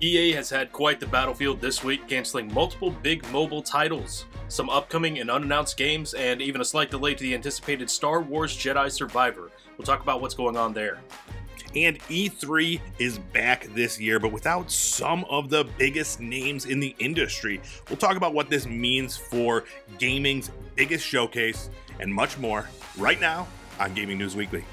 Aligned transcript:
EA 0.00 0.32
has 0.32 0.48
had 0.48 0.72
quite 0.72 1.00
the 1.00 1.06
battlefield 1.06 1.60
this 1.60 1.82
week, 1.82 2.06
canceling 2.06 2.52
multiple 2.54 2.90
big 3.02 3.28
mobile 3.30 3.62
titles, 3.62 4.26
some 4.46 4.70
upcoming 4.70 5.18
and 5.18 5.28
unannounced 5.28 5.76
games, 5.76 6.14
and 6.14 6.40
even 6.40 6.60
a 6.60 6.64
slight 6.64 6.90
delay 6.90 7.14
to 7.14 7.22
the 7.24 7.34
anticipated 7.34 7.90
Star 7.90 8.20
Wars 8.20 8.56
Jedi 8.56 8.90
Survivor. 8.92 9.50
We'll 9.76 9.86
talk 9.86 10.00
about 10.00 10.20
what's 10.20 10.34
going 10.34 10.56
on 10.56 10.72
there. 10.72 11.00
And 11.74 11.98
E3 12.04 12.80
is 12.98 13.18
back 13.18 13.66
this 13.74 14.00
year, 14.00 14.20
but 14.20 14.30
without 14.30 14.70
some 14.70 15.24
of 15.24 15.50
the 15.50 15.64
biggest 15.78 16.20
names 16.20 16.66
in 16.66 16.78
the 16.78 16.94
industry. 17.00 17.60
We'll 17.88 17.98
talk 17.98 18.16
about 18.16 18.32
what 18.34 18.48
this 18.48 18.66
means 18.66 19.16
for 19.16 19.64
gaming's 19.98 20.50
biggest 20.76 21.04
showcase 21.04 21.70
and 21.98 22.12
much 22.12 22.38
more 22.38 22.68
right 22.96 23.20
now 23.20 23.48
on 23.80 23.94
Gaming 23.94 24.18
News 24.18 24.36
Weekly. 24.36 24.64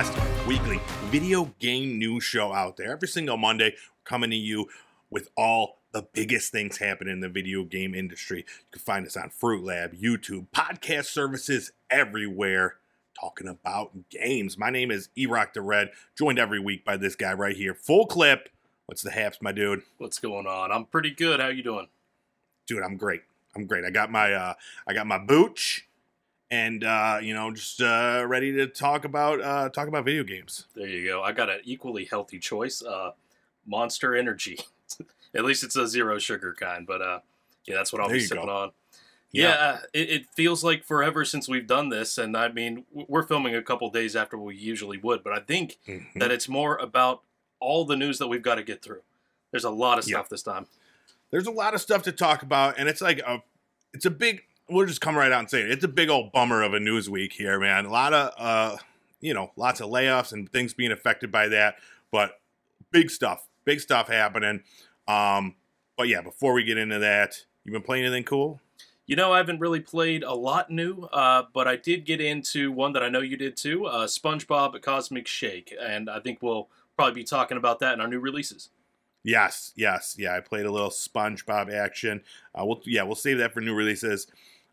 Best 0.00 0.46
weekly 0.46 0.80
video 1.10 1.52
game 1.58 1.98
news 1.98 2.24
show 2.24 2.54
out 2.54 2.78
there. 2.78 2.90
Every 2.90 3.06
single 3.06 3.36
Monday, 3.36 3.74
coming 4.02 4.30
to 4.30 4.36
you 4.36 4.66
with 5.10 5.28
all 5.36 5.76
the 5.92 6.08
biggest 6.14 6.50
things 6.50 6.78
happening 6.78 7.12
in 7.12 7.20
the 7.20 7.28
video 7.28 7.64
game 7.64 7.94
industry. 7.94 8.38
You 8.38 8.64
can 8.70 8.80
find 8.80 9.06
us 9.06 9.14
on 9.14 9.28
Fruit 9.28 9.62
Lab, 9.62 9.92
YouTube, 9.92 10.46
podcast 10.54 11.04
services 11.04 11.72
everywhere, 11.90 12.76
talking 13.20 13.46
about 13.46 14.08
games. 14.08 14.56
My 14.56 14.70
name 14.70 14.90
is 14.90 15.10
Erock 15.18 15.52
the 15.52 15.60
Red, 15.60 15.90
joined 16.16 16.38
every 16.38 16.60
week 16.60 16.82
by 16.82 16.96
this 16.96 17.14
guy 17.14 17.34
right 17.34 17.54
here. 17.54 17.74
Full 17.74 18.06
clip. 18.06 18.48
What's 18.86 19.02
the 19.02 19.10
haps, 19.10 19.42
my 19.42 19.52
dude? 19.52 19.82
What's 19.98 20.18
going 20.18 20.46
on? 20.46 20.72
I'm 20.72 20.86
pretty 20.86 21.10
good. 21.10 21.40
How 21.40 21.48
you 21.48 21.62
doing? 21.62 21.88
Dude, 22.66 22.82
I'm 22.82 22.96
great. 22.96 23.20
I'm 23.54 23.66
great. 23.66 23.84
I 23.84 23.90
got 23.90 24.10
my 24.10 24.32
uh 24.32 24.54
I 24.88 24.94
got 24.94 25.06
my 25.06 25.18
booch 25.18 25.86
and 26.50 26.82
uh, 26.84 27.18
you 27.22 27.34
know, 27.34 27.50
just 27.52 27.80
uh 27.80 28.24
ready 28.26 28.52
to 28.52 28.66
talk 28.66 29.04
about 29.04 29.40
uh 29.40 29.68
talk 29.70 29.88
about 29.88 30.04
video 30.04 30.24
games. 30.24 30.66
There 30.74 30.88
you 30.88 31.06
go. 31.06 31.22
I 31.22 31.32
got 31.32 31.48
an 31.50 31.60
equally 31.64 32.04
healthy 32.04 32.38
choice. 32.38 32.82
Uh, 32.82 33.12
Monster 33.66 34.16
Energy. 34.16 34.58
At 35.34 35.44
least 35.44 35.62
it's 35.62 35.76
a 35.76 35.86
zero 35.86 36.18
sugar 36.18 36.54
kind, 36.58 36.86
but 36.86 37.00
uh, 37.00 37.20
yeah, 37.66 37.76
that's 37.76 37.92
what 37.92 38.02
I'll 38.02 38.08
There 38.08 38.16
be 38.16 38.22
sipping 38.24 38.46
go. 38.46 38.50
on. 38.56 38.70
Yeah, 39.32 39.78
it, 39.92 40.10
it 40.10 40.26
feels 40.34 40.64
like 40.64 40.84
forever 40.84 41.24
since 41.24 41.48
we've 41.48 41.68
done 41.68 41.88
this, 41.88 42.18
and 42.18 42.36
I 42.36 42.48
mean, 42.48 42.84
we're 42.92 43.22
filming 43.22 43.54
a 43.54 43.62
couple 43.62 43.88
days 43.90 44.16
after 44.16 44.36
we 44.36 44.56
usually 44.56 44.98
would, 44.98 45.22
but 45.22 45.32
I 45.32 45.38
think 45.38 45.76
Mhm. 45.86 46.04
that 46.16 46.32
it's 46.32 46.48
more 46.48 46.76
about 46.78 47.22
all 47.60 47.84
the 47.84 47.94
news 47.94 48.18
that 48.18 48.26
we've 48.26 48.42
got 48.42 48.56
to 48.56 48.64
get 48.64 48.82
through. 48.82 49.02
There's 49.52 49.62
a 49.62 49.70
lot 49.70 50.00
of 50.00 50.08
Yeah. 50.08 50.16
stuff 50.16 50.30
this 50.30 50.42
time. 50.42 50.66
There's 51.30 51.46
a 51.46 51.52
lot 51.52 51.74
of 51.74 51.80
stuff 51.80 52.02
to 52.04 52.12
talk 52.12 52.42
about, 52.42 52.76
and 52.76 52.88
it's 52.88 53.00
like 53.00 53.20
a 53.20 53.40
it's 53.94 54.04
a 54.04 54.10
big 54.10 54.42
we'll 54.70 54.86
just 54.86 55.00
come 55.00 55.16
right 55.16 55.32
out 55.32 55.40
and 55.40 55.50
say 55.50 55.62
it. 55.62 55.70
It's 55.70 55.84
a 55.84 55.88
big 55.88 56.08
old 56.08 56.32
bummer 56.32 56.62
of 56.62 56.74
a 56.74 56.80
news 56.80 57.10
week 57.10 57.32
here, 57.32 57.58
man. 57.58 57.86
A 57.86 57.90
lot 57.90 58.12
of 58.12 58.32
uh 58.38 58.76
you 59.20 59.34
know, 59.34 59.50
lots 59.56 59.80
of 59.80 59.90
layoffs 59.90 60.32
and 60.32 60.50
things 60.50 60.72
being 60.72 60.92
affected 60.92 61.30
by 61.30 61.48
that, 61.48 61.76
but 62.10 62.40
big 62.90 63.10
stuff. 63.10 63.46
Big 63.64 63.80
stuff 63.80 64.08
happening. 64.08 64.62
Um 65.06 65.56
but 65.96 66.08
yeah, 66.08 66.22
before 66.22 66.54
we 66.54 66.64
get 66.64 66.78
into 66.78 66.98
that, 66.98 67.44
you 67.64 67.72
been 67.72 67.82
playing 67.82 68.04
anything 68.04 68.24
cool? 68.24 68.60
You 69.06 69.16
know, 69.16 69.32
I 69.32 69.38
haven't 69.38 69.58
really 69.58 69.80
played 69.80 70.22
a 70.22 70.32
lot 70.32 70.70
new, 70.70 71.02
uh, 71.12 71.42
but 71.52 71.66
I 71.66 71.74
did 71.74 72.06
get 72.06 72.20
into 72.20 72.70
one 72.70 72.92
that 72.92 73.02
I 73.02 73.08
know 73.08 73.20
you 73.20 73.36
did 73.36 73.56
too 73.56 73.86
uh, 73.86 74.06
SpongeBob 74.06 74.80
Cosmic 74.82 75.26
Shake, 75.26 75.74
and 75.80 76.08
I 76.08 76.20
think 76.20 76.38
we'll 76.40 76.68
probably 76.96 77.14
be 77.14 77.24
talking 77.24 77.56
about 77.56 77.80
that 77.80 77.94
in 77.94 78.00
our 78.00 78.06
new 78.06 78.20
releases. 78.20 78.70
Yes, 79.22 79.72
yes, 79.74 80.14
yeah. 80.16 80.36
I 80.36 80.40
played 80.40 80.64
a 80.64 80.70
little 80.70 80.90
SpongeBob 80.90 81.72
action. 81.72 82.22
Uh, 82.54 82.64
we'll 82.64 82.80
yeah, 82.84 83.02
we'll 83.02 83.16
save 83.16 83.38
that 83.38 83.52
for 83.52 83.60
new 83.60 83.74
releases. 83.74 84.26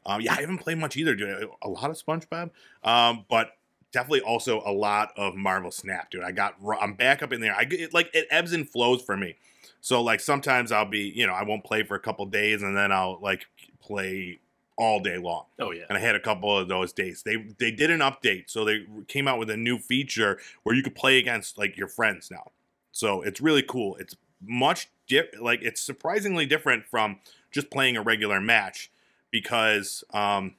Um, 0.07 0.22
yeah, 0.22 0.34
I 0.34 0.41
haven't 0.41 0.59
played 0.59 0.78
much 0.78 0.95
either, 0.97 1.13
dude. 1.16 1.50
A 1.62 1.69
lot 1.69 1.90
of 1.90 1.97
SpongeBob, 1.97 2.51
um, 2.84 3.25
but 3.29 3.51
definitely 3.91 4.22
also 4.22 4.62
a 4.66 4.72
lot 4.72 5.12
of 5.18 5.35
Marvel 5.35 5.69
Snap, 5.69 6.09
dude. 6.09 6.23
I 6.23 6.31
got 6.31 6.56
I'm 6.79 6.94
back 6.94 7.22
up 7.22 7.34
in 7.34 7.41
there. 7.41 7.56
I 7.56 7.66
get 7.66 7.81
it, 7.81 7.94
like 7.94 8.09
it 8.13 8.28
ebbs 8.31 8.53
and 8.53 8.67
flows 8.67 9.03
for 9.03 9.17
me. 9.17 9.35
So 9.81 10.01
like 10.01 10.22
sometimes 10.22 10.72
I'll 10.72 10.90
be 10.90 11.12
you 11.13 11.28
know 11.28 11.34
I 11.34 11.44
won't 11.44 11.63
play 11.63 11.84
for 11.84 11.96
a 11.96 12.00
couple 12.00 12.25
days 12.25 12.63
and 12.63 12.75
then 12.75 12.91
I'll 12.91 13.19
like 13.22 13.46
play 13.81 14.40
all 14.78 15.00
day 15.00 15.17
long. 15.17 15.46
Oh, 15.59 15.72
yeah. 15.72 15.85
And 15.90 15.97
I 15.97 16.01
had 16.01 16.16
a 16.16 16.19
couple 16.19 16.56
of 16.56 16.67
those 16.67 16.94
days. 16.94 17.23
They 17.23 17.38
they 17.59 17.72
did 17.72 17.91
an 17.91 18.00
update, 18.00 18.46
so 18.47 18.63
they 18.63 18.85
came 19.07 19.28
out 19.28 19.40
with 19.40 19.50
a 19.50 19.57
new 19.57 19.78
feature 19.79 20.40
where 20.63 20.75
you 20.75 20.84
could 20.84 20.96
play 20.96 21.17
against 21.17 21.57
like 21.57 21.78
your 21.78 21.88
friends 21.88 22.29
now. 22.31 22.51
So 22.91 23.22
it's 23.22 23.41
really 23.41 23.63
cool. 23.63 23.96
It's 23.97 24.16
much 24.41 24.90
di- 25.07 25.23
like 25.40 25.62
it's 25.63 25.81
surprisingly 25.81 26.46
different 26.46 26.85
from 26.85 27.19
just 27.51 27.72
playing 27.72 27.97
a 27.97 28.01
regular 28.01 28.40
match 28.40 28.91
because 29.31 30.03
um, 30.13 30.55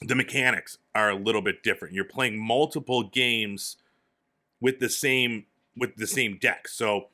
the 0.00 0.14
mechanics 0.14 0.78
are 0.94 1.10
a 1.10 1.16
little 1.16 1.42
bit 1.42 1.62
different. 1.62 1.94
You're 1.94 2.04
playing 2.04 2.38
multiple 2.38 3.02
games 3.04 3.76
with 4.60 4.78
the 4.78 4.88
same 4.88 5.46
with 5.76 5.96
the 5.96 6.06
same 6.06 6.38
deck, 6.40 6.68
so 6.68 7.08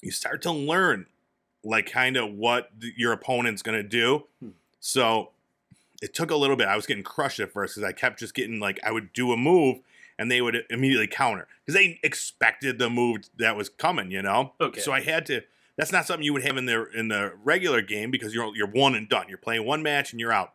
you 0.00 0.10
start 0.10 0.40
to 0.42 0.50
learn 0.50 1.06
like 1.64 1.90
kind 1.90 2.16
of 2.16 2.32
what 2.32 2.80
th- 2.80 2.94
your 2.96 3.12
opponent's 3.12 3.62
going 3.62 3.76
to 3.76 3.86
do. 3.86 4.24
Hmm. 4.40 4.50
So 4.80 5.30
it 6.00 6.14
took 6.14 6.30
a 6.30 6.36
little 6.36 6.56
bit. 6.56 6.68
I 6.68 6.76
was 6.76 6.86
getting 6.86 7.02
crushed 7.02 7.40
at 7.40 7.52
first 7.52 7.74
because 7.74 7.88
I 7.88 7.92
kept 7.92 8.20
just 8.20 8.34
getting 8.34 8.60
like 8.60 8.80
I 8.84 8.92
would 8.92 9.12
do 9.12 9.32
a 9.32 9.36
move 9.36 9.80
and 10.18 10.30
they 10.30 10.40
would 10.40 10.64
immediately 10.70 11.06
counter 11.06 11.46
because 11.64 11.74
they 11.74 12.00
expected 12.02 12.78
the 12.78 12.90
move 12.90 13.28
that 13.38 13.56
was 13.56 13.68
coming, 13.68 14.10
you 14.10 14.22
know. 14.22 14.52
Okay. 14.60 14.80
So 14.80 14.92
I 14.92 15.00
had 15.00 15.26
to. 15.26 15.42
That's 15.78 15.92
not 15.92 16.06
something 16.06 16.24
you 16.24 16.34
would 16.34 16.42
have 16.44 16.58
in 16.58 16.66
the 16.66 16.90
in 16.90 17.08
the 17.08 17.32
regular 17.42 17.80
game 17.80 18.10
because 18.10 18.34
you're 18.34 18.54
you're 18.54 18.66
one 18.68 18.94
and 18.94 19.08
done. 19.08 19.26
You're 19.28 19.38
playing 19.38 19.64
one 19.64 19.82
match 19.82 20.12
and 20.12 20.20
you're 20.20 20.32
out. 20.32 20.52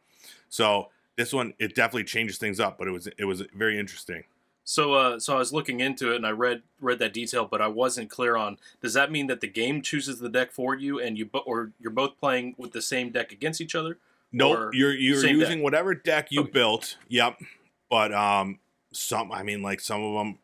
So 0.49 0.89
this 1.17 1.33
one 1.33 1.53
it 1.57 1.73
definitely 1.73 2.03
changes 2.03 2.37
things 2.37 2.59
up, 2.59 2.77
but 2.77 2.87
it 2.87 2.91
was 2.91 3.07
it 3.17 3.25
was 3.25 3.41
very 3.55 3.79
interesting. 3.79 4.25
So, 4.65 4.93
uh, 4.93 5.19
so 5.19 5.35
I 5.35 5.39
was 5.39 5.51
looking 5.51 5.81
into 5.81 6.13
it, 6.13 6.15
and 6.15 6.25
I 6.25 6.29
read 6.29 6.61
read 6.79 6.99
that 6.99 7.11
detail, 7.13 7.45
but 7.49 7.61
I 7.61 7.67
wasn't 7.67 8.09
clear 8.09 8.37
on. 8.37 8.57
Does 8.81 8.93
that 8.93 9.11
mean 9.11 9.27
that 9.27 9.41
the 9.41 9.47
game 9.47 9.81
chooses 9.81 10.19
the 10.19 10.29
deck 10.29 10.53
for 10.53 10.73
you, 10.73 11.01
and 11.01 11.17
you, 11.17 11.25
bo- 11.25 11.39
or 11.45 11.71
you're 11.81 11.91
both 11.91 12.17
playing 12.17 12.55
with 12.57 12.71
the 12.71 12.81
same 12.81 13.09
deck 13.09 13.33
against 13.33 13.59
each 13.59 13.75
other? 13.75 13.97
Nope, 14.31 14.69
you're 14.73 14.93
you're 14.93 15.17
using 15.25 15.39
deck? 15.57 15.63
whatever 15.63 15.93
deck 15.93 16.27
you 16.31 16.41
Okay. 16.41 16.51
built. 16.51 16.97
Yep, 17.09 17.41
but 17.89 18.13
um, 18.13 18.59
some 18.93 19.31
I 19.33 19.43
mean 19.43 19.61
like 19.61 19.81
some 19.81 20.01
of 20.01 20.13
them 20.13 20.39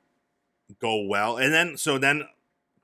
go 0.79 1.01
well, 1.03 1.37
and 1.37 1.53
then 1.53 1.77
so 1.77 1.97
then 1.97 2.23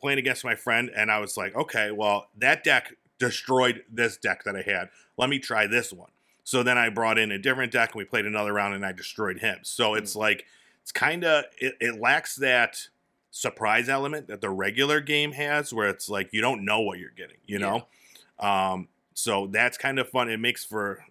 playing 0.05 0.19
against 0.19 0.45
my 0.45 0.53
friend, 0.53 0.91
and 0.95 1.09
I 1.09 1.17
was 1.17 1.35
like, 1.35 1.55
okay, 1.55 1.89
well 1.89 2.27
that 2.37 2.63
deck 2.63 2.93
destroyed 3.17 3.83
this 3.91 4.17
deck 4.17 4.43
that 4.43 4.55
I 4.55 4.61
had. 4.61 4.89
Let 5.17 5.31
me 5.31 5.39
try 5.39 5.65
this 5.65 5.91
one. 5.91 6.11
So 6.43 6.61
then 6.61 6.77
I 6.77 6.89
brought 6.89 7.17
in 7.17 7.31
a 7.31 7.39
different 7.39 7.71
deck, 7.71 7.93
and 7.93 7.97
we 7.97 8.05
played 8.05 8.27
another 8.27 8.53
round, 8.53 8.75
and 8.75 8.85
I 8.85 8.91
destroyed 8.91 9.39
him. 9.39 9.59
So 9.63 9.95
it's 9.95 10.15
like 10.15 10.45
it's 10.83 10.91
kind 10.91 11.23
of 11.23 11.45
it, 11.57 11.75
it 11.79 11.99
lacks 11.99 12.35
that 12.35 12.89
surprise 13.31 13.89
element 13.89 14.27
that 14.27 14.41
the 14.41 14.51
regular 14.51 15.01
game 15.01 15.31
has, 15.31 15.73
where 15.73 15.89
it's 15.89 16.07
like 16.07 16.29
you 16.31 16.41
don't 16.41 16.63
know 16.63 16.81
what 16.81 16.99
you're 16.99 17.09
getting, 17.09 17.37
you 17.47 17.57
know. 17.57 17.87
Um, 18.39 18.89
so 19.15 19.47
that's 19.47 19.75
kind 19.77 19.97
of 19.97 20.07
fun. 20.07 20.29
It 20.29 20.39
makes 20.39 20.63
for 20.63 21.03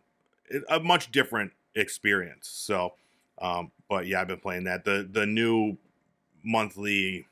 a 0.68 0.78
much 0.78 1.10
different 1.10 1.50
experience. 1.74 2.48
So, 2.48 2.94
um, 3.42 3.72
but 3.88 4.06
yeah, 4.06 4.20
I've 4.20 4.28
been 4.28 4.38
playing 4.38 4.64
that. 4.64 4.84
the 4.84 5.08
The 5.10 5.26
new 5.26 5.78
monthly 6.44 7.26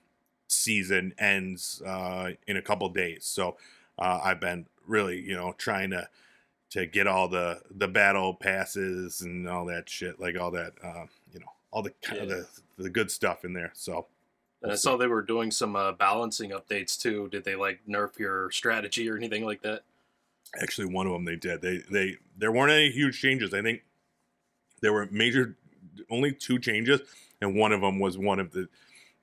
season 0.53 1.15
ends 1.19 1.83
uh, 1.83 2.31
in 2.47 2.57
a 2.57 2.63
couple 2.63 2.89
days, 2.89 3.25
so 3.25 3.57
uh, 3.99 4.21
I've 4.23 4.41
been 4.41 4.67
really, 4.87 5.21
you 5.21 5.35
know, 5.35 5.55
trying 5.57 5.91
to 5.91 6.09
to 6.71 6.87
get 6.87 7.07
all 7.07 7.29
the 7.29 7.61
the 7.71 7.89
battle 7.89 8.35
passes 8.35 9.21
and 9.21 9.49
all 9.49 9.67
that 9.67 9.89
shit, 9.89 10.21
like 10.21 10.39
all 10.39 10.51
that, 10.53 10.73
uh, 10.83 11.07
you 11.33 11.41
know, 11.41 11.53
all 11.71 11.83
the 11.83 11.93
kind 12.03 12.23
of 12.23 12.29
the 12.29 12.47
the 12.79 12.91
good 12.91 13.11
stuff 13.11 13.45
in 13.45 13.53
there. 13.53 13.73
So 13.75 14.07
And 14.63 14.73
I 14.73 14.77
saw 14.77 14.97
they 14.97 15.07
were 15.07 15.23
doing 15.23 15.51
some 15.51 15.77
uh, 15.77 15.93
balancing 15.93 16.51
updates 16.51 16.99
too. 16.99 17.29
Did 17.31 17.45
they 17.45 17.55
like 17.55 17.81
nerf 17.89 18.19
your 18.19 18.51
strategy 18.51 19.09
or 19.09 19.17
anything 19.17 19.45
like 19.45 19.63
that? 19.63 19.83
actually 20.61 20.87
one 20.87 21.07
of 21.07 21.13
them 21.13 21.25
they 21.25 21.37
did 21.37 21.63
they 21.63 21.79
they 21.91 22.17
there 22.37 22.53
weren't 22.53 22.73
any 22.73 22.91
huge 22.91 23.21
changes 23.21 23.55
i 23.55 23.63
think 23.63 23.83
there 24.81 24.93
were 24.93 25.09
major 25.11 25.57
only 26.11 26.33
two 26.33 26.59
changes 26.59 27.01
and 27.41 27.55
one 27.55 27.73
of 27.73 27.81
them 27.81 27.99
was 27.99 28.19
one 28.19 28.39
of 28.39 28.53
the 28.53 28.69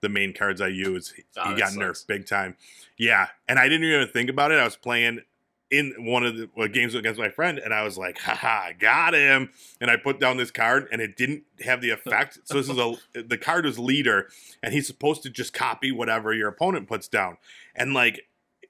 the 0.02 0.10
main 0.10 0.34
cards 0.34 0.62
i 0.62 0.68
use. 0.68 1.12
He 1.12 1.24
Ah, 1.38 1.54
got 1.56 1.70
sucks. 1.72 1.76
nerfed 1.78 2.08
big 2.08 2.26
time. 2.26 2.56
Yeah 2.98 3.28
and 3.48 3.60
i 3.60 3.68
didn't 3.68 3.86
even 3.88 4.08
think 4.08 4.30
about 4.30 4.52
it. 4.52 4.60
I 4.60 4.64
was 4.64 4.76
playing 4.76 5.22
in 5.72 5.94
one 6.00 6.26
of 6.26 6.36
the 6.36 6.68
games 6.68 6.96
against 6.96 7.20
my 7.20 7.30
friend 7.30 7.60
and 7.60 7.74
i 7.76 7.84
was 7.84 7.96
like 7.98 8.18
haha 8.20 8.72
got 8.80 9.14
him. 9.14 9.50
And 9.80 9.92
i 9.92 9.98
put 9.98 10.20
down 10.20 10.38
this 10.38 10.52
card 10.52 10.88
and 10.92 11.02
it 11.02 11.16
didn't 11.16 11.44
have 11.62 11.82
the 11.82 11.92
effect. 11.92 12.40
So 12.46 12.56
this 12.56 12.70
is 12.70 12.78
a 12.78 12.96
the 13.24 13.38
card 13.38 13.66
was 13.66 13.78
leader 13.78 14.30
and 14.64 14.74
he's 14.74 14.88
supposed 14.88 15.22
to 15.24 15.30
just 15.30 15.54
copy 15.54 15.92
whatever 15.92 16.34
your 16.34 16.48
opponent 16.50 16.88
puts 16.88 17.08
down. 17.08 17.38
And 17.76 17.94
like 17.94 18.22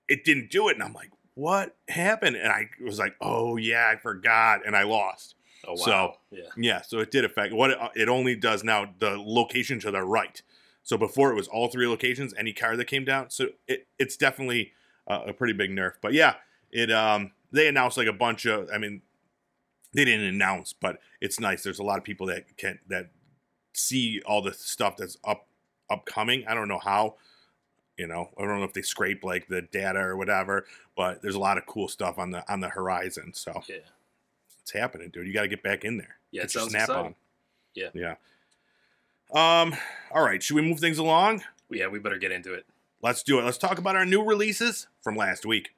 it 0.07 0.23
didn't 0.25 0.49
do 0.51 0.67
it 0.69 0.73
and 0.75 0.83
i'm 0.83 0.93
like 0.93 1.11
what 1.35 1.77
happened? 1.87 2.35
And 2.35 2.51
i 2.51 2.69
was 2.83 2.99
like 2.99 3.15
oh 3.21 3.55
yeah 3.55 3.89
i 3.93 3.95
forgot 3.97 4.65
and 4.65 4.75
i 4.75 4.83
lost. 4.83 5.35
Oh 5.67 5.71
wow! 5.73 5.75
So- 5.77 6.13
yeah, 6.31 6.43
yeah 6.57 6.81
so 6.81 6.99
it 6.99 7.11
did 7.11 7.23
affect. 7.25 7.53
What 7.53 7.71
it, 7.71 7.77
it 7.95 8.09
only 8.09 8.35
does 8.35 8.63
now 8.63 8.93
the 8.99 9.11
location 9.17 9.79
to 9.81 9.91
the 9.91 10.01
right 10.01 10.41
So 10.89 10.97
before 10.97 11.29
it 11.31 11.35
was 11.35 11.47
all 11.47 11.67
three 11.67 11.85
locations, 11.87 12.33
any 12.35 12.51
car 12.51 12.75
that 12.75 12.85
came 12.85 13.05
down. 13.05 13.29
So 13.29 13.49
it, 13.67 13.85
it's 13.99 14.17
definitely 14.17 14.71
uh, 15.07 15.21
a 15.27 15.33
pretty 15.33 15.53
big 15.53 15.69
nerf. 15.69 15.91
But 16.01 16.13
yeah, 16.13 16.33
it 16.71 16.89
um 16.91 17.29
they 17.51 17.67
announced 17.67 17.95
like 17.95 18.07
a 18.07 18.11
bunch 18.13 18.47
of. 18.47 18.67
I 18.73 18.79
mean, 18.79 19.03
they 19.93 20.03
didn't 20.03 20.25
announce, 20.25 20.73
but 20.73 20.97
it's 21.21 21.39
nice. 21.39 21.61
There's 21.61 21.77
a 21.77 21.83
lot 21.83 21.99
of 21.99 22.03
people 22.03 22.25
that 22.25 22.57
can 22.57 22.79
that 22.87 23.11
see 23.73 24.19
all 24.25 24.41
the 24.41 24.51
stuff 24.51 24.97
that's 24.97 25.15
up 25.23 25.45
upcoming. 25.91 26.43
I 26.47 26.55
don't 26.55 26.67
know 26.67 26.79
how. 26.79 27.17
You 27.95 28.07
know, 28.07 28.31
I 28.35 28.41
don't 28.45 28.57
know 28.57 28.63
if 28.65 28.73
they 28.73 28.81
scrape 28.81 29.23
like 29.23 29.47
the 29.47 29.61
data 29.61 29.99
or 29.99 30.17
whatever, 30.17 30.65
but 30.97 31.21
there's 31.21 31.35
a 31.35 31.39
lot 31.39 31.59
of 31.59 31.67
cool 31.67 31.87
stuff 31.87 32.17
on 32.17 32.31
the 32.31 32.51
on 32.51 32.61
the 32.61 32.69
horizon. 32.69 33.31
So 33.35 33.61
Yeah. 33.69 33.75
it's 34.63 34.71
happening, 34.71 35.11
dude. 35.11 35.27
You 35.27 35.33
got 35.33 35.43
to 35.43 35.47
get 35.49 35.61
back 35.61 35.85
in 35.85 35.97
there. 35.97 36.17
Yeah, 36.31 36.41
it 36.41 36.45
Get 36.45 36.55
your 36.55 36.61
sounds 36.61 36.71
snap 36.71 36.83
exciting. 36.89 37.05
on. 37.05 37.15
Yeah. 37.75 37.89
Yeah. 37.93 38.15
Um. 39.33 39.75
All 40.11 40.23
right. 40.23 40.41
Should 40.41 40.55
we 40.55 40.61
move 40.61 40.79
things 40.79 40.97
along? 40.97 41.43
Yeah, 41.69 41.87
we 41.87 41.99
better 41.99 42.17
get 42.17 42.31
into 42.31 42.53
it. 42.53 42.65
Let's 43.01 43.21
do 43.23 43.39
it. 43.39 43.43
Let's 43.45 43.57
talk 43.59 43.77
about 43.77 43.95
our 43.95 44.05
new 44.05 44.23
releases 44.23 44.87
from 45.01 45.15
last 45.15 45.45
week. 45.45 45.71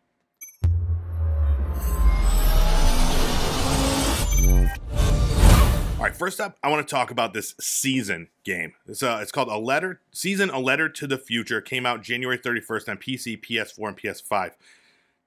All 5.98 6.08
right, 6.08 6.16
first 6.16 6.40
up, 6.42 6.58
I 6.64 6.70
want 6.70 6.88
to 6.88 6.90
talk 6.92 7.12
about 7.12 7.32
this 7.34 7.54
season 7.60 8.30
game. 8.44 8.74
It's, 8.88 9.04
uh, 9.04 9.20
it's 9.22 9.32
called 9.32 9.50
A 9.50 9.58
Letter 9.58 10.02
Season 10.12 10.50
A 10.50 10.58
Letter 10.58 10.90
to 10.90 11.06
the 11.06 11.18
Future. 11.20 11.62
Came 11.62 11.86
out 11.86 12.02
January 12.02 12.40
31st 12.40 12.90
on 12.90 12.98
PC, 12.98 13.40
PS4, 13.40 13.88
and 13.90 13.98
PS5. 13.98 14.54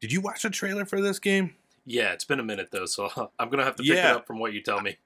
Did 0.00 0.10
you 0.12 0.20
watch 0.20 0.42
the 0.42 0.50
trailer 0.50 0.84
for 0.84 1.00
this 1.00 1.20
game? 1.20 1.54
Yeah, 1.86 2.12
it's 2.12 2.24
been 2.24 2.40
a 2.40 2.44
minute 2.44 2.70
though, 2.72 2.86
so 2.86 3.08
I'm 3.38 3.50
gonna 3.50 3.62
have 3.64 3.76
to 3.76 3.84
pick 3.84 3.92
Yeah. 3.94 4.10
it 4.10 4.16
up 4.16 4.26
from 4.26 4.40
what 4.40 4.52
you 4.52 4.60
tell 4.62 4.80
me. 4.80 4.96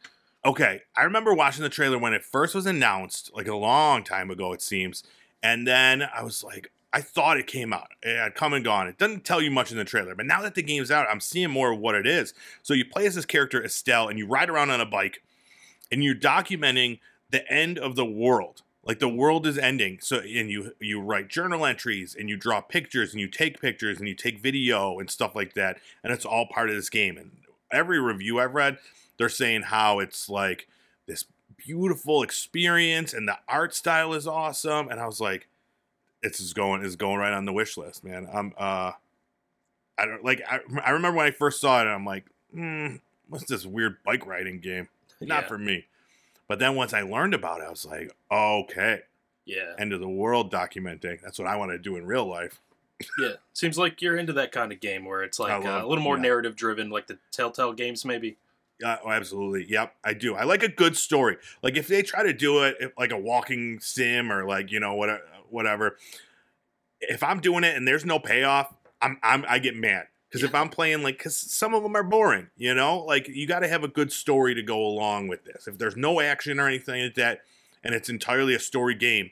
Okay, 0.45 0.83
I 0.97 1.03
remember 1.03 1.35
watching 1.35 1.63
the 1.63 1.69
trailer 1.69 1.99
when 1.99 2.15
it 2.15 2.25
first 2.25 2.55
was 2.55 2.67
announced, 2.67 3.31
like 3.35 3.49
a 3.49 3.57
long 3.57 4.05
time 4.05 4.31
ago, 4.31 4.53
it 4.53 4.63
seems. 4.63 5.03
And 5.43 5.67
then 5.67 6.03
I 6.03 6.23
was 6.23 6.45
like, 6.45 6.71
I 6.93 7.01
thought 7.01 7.39
it 7.39 7.47
came 7.47 7.73
out. 7.73 7.89
It 8.03 8.17
had 8.17 8.35
come 8.35 8.53
and 8.55 8.65
gone. 8.65 8.89
It 8.89 8.99
doesn't 8.99 9.25
tell 9.25 9.43
you 9.43 9.51
much 9.51 9.73
in 9.73 9.79
the 9.79 9.85
trailer, 9.85 10.15
but 10.15 10.27
now 10.27 10.41
that 10.43 10.55
the 10.55 10.63
game's 10.63 10.91
out, 10.91 11.07
I'm 11.11 11.21
seeing 11.21 11.51
more 11.51 11.73
of 11.73 11.81
what 11.81 11.95
it 11.95 12.07
is. 12.07 12.33
So 12.63 12.73
you 12.73 12.85
play 12.85 13.07
as 13.07 13.15
this 13.15 13.27
character, 13.27 13.63
Estelle, 13.63 14.09
and 14.09 14.19
you 14.19 14.27
ride 14.27 14.49
around 14.49 14.71
on 14.71 14.81
a 14.81 14.87
bike, 14.87 15.23
and 15.93 16.03
you're 16.03 16.15
documenting 16.15 17.01
the 17.31 17.51
end 17.53 17.79
of 17.79 17.97
the 17.97 18.07
world. 18.07 18.63
Like 18.85 19.01
the 19.01 19.09
world 19.09 19.47
is 19.47 19.59
ending. 19.59 19.99
So 20.01 20.19
and 20.21 20.51
you 20.51 20.73
you 20.81 20.99
write 20.99 21.29
journal 21.29 21.67
entries 21.67 22.17
and 22.19 22.31
you 22.31 22.39
draw 22.39 22.63
pictures 22.63 23.13
and 23.13 23.21
you 23.21 23.29
take 23.29 23.61
pictures 23.61 23.99
and 23.99 24.09
you 24.09 24.15
take 24.15 24.41
video 24.41 24.99
and 24.99 25.11
stuff 25.11 25.35
like 25.35 25.53
that. 25.55 25.79
And 26.03 26.11
it's 26.11 26.25
all 26.25 26.47
part 26.47 26.71
of 26.71 26.77
this 26.77 26.89
game. 26.89 27.19
And 27.19 27.33
every 27.71 28.01
review 28.01 28.41
I've 28.41 28.55
read, 28.55 28.79
they're 29.19 29.29
saying 29.29 29.63
how 29.63 29.99
it's 29.99 30.29
like 30.29 30.69
this 31.07 31.25
beautiful 31.57 32.23
experience 32.23 33.13
and 33.13 33.27
the 33.27 33.37
art 33.49 33.75
style 33.75 34.15
is 34.15 34.27
awesome 34.27 34.89
and 34.89 35.01
i 35.01 35.07
was 35.07 35.21
like 35.21 35.49
it's 36.23 36.39
just 36.39 36.55
going 36.55 36.83
is 36.83 36.97
going 36.97 37.19
right 37.19 37.33
on 37.33 37.45
the 37.45 37.53
wish 37.53 37.77
list 37.77 38.05
man. 38.05 38.29
I'm 38.33 38.55
uh 38.57 38.93
i 39.99 40.05
don't 40.07 40.25
like 40.25 40.41
i, 40.49 40.61
I 40.85 40.91
remember 40.91 41.19
when 41.19 41.27
i 41.27 41.31
first 41.33 41.61
saw 41.61 41.83
it 41.83 41.87
i'm 41.87 42.05
like 42.05 42.27
hmm 42.53 42.97
what's 43.29 43.45
this 43.45 43.67
weird 43.67 43.97
bike 44.05 44.27
riding 44.27 44.59
game? 44.61 44.89
Not 45.21 45.43
yeah. 45.43 45.49
for 45.49 45.59
me. 45.59 45.85
But 46.47 46.61
then 46.61 46.77
once 46.77 46.95
i 46.95 47.03
learned 47.03 47.35
about 47.35 47.61
it 47.61 47.65
i 47.67 47.71
was 47.71 47.85
like 47.85 48.15
okay. 48.31 49.01
Yeah. 49.45 49.73
end 49.79 49.95
of 49.95 50.01
the 50.01 50.09
world 50.09 50.53
documenting. 50.53 51.21
That's 51.23 51.39
what 51.39 51.49
i 51.49 51.57
want 51.57 51.73
to 51.73 51.79
do 51.79 51.97
in 51.97 52.07
real 52.07 52.27
life 52.27 52.61
Yeah. 53.19 53.35
Seems 53.53 53.79
like 53.79 54.03
you're 54.03 54.17
into 54.17 54.33
that 54.35 54.53
kind 54.53 54.73
of 54.73 54.81
game 54.81 55.05
where 55.05 55.23
it's 55.23 55.39
like 55.39 55.53
I 55.53 55.81
uh, 55.81 55.85
a 55.85 55.87
little 55.87 56.03
more 56.03 56.17
yeah. 56.17 56.23
narrative 56.23 56.57
driven, 56.57 56.91
like 56.91 57.07
the 57.07 57.19
Telltale 57.31 57.73
games, 57.73 58.05
maybe. 58.05 58.37
Yeah, 58.81 58.99
oh, 59.05 59.11
absolutely. 59.11 59.67
Yep, 59.69 59.95
I 60.05 60.15
do. 60.15 60.37
I 60.37 60.45
like 60.45 60.63
a 60.63 60.69
good 60.69 60.97
story. 60.97 61.37
Like 61.63 61.77
if 61.77 61.89
they 61.89 62.03
try 62.03 62.23
to 62.23 62.33
do 62.33 62.63
it 62.65 62.77
if- 62.81 62.93
like 62.97 63.11
a 63.11 63.19
walking 63.19 63.81
sim 63.81 64.33
or 64.33 64.45
like 64.45 64.71
you 64.71 64.81
know 64.81 64.95
what 64.95 65.11
whatever. 65.51 65.97
If 67.01 67.23
I'm 67.23 67.41
doing 67.41 67.63
it 67.63 67.77
and 67.77 67.87
there's 67.87 68.05
no 68.05 68.19
payoff, 68.19 68.75
I'm, 69.01 69.19
I'm 69.23 69.45
I 69.49 69.61
get 69.61 69.77
mad 69.77 70.09
because 70.29 70.43
if 70.43 70.55
I'm 70.55 70.69
playing 70.69 71.03
like 71.03 71.19
because 71.19 71.37
some 71.37 71.75
of 71.75 71.83
them 71.83 71.97
are 71.97 72.03
boring, 72.03 72.49
you 72.57 72.75
know, 72.75 72.99
like 72.99 73.29
you 73.29 73.47
got 73.47 73.61
to 73.61 73.69
have 73.69 73.85
a 73.85 73.89
good 73.89 74.13
story 74.13 74.55
to 74.55 74.63
go 74.63 74.79
along 74.79 75.29
with 75.29 75.45
this. 75.45 75.67
If 75.67 75.79
there's 75.79 75.97
no 75.97 76.21
action 76.21 76.59
or 76.59 76.67
anything 76.67 77.03
like 77.03 77.15
that, 77.15 77.43
and 77.83 77.95
it's 77.95 78.09
entirely 78.09 78.55
a 78.55 78.61
story 78.61 78.95
game, 78.95 79.31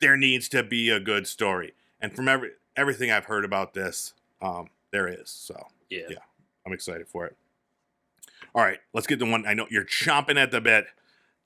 there 0.00 0.16
needs 0.16 0.48
to 0.50 0.62
be 0.62 0.90
a 0.90 1.00
good 1.00 1.26
story. 1.26 1.74
And 2.00 2.14
from 2.14 2.28
every 2.28 2.50
everything 2.76 3.10
I've 3.10 3.24
heard 3.26 3.44
about 3.44 3.74
this, 3.74 4.14
um, 4.40 4.68
there 4.90 5.08
is. 5.08 5.30
So 5.30 5.68
Yeah. 5.90 6.02
Yeah. 6.10 6.16
I'm 6.66 6.72
excited 6.72 7.08
for 7.08 7.26
it. 7.26 7.36
All 8.54 8.62
right, 8.62 8.78
let's 8.92 9.06
get 9.06 9.18
the 9.18 9.26
one. 9.26 9.46
I 9.46 9.54
know 9.54 9.66
you're 9.70 9.84
chomping 9.84 10.36
at 10.40 10.50
the 10.50 10.60
bit, 10.60 10.86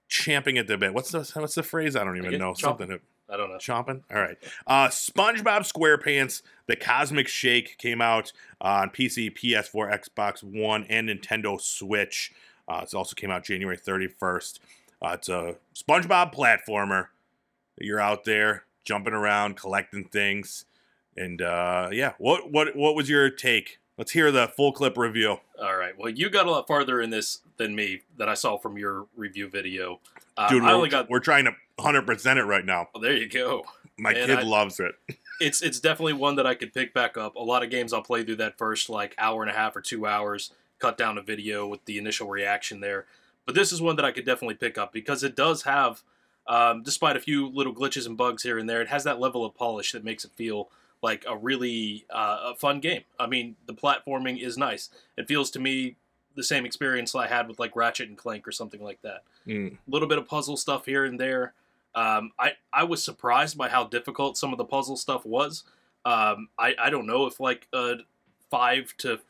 champing 0.09 0.59
at 0.59 0.67
the 0.67 0.77
bit. 0.77 0.93
What's 0.93 1.11
the 1.11 1.21
what's 1.41 1.55
the 1.55 1.63
phrase? 1.63 1.95
I 1.97 2.05
don't 2.05 2.17
even 2.17 2.29
Okay, 2.29 2.37
know. 2.39 2.53
chomp. 2.53 2.59
Something 2.61 3.01
I 3.29 3.37
don't 3.37 3.49
know. 3.51 3.57
chomping. 3.57 4.03
All 4.13 4.21
right. 4.21 4.37
Uh, 4.67 4.89
SpongeBob 4.89 5.71
SquarePants: 5.73 6.43
The 6.67 6.77
Cosmic 6.77 7.29
Shake 7.29 7.79
came 7.79 8.01
out 8.01 8.33
uh, 8.61 8.83
on 8.83 8.91
PC, 8.91 9.33
PS4, 9.37 10.05
Xbox 10.09 10.43
One, 10.43 10.85
and 10.89 11.09
Nintendo 11.09 11.61
Switch. 11.61 12.33
Uh, 12.69 12.81
it 12.83 12.95
also 12.95 13.15
came 13.15 13.31
out 13.31 13.45
January 13.45 13.77
31st. 13.79 14.59
Uh, 15.01 15.11
it's 15.15 15.29
a 15.29 15.57
SpongeBob 15.75 16.35
platformer. 16.35 17.09
You're 17.79 18.01
out 18.01 18.25
there 18.25 18.65
jumping 18.85 19.13
around, 19.15 19.57
collecting 19.57 20.05
things, 20.05 20.65
and 21.17 21.41
uh, 21.43 21.89
yeah. 21.93 22.13
What 22.19 22.51
what 22.51 22.77
what 22.77 22.95
was 22.95 23.09
your 23.09 23.31
take? 23.31 23.79
Let's 23.99 24.13
hear 24.13 24.31
the 24.31 24.49
full 24.49 24.73
clip 24.73 24.99
review. 24.99 25.39
All 25.61 25.77
right. 25.77 25.99
Well, 25.99 26.11
you 26.11 26.29
got 26.29 26.47
a 26.47 26.51
lot 26.51 26.67
farther 26.67 27.01
in 27.01 27.11
this 27.11 27.41
than 27.57 27.75
me 27.75 28.03
that 28.19 28.29
I 28.29 28.35
saw 28.35 28.59
from 28.59 28.77
your 28.77 29.07
review 29.17 29.49
video. 29.49 30.01
Um, 30.37 30.49
Dude, 30.51 30.63
I 30.63 30.67
we're, 30.67 30.73
only 30.75 30.89
got. 30.91 31.09
we're 31.09 31.19
trying 31.21 31.47
to 31.47 31.53
100% 31.79 32.37
it 32.37 32.45
right 32.45 32.65
now. 32.65 32.89
Well, 32.95 33.03
there 33.03 33.17
you 33.17 33.27
go. 33.29 33.65
My 33.99 34.13
Man, 34.13 34.27
kid 34.27 34.39
I- 34.41 34.43
loves 34.43 34.81
it. 34.81 34.95
It's 35.41 35.61
it's 35.63 35.81
definitely 35.81 36.15
one 36.15 36.37
that 36.37 36.47
I 36.47 36.55
could 36.55 36.73
pick 36.73 36.93
back 36.95 37.17
up. 37.19 37.37
A 37.37 37.43
lot 37.43 37.63
of 37.63 37.71
games 37.71 37.93
I'll 37.93 38.03
play 38.03 38.23
through 38.25 38.37
that 38.37 38.57
first 38.59 38.89
like 38.89 39.15
hour 39.19 39.43
and 39.43 39.51
a 39.51 39.55
half 39.55 39.77
or 39.77 39.83
two 39.83 40.07
hours, 40.07 40.51
cut 40.79 40.97
down 40.97 41.19
a 41.19 41.23
video 41.23 41.67
with 41.67 41.85
the 41.85 41.99
initial 41.99 42.29
reaction 42.29 42.81
there. 42.81 43.07
But 43.45 43.55
this 43.55 43.71
is 43.73 43.81
one 43.83 43.97
that 43.97 44.05
I 44.05 44.13
could 44.13 44.25
definitely 44.25 44.55
pick 44.55 44.77
up 44.79 44.93
because 44.95 45.23
it 45.23 45.37
does 45.37 45.63
have, 45.63 46.03
um, 46.47 46.83
despite 46.83 47.17
a 47.17 47.21
few 47.21 47.49
little 47.49 47.75
glitches 47.75 48.07
and 48.07 48.17
bugs 48.17 48.43
here 48.43 48.59
and 48.59 48.69
there, 48.69 48.81
it 48.83 48.89
has 48.89 49.05
that 49.05 49.21
level 49.21 49.45
of 49.45 49.55
polish 49.55 49.93
that 49.93 50.05
makes 50.05 50.25
it 50.25 50.33
feel 50.37 50.69
like 51.09 51.25
a 51.29 51.37
really 51.37 52.05
uh, 52.11 52.51
a 52.53 52.55
fun 52.55 52.81
game. 52.81 53.03
I 53.19 53.27
mean, 53.27 53.57
the 53.67 53.75
platforming 53.75 54.37
is 54.49 54.57
nice. 54.59 54.91
It 55.17 55.29
feels 55.29 55.51
to 55.53 55.61
me 55.61 55.97
the 56.35 56.43
same 56.43 56.67
experience 56.67 57.15
I 57.15 57.27
had 57.29 57.49
with 57.49 57.59
like 57.59 57.75
Ratchet 57.77 58.09
and 58.09 58.19
Clank 58.19 58.47
or 58.49 58.53
something 58.53 58.83
like 58.83 59.01
that 59.03 59.23
Mm. 59.47 59.73
a 59.75 59.91
little 59.91 60.09
bit 60.09 60.19
of 60.19 60.27
puzzle 60.27 60.57
stuff 60.57 60.87
here 60.87 61.05
and 61.05 61.19
there. 61.21 61.55
Um, 61.95 62.33
I 62.39 62.49
I 62.73 62.83
was 62.85 63.01
surprised 63.05 63.57
by 63.57 63.69
how 63.69 63.85
difficult 63.85 64.37
some 64.37 64.53
of 64.53 64.59
the 64.59 64.65
puzzle 64.77 64.97
stuff 64.97 65.25
was. 65.25 65.63
Um, 66.05 66.49
I 66.59 66.75
I 66.87 66.91
don't 66.91 67.07
know 67.07 67.27
if 67.27 67.39
like 67.41 67.69
a 67.73 67.99
five 68.51 68.95
to 68.99 69.21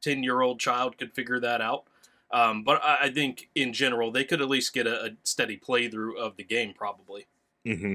ten 0.00 0.22
year 0.22 0.40
old 0.40 0.60
child 0.60 0.96
could 0.98 1.12
figure 1.12 1.40
that 1.40 1.60
out. 1.60 1.84
Um, 2.30 2.64
but 2.64 2.82
I, 2.82 3.06
I 3.06 3.10
think 3.10 3.50
in 3.54 3.72
general 3.72 4.10
they 4.10 4.24
could 4.24 4.40
at 4.40 4.48
least 4.48 4.72
get 4.72 4.86
a, 4.86 4.96
a 5.06 5.10
steady 5.24 5.56
playthrough 5.58 6.16
of 6.16 6.36
the 6.36 6.44
game 6.44 6.72
probably. 6.72 7.26
hmm 7.66 7.94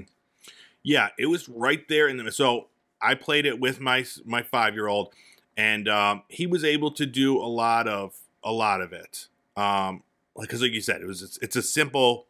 Yeah, 0.84 1.10
it 1.18 1.26
was 1.28 1.50
right 1.50 1.88
there 1.90 2.08
in 2.08 2.18
the. 2.18 2.32
So 2.32 2.68
I 3.02 3.16
played 3.16 3.46
it 3.46 3.60
with 3.60 3.80
my 3.80 4.06
my 4.26 4.44
five 4.44 4.74
year 4.74 4.88
old, 4.88 5.14
and 5.58 5.88
um, 5.88 6.24
he 6.28 6.48
was 6.48 6.64
able 6.64 6.92
to 6.92 7.06
do 7.06 7.38
a 7.38 7.48
lot 7.48 7.88
of 7.88 8.16
a 8.44 8.52
lot 8.52 8.82
of 8.82 8.94
it. 8.94 9.28
Um, 9.56 10.04
because 10.40 10.62
like 10.62 10.72
you 10.72 10.82
said, 10.82 11.02
it 11.02 11.06
was 11.06 11.22
it's, 11.22 11.38
it's 11.42 11.56
a 11.56 11.62
simple 11.62 12.28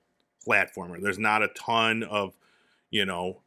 platformer. 0.47 1.01
There's 1.01 1.19
not 1.19 1.43
a 1.43 1.49
ton 1.49 2.03
of, 2.03 2.33
you 2.89 3.05
know, 3.05 3.41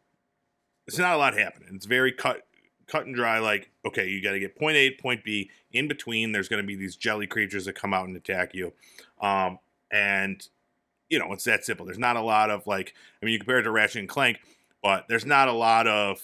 it's 0.87 0.99
not 0.99 1.15
a 1.15 1.19
lot 1.19 1.37
happening. 1.37 1.71
It's 1.75 1.87
very 1.87 2.13
cut 2.13 2.47
cut 2.87 3.07
and 3.07 3.15
dry. 3.15 3.39
Like 3.39 3.71
okay, 3.87 4.09
you 4.09 4.23
got 4.23 4.33
to 4.33 4.41
get 4.41 4.57
point 4.57 4.77
A, 4.77 4.91
point 4.91 5.25
B. 5.25 5.51
In 5.73 5.89
between, 5.89 6.33
there's 6.33 6.49
going 6.49 6.63
to 6.63 6.67
be 6.67 6.77
these 6.77 6.97
jelly 6.97 7.27
creatures 7.27 7.65
that 7.65 7.75
come 7.75 7.95
out 7.95 8.07
and 8.07 8.17
attack 8.17 8.55
you, 8.55 8.73
um, 9.21 9.59
and 9.91 10.47
you 11.09 11.19
know 11.19 11.33
it's 11.33 11.45
that 11.45 11.65
simple. 11.65 11.87
There's 11.87 11.99
not 11.99 12.17
a 12.17 12.23
lot 12.23 12.51
of 12.51 12.67
like 12.67 12.95
I 13.21 13.27
mean, 13.27 13.33
you 13.33 13.39
compare 13.39 13.59
it 13.59 13.63
to 13.63 13.71
Ratchet 13.71 14.01
and 14.01 14.09
Clank, 14.09 14.39
but 14.83 15.07
there's 15.09 15.27
not 15.27 15.49
a 15.49 15.53
lot 15.53 15.87
of 15.87 16.21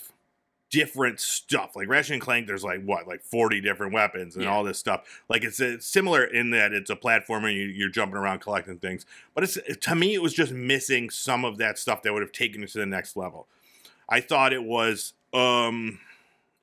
different 0.71 1.19
stuff. 1.21 1.75
Like 1.77 1.89
Ratchet 1.89 2.13
and 2.13 2.21
Clank, 2.23 2.47
there's 2.47 2.65
like 2.65 2.83
what, 2.85 3.07
like 3.09 3.23
40 3.23 3.61
different 3.61 3.93
weapons 3.93 4.35
and 4.35 4.45
Yeah. 4.45 4.51
all 4.51 4.63
this 4.65 4.79
stuff. 4.79 5.23
Like 5.29 5.43
it's, 5.45 5.61
similar 5.87 6.25
in 6.25 6.51
that 6.51 6.73
it's 6.73 6.91
a 6.91 6.97
platformer, 6.97 7.53
you, 7.53 7.63
you're 7.63 7.89
jumping 7.89 8.17
around 8.19 8.41
collecting 8.41 8.79
things. 8.79 9.07
But 9.35 9.45
it's 9.45 9.59
to 9.81 9.95
me, 9.95 10.15
it 10.15 10.23
was 10.23 10.35
just 10.35 10.53
missing 10.53 11.09
some 11.11 11.45
of 11.45 11.57
that 11.59 11.79
stuff 11.79 12.03
that 12.03 12.13
would 12.13 12.23
have 12.23 12.33
taken 12.33 12.63
it 12.63 12.69
to 12.71 12.79
the 12.79 12.87
next 12.87 13.17
level. 13.17 13.47
I 14.09 14.21
thought 14.21 14.53
it 14.53 14.65
was 14.65 15.15
um 15.33 16.01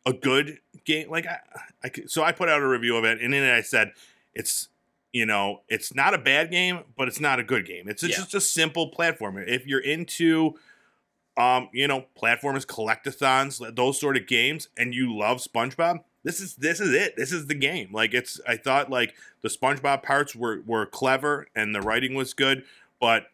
a 0.06 0.14
good 0.14 0.60
game. 0.86 1.10
Like 1.10 1.26
I, 1.26 1.40
I 1.84 1.90
could- 1.90 2.12
so 2.12 2.24
I 2.24 2.32
put 2.32 2.48
out 2.50 2.62
a 2.62 2.68
review 2.68 2.96
of 2.98 3.04
it, 3.06 3.22
and 3.22 3.34
in 3.34 3.44
it 3.44 3.52
I 3.52 3.62
said 3.62 3.92
it's 4.36 4.70
you 5.14 5.26
know 5.26 5.62
it's 5.68 5.96
not 5.96 6.14
a 6.14 6.18
bad 6.20 6.52
game, 6.52 6.82
but 6.98 7.08
it's 7.08 7.20
not 7.20 7.40
a 7.40 7.44
good 7.44 7.66
game. 7.66 7.88
It's 7.88 8.04
Yeah. 8.04 8.10
just 8.18 8.34
a 8.36 8.42
simple 8.42 8.92
platformer. 8.92 9.48
If 9.48 9.66
you're 9.66 9.80
into 9.80 10.56
um, 11.38 11.70
you 11.74 11.88
know, 11.88 12.06
platformers, 12.20 12.66
collectathons, 12.66 13.76
those 13.76 14.00
sort 14.00 14.18
of 14.18 14.28
games, 14.28 14.70
and 14.78 14.94
you 14.94 15.16
love 15.16 15.40
SpongeBob, 15.40 16.02
this 16.26 16.42
is 16.42 16.56
this 16.56 16.80
is 16.80 16.92
it. 16.92 17.16
This 17.16 17.32
is 17.32 17.46
the 17.46 17.54
game. 17.54 17.90
Like 17.94 18.16
it's 18.16 18.42
I 18.48 18.58
thought 18.58 18.90
like 18.90 19.14
the 19.44 19.48
SpongeBob 19.48 20.02
parts 20.02 20.36
were 20.36 20.62
were 20.66 20.88
clever 20.88 21.48
and 21.56 21.74
the 21.74 21.82
writing 21.82 22.16
was 22.16 22.34
good, 22.34 22.64
but 23.00 23.28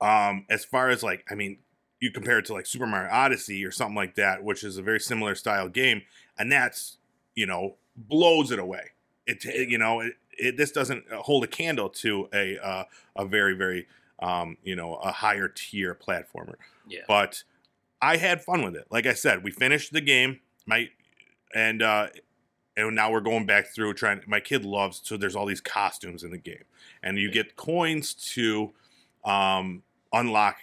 um 0.00 0.46
as 0.50 0.64
far 0.64 0.90
as 0.90 1.04
like 1.04 1.24
I 1.30 1.36
mean, 1.36 1.58
you 2.00 2.10
compare 2.10 2.40
it 2.40 2.46
to 2.46 2.54
like 2.54 2.66
Super 2.66 2.88
Mario 2.88 3.10
Odyssey 3.12 3.64
or 3.64 3.70
something 3.70 3.94
like 3.94 4.16
that, 4.16 4.42
which 4.42 4.64
is 4.64 4.76
a 4.76 4.82
very 4.82 4.98
similar 4.98 5.36
style 5.36 5.68
game, 5.68 6.02
and 6.36 6.50
that's 6.50 6.98
you 7.36 7.46
know 7.46 7.76
blows 7.96 8.50
it 8.50 8.58
away. 8.58 8.90
It 9.24 9.44
you 9.44 9.78
know 9.78 10.00
it, 10.00 10.14
it 10.36 10.56
this 10.56 10.72
doesn't 10.72 11.08
hold 11.12 11.44
a 11.44 11.48
candle 11.48 11.88
to 11.90 12.28
a 12.34 12.58
uh, 12.58 12.84
a 13.14 13.24
very 13.24 13.54
very 13.54 13.86
um, 14.18 14.56
you 14.64 14.74
know 14.74 14.96
a 14.96 15.12
higher 15.12 15.46
tier 15.46 15.94
platformer. 15.94 16.56
Yeah. 16.86 17.00
But 17.08 17.42
I 18.00 18.16
had 18.16 18.42
fun 18.42 18.62
with 18.62 18.76
it. 18.76 18.86
Like 18.90 19.06
I 19.06 19.14
said, 19.14 19.42
we 19.42 19.50
finished 19.50 19.92
the 19.92 20.00
game. 20.00 20.40
My 20.66 20.88
and 21.54 21.82
uh, 21.82 22.08
and 22.76 22.94
now 22.94 23.10
we're 23.10 23.20
going 23.20 23.46
back 23.46 23.68
through 23.68 23.94
trying. 23.94 24.20
My 24.26 24.40
kid 24.40 24.64
loves 24.64 25.00
so 25.02 25.16
there's 25.16 25.36
all 25.36 25.46
these 25.46 25.60
costumes 25.60 26.22
in 26.22 26.30
the 26.30 26.38
game, 26.38 26.64
and 27.02 27.18
you 27.18 27.30
get 27.30 27.56
coins 27.56 28.14
to 28.34 28.72
um, 29.24 29.82
unlock 30.12 30.58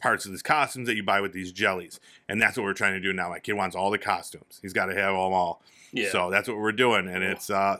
parts 0.00 0.24
of 0.24 0.32
these 0.32 0.42
costumes 0.42 0.86
that 0.88 0.96
you 0.96 1.02
buy 1.02 1.20
with 1.20 1.32
these 1.32 1.52
jellies, 1.52 2.00
and 2.28 2.40
that's 2.40 2.56
what 2.56 2.64
we're 2.64 2.74
trying 2.74 2.94
to 2.94 3.00
do 3.00 3.12
now. 3.12 3.28
My 3.30 3.38
kid 3.38 3.54
wants 3.54 3.74
all 3.74 3.90
the 3.90 3.98
costumes; 3.98 4.58
he's 4.60 4.72
got 4.72 4.86
to 4.86 4.94
have 4.94 5.12
them 5.12 5.32
all. 5.32 5.62
Yeah. 5.92 6.10
So 6.10 6.30
that's 6.30 6.48
what 6.48 6.58
we're 6.58 6.72
doing, 6.72 7.08
and 7.08 7.24
it's 7.24 7.48
uh, 7.48 7.78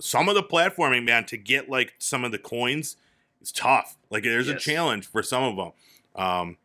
some 0.00 0.28
of 0.28 0.34
the 0.34 0.42
platforming, 0.42 1.04
man. 1.04 1.24
To 1.26 1.36
get 1.36 1.68
like 1.68 1.94
some 1.98 2.24
of 2.24 2.32
the 2.32 2.38
coins, 2.38 2.96
it's 3.40 3.52
tough. 3.52 3.96
Like 4.08 4.22
there's 4.22 4.48
a 4.48 4.56
challenge 4.56 5.06
for 5.06 5.22
some 5.22 5.42
of 5.42 5.56
them. 5.56 5.72
Um, 6.16 6.56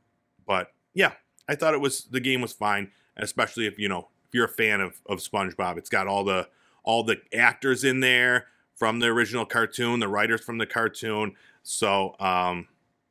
but 0.46 0.72
yeah, 0.94 1.14
I 1.48 1.56
thought 1.56 1.74
it 1.74 1.82
was 1.82 2.06
the 2.06 2.20
game 2.20 2.42
was 2.42 2.54
fine, 2.54 2.92
especially 3.18 3.66
if 3.68 3.78
you 3.80 3.88
know 3.90 4.10
if 4.28 4.34
you're 4.34 4.46
a 4.46 4.50
fan 4.50 4.82
of 4.82 5.02
of 5.08 5.20
SpongeBob. 5.20 5.78
It's 5.78 5.90
got 5.90 6.08
all 6.08 6.24
the 6.24 6.48
all 6.84 7.04
the 7.04 7.18
actors 7.34 7.84
in 7.84 8.00
there 8.00 8.48
from 8.76 9.00
the 9.00 9.08
original 9.08 9.46
cartoon, 9.46 10.00
the 10.00 10.08
writers 10.08 10.42
from 10.42 10.58
the 10.58 10.66
cartoon. 10.66 11.36
So 11.64 12.16
um, 12.20 12.68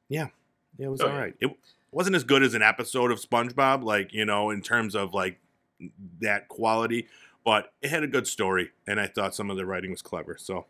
yeah, 0.08 0.28
it 0.78 0.88
was 0.88 1.00
Oh, 1.00 1.08
all 1.08 1.18
yeah. 1.26 1.30
It 1.40 1.50
wasn't 1.90 2.16
as 2.16 2.24
good 2.24 2.42
as 2.42 2.54
an 2.54 2.62
episode 2.62 3.10
of 3.12 3.18
SpongeBob, 3.20 3.82
like 3.84 4.12
you 4.12 4.24
know, 4.24 4.50
in 4.50 4.62
terms 4.62 4.94
of 4.94 5.14
like 5.14 5.38
that 6.20 6.48
quality. 6.48 7.08
But 7.44 7.72
it 7.82 7.90
had 7.90 8.02
a 8.02 8.06
good 8.06 8.26
story, 8.26 8.70
and 8.86 8.98
I 8.98 9.06
thought 9.06 9.34
some 9.34 9.50
of 9.50 9.56
the 9.56 9.66
writing 9.66 9.90
was 9.90 10.00
clever. 10.02 10.36
So 10.38 10.66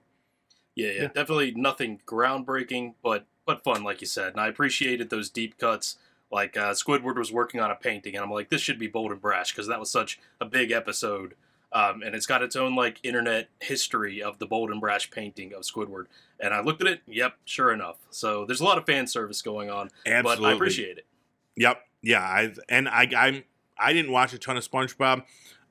Yeah, 0.74 0.88
yeah, 0.90 1.02
Yeah. 1.02 1.08
definitely 1.08 1.52
nothing 1.52 2.00
groundbreaking, 2.06 2.94
but 3.02 3.26
but 3.46 3.62
fun, 3.62 3.84
like 3.84 4.00
you 4.00 4.06
said. 4.06 4.32
And 4.32 4.40
I 4.40 4.48
appreciated 4.48 5.10
those 5.10 5.28
deep 5.30 5.58
cuts. 5.58 5.98
Like 6.34 6.56
uh, 6.56 6.72
Squidward 6.72 7.16
was 7.16 7.30
working 7.30 7.60
on 7.60 7.70
a 7.70 7.76
painting, 7.76 8.16
and 8.16 8.24
I'm 8.24 8.30
like, 8.30 8.50
this 8.50 8.60
should 8.60 8.78
be 8.78 8.88
bold 8.88 9.12
and 9.12 9.20
brash 9.20 9.52
because 9.52 9.68
that 9.68 9.78
was 9.78 9.88
such 9.88 10.18
a 10.40 10.44
big 10.44 10.72
episode, 10.72 11.34
um, 11.72 12.02
and 12.02 12.12
it's 12.12 12.26
got 12.26 12.42
its 12.42 12.56
own 12.56 12.74
like 12.74 12.98
internet 13.04 13.48
history 13.60 14.20
of 14.20 14.40
the 14.40 14.46
bold 14.46 14.70
and 14.70 14.80
brash 14.80 15.10
painting 15.12 15.54
of 15.54 15.62
Squidward. 15.62 16.06
And 16.40 16.52
I 16.52 16.60
looked 16.60 16.80
at 16.80 16.88
it, 16.88 17.02
yep, 17.06 17.36
sure 17.44 17.72
enough. 17.72 17.98
So 18.10 18.44
there's 18.46 18.60
a 18.60 18.64
lot 18.64 18.78
of 18.78 18.84
fan 18.84 19.06
service 19.06 19.42
going 19.42 19.70
on, 19.70 19.90
absolutely, 20.04 20.42
but 20.44 20.50
I 20.50 20.52
appreciate 20.54 20.98
it. 20.98 21.06
Yep. 21.56 21.80
Yeah. 22.02 22.20
I 22.20 22.52
and 22.68 22.88
I 22.88 23.08
I'm 23.16 23.44
I 23.78 23.92
didn't 23.92 24.10
watch 24.10 24.32
a 24.34 24.38
ton 24.38 24.56
of 24.56 24.68
SpongeBob. 24.68 25.22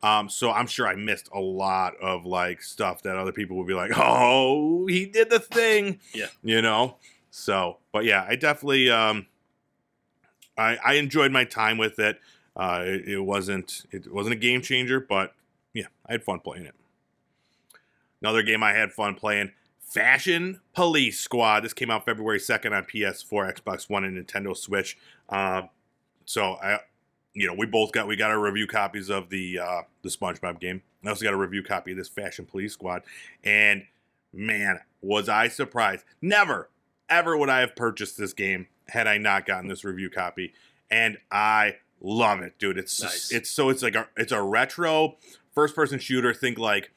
Um, 0.02 0.30
so 0.30 0.50
I'm 0.52 0.68
sure 0.68 0.88
I 0.88 0.96
missed 0.96 1.30
a 1.34 1.40
lot 1.42 1.96
of 2.02 2.26
like 2.26 2.62
stuff 2.62 3.04
that 3.04 3.18
other 3.18 3.32
people 3.34 3.58
would 3.58 3.68
be 3.68 3.74
like, 3.74 3.92
"Oh, 3.96 4.88
he 4.88 5.06
did 5.06 5.30
the 5.30 5.40
thing," 5.40 6.00
Yeah. 6.14 6.28
you 6.42 6.62
know. 6.62 6.96
So, 7.32 7.78
but 7.92 8.06
yeah, 8.06 8.26
I 8.28 8.36
definitely 8.36 8.90
um, 8.90 9.28
I 10.58 10.78
I 10.84 10.94
enjoyed 10.94 11.32
my 11.32 11.46
time 11.46 11.78
with 11.78 12.00
it. 12.00 12.20
Uh, 12.56 12.84
it, 12.86 13.08
it 13.08 13.20
wasn't 13.20 13.86
it 13.92 14.12
wasn't 14.12 14.34
a 14.34 14.38
game 14.38 14.62
changer, 14.62 15.00
but 15.00 15.34
yeah, 15.74 15.88
I 16.06 16.14
had 16.14 16.24
fun 16.24 16.40
playing 16.40 16.66
it. 16.66 16.76
Another 18.22 18.44
game 18.44 18.64
I 18.64 18.74
had 18.74 18.94
fun 18.94 19.16
playing, 19.16 19.52
Fashion 19.80 20.62
Police 20.74 21.20
Squad. 21.20 21.64
This 21.64 21.74
came 21.74 21.92
out 21.92 22.06
February 22.06 22.40
second 22.40 22.74
on 22.74 22.84
PS4, 22.84 23.60
Xbox 23.60 23.90
One, 23.90 24.06
and 24.06 24.18
Nintendo 24.18 24.56
Switch. 24.56 24.98
Uh, 25.28 25.64
so 26.26 26.54
I, 26.64 26.80
you 27.34 27.48
know, 27.48 27.54
we 27.54 27.66
both 27.66 27.92
got 27.92 28.08
we 28.08 28.16
got 28.16 28.32
our 28.32 28.40
review 28.40 28.68
copies 28.68 29.10
of 29.10 29.30
the 29.30 29.60
uh, 29.60 29.82
the 30.04 30.10
SpongeBob 30.10 30.60
game. 30.60 30.84
I 31.04 31.10
also 31.10 31.26
got 31.26 31.34
a 31.34 31.38
review 31.38 31.64
copy 31.64 31.92
of 31.92 31.98
this 31.98 32.08
Fashion 32.08 32.46
Police 32.46 32.74
Squad, 32.74 33.02
and 33.44 33.86
man, 34.32 34.80
was 35.02 35.28
I 35.28 35.48
surprised! 35.48 36.06
Never, 36.22 36.70
ever 37.10 37.36
would 37.36 37.50
I 37.50 37.60
have 37.60 37.76
purchased 37.76 38.18
this 38.18 38.34
game 38.34 38.68
had 38.90 39.08
I 39.08 39.18
not 39.18 39.46
gotten 39.46 39.68
this 39.68 39.84
review 39.84 40.10
copy, 40.10 40.54
and 40.92 41.18
I 41.32 41.78
love 42.02 42.42
it, 42.42 42.58
dude. 42.60 42.78
It's 42.78 43.02
Nice. 43.02 43.32
it's 43.32 43.50
so 43.50 43.70
it's 43.70 43.82
like 43.84 43.96
a 43.96 44.08
it's 44.18 44.32
a 44.32 44.42
retro 44.42 45.18
first 45.54 45.76
person 45.76 46.00
shooter. 46.00 46.34
Think 46.34 46.58
like 46.58 46.92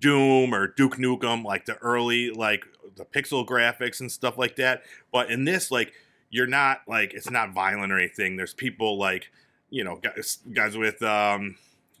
Doom 0.00 0.54
or 0.54 0.66
Duke 0.66 0.96
Nukem, 0.96 1.44
like 1.44 1.66
the 1.66 1.76
early 1.78 2.30
like 2.30 2.64
the 2.96 3.04
pixel 3.04 3.46
graphics 3.46 4.00
and 4.00 4.10
stuff 4.10 4.38
like 4.38 4.56
that. 4.56 4.82
But 5.12 5.30
in 5.30 5.44
this, 5.44 5.70
like 5.70 5.92
you're 6.30 6.46
not 6.46 6.80
like 6.88 7.14
it's 7.14 7.30
not 7.30 7.52
violent 7.52 7.92
or 7.92 7.98
anything. 7.98 8.36
There's 8.36 8.54
people 8.54 8.98
like 8.98 9.30
you 9.70 9.84
know 9.84 9.96
guys 9.96 10.38
guys 10.52 10.76
with 10.76 11.02
um 11.02 11.56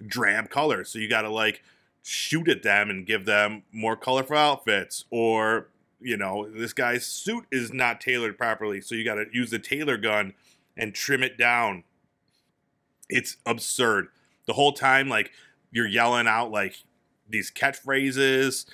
drab 0.06 0.50
colors, 0.50 0.88
so 0.90 0.98
you 0.98 1.08
got 1.08 1.22
to 1.22 1.30
like 1.30 1.62
shoot 2.02 2.48
at 2.48 2.62
them 2.62 2.88
and 2.88 3.04
give 3.06 3.24
them 3.24 3.62
more 3.72 3.96
colorful 3.96 4.36
outfits 4.36 5.04
or 5.10 5.68
you 6.06 6.16
know 6.16 6.48
this 6.48 6.72
guy's 6.72 7.04
suit 7.04 7.44
is 7.50 7.72
not 7.72 8.00
tailored 8.00 8.38
properly 8.38 8.80
so 8.80 8.94
you 8.94 9.04
got 9.04 9.14
to 9.14 9.26
use 9.32 9.50
the 9.50 9.58
tailor 9.58 9.96
gun 9.96 10.32
and 10.76 10.94
trim 10.94 11.22
it 11.22 11.36
down 11.36 11.84
it's 13.08 13.36
absurd 13.46 14.08
the 14.46 14.52
whole 14.52 14.72
time 14.72 15.08
like 15.08 15.30
you're 15.70 15.86
yelling 15.86 16.26
out 16.26 16.50
like 16.50 16.82
these 17.28 17.50
catchphrases 17.50 18.66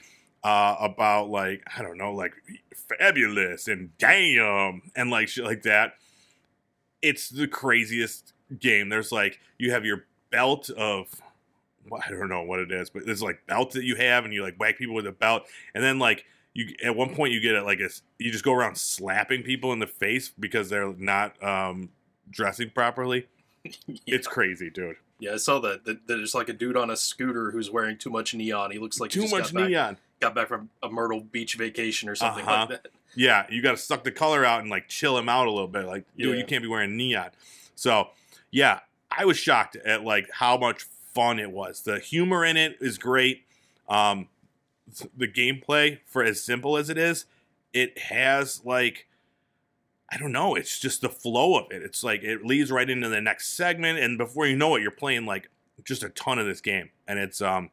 uh, 0.44 0.76
about 0.80 1.30
like 1.30 1.62
I 1.76 1.82
don't 1.82 1.98
know, 1.98 2.12
like 2.12 2.34
fabulous 2.98 3.68
and 3.68 3.96
damn 3.98 4.82
and 4.96 5.10
like 5.10 5.28
shit 5.28 5.44
like 5.44 5.62
that. 5.62 5.94
It's 7.00 7.28
the 7.28 7.48
craziest 7.48 8.32
game. 8.58 8.88
There's 8.88 9.12
like 9.12 9.40
you 9.58 9.72
have 9.72 9.84
your 9.84 10.04
belt 10.30 10.70
of 10.70 11.08
I 11.92 12.10
don't 12.10 12.28
know 12.28 12.42
what 12.42 12.60
it 12.60 12.70
is, 12.70 12.90
but 12.90 13.06
there's 13.06 13.22
like 13.22 13.46
belt 13.46 13.72
that 13.72 13.84
you 13.84 13.96
have, 13.96 14.24
and 14.24 14.32
you 14.32 14.42
like 14.42 14.58
whack 14.58 14.78
people 14.78 14.94
with 14.94 15.06
a 15.06 15.12
belt, 15.12 15.44
and 15.74 15.82
then 15.82 15.98
like 15.98 16.24
you 16.54 16.74
at 16.84 16.94
one 16.96 17.14
point 17.14 17.32
you 17.32 17.40
get 17.40 17.54
it 17.54 17.62
like 17.62 17.80
a 17.80 17.88
you 18.18 18.30
just 18.30 18.44
go 18.44 18.52
around 18.52 18.76
slapping 18.76 19.42
people 19.42 19.72
in 19.72 19.78
the 19.78 19.86
face 19.86 20.28
because 20.38 20.68
they're 20.68 20.92
not 20.94 21.42
um, 21.42 21.90
dressing 22.30 22.70
properly. 22.70 23.26
It's 24.06 24.26
crazy, 24.26 24.70
dude. 24.70 24.96
Yeah, 25.20 25.34
I 25.34 25.36
saw 25.36 25.60
that. 25.60 25.84
that. 25.84 26.08
There's 26.08 26.34
like 26.34 26.48
a 26.48 26.52
dude 26.52 26.76
on 26.76 26.90
a 26.90 26.96
scooter 26.96 27.52
who's 27.52 27.70
wearing 27.70 27.96
too 27.96 28.10
much 28.10 28.34
neon. 28.34 28.72
He 28.72 28.78
looks 28.80 28.98
like 28.98 29.12
he 29.12 29.20
Too 29.20 29.22
just 29.28 29.32
much 29.34 29.52
got 29.52 29.60
back, 29.60 29.68
neon. 29.68 29.96
got 30.18 30.34
back 30.34 30.48
from 30.48 30.68
a 30.82 30.88
Myrtle 30.90 31.20
Beach 31.20 31.54
vacation 31.54 32.08
or 32.08 32.16
something 32.16 32.44
Uh-huh. 32.44 32.66
like 32.70 32.82
that. 32.82 32.88
Yeah, 33.14 33.46
you 33.48 33.62
got 33.62 33.70
to 33.72 33.76
suck 33.76 34.02
the 34.02 34.10
color 34.10 34.44
out 34.44 34.62
and 34.62 34.68
like 34.70 34.88
chill 34.88 35.16
him 35.16 35.28
out 35.28 35.46
a 35.46 35.50
little 35.52 35.68
bit. 35.68 35.86
Like, 35.86 36.04
dude, 36.16 36.30
Yeah. 36.30 36.34
you 36.40 36.44
can't 36.44 36.62
be 36.62 36.68
wearing 36.68 36.96
neon. 36.96 37.30
So, 37.76 38.08
yeah, 38.50 38.80
I 39.16 39.24
was 39.24 39.38
shocked 39.38 39.76
at 39.76 40.02
like 40.02 40.28
how 40.32 40.56
much 40.58 40.82
fun 41.14 41.38
it 41.38 41.52
was. 41.52 41.82
The 41.82 42.00
humor 42.00 42.44
in 42.44 42.56
it 42.56 42.78
is 42.80 42.98
great. 42.98 43.44
Um, 43.88 44.26
the 45.16 45.28
gameplay, 45.28 45.98
for 46.06 46.22
as 46.22 46.42
simple 46.42 46.76
as 46.76 46.90
it 46.90 46.98
is, 46.98 47.26
it 47.72 47.98
has 47.98 48.62
like 48.64 49.06
I 50.12 50.18
don't 50.18 50.32
know. 50.32 50.54
It's 50.54 50.78
just 50.78 51.00
the 51.00 51.08
flow 51.08 51.58
of 51.58 51.70
it. 51.70 51.82
It's 51.82 52.04
like 52.04 52.22
it 52.22 52.44
leads 52.44 52.70
right 52.70 52.88
into 52.88 53.08
the 53.08 53.20
next 53.20 53.56
segment, 53.56 53.98
and 53.98 54.18
before 54.18 54.46
you 54.46 54.56
know 54.56 54.76
it, 54.76 54.82
you're 54.82 54.90
playing 54.90 55.24
like 55.24 55.48
just 55.84 56.02
a 56.02 56.10
ton 56.10 56.38
of 56.38 56.46
this 56.46 56.60
game. 56.60 56.90
And 57.08 57.18
it's 57.18 57.40
um, 57.40 57.70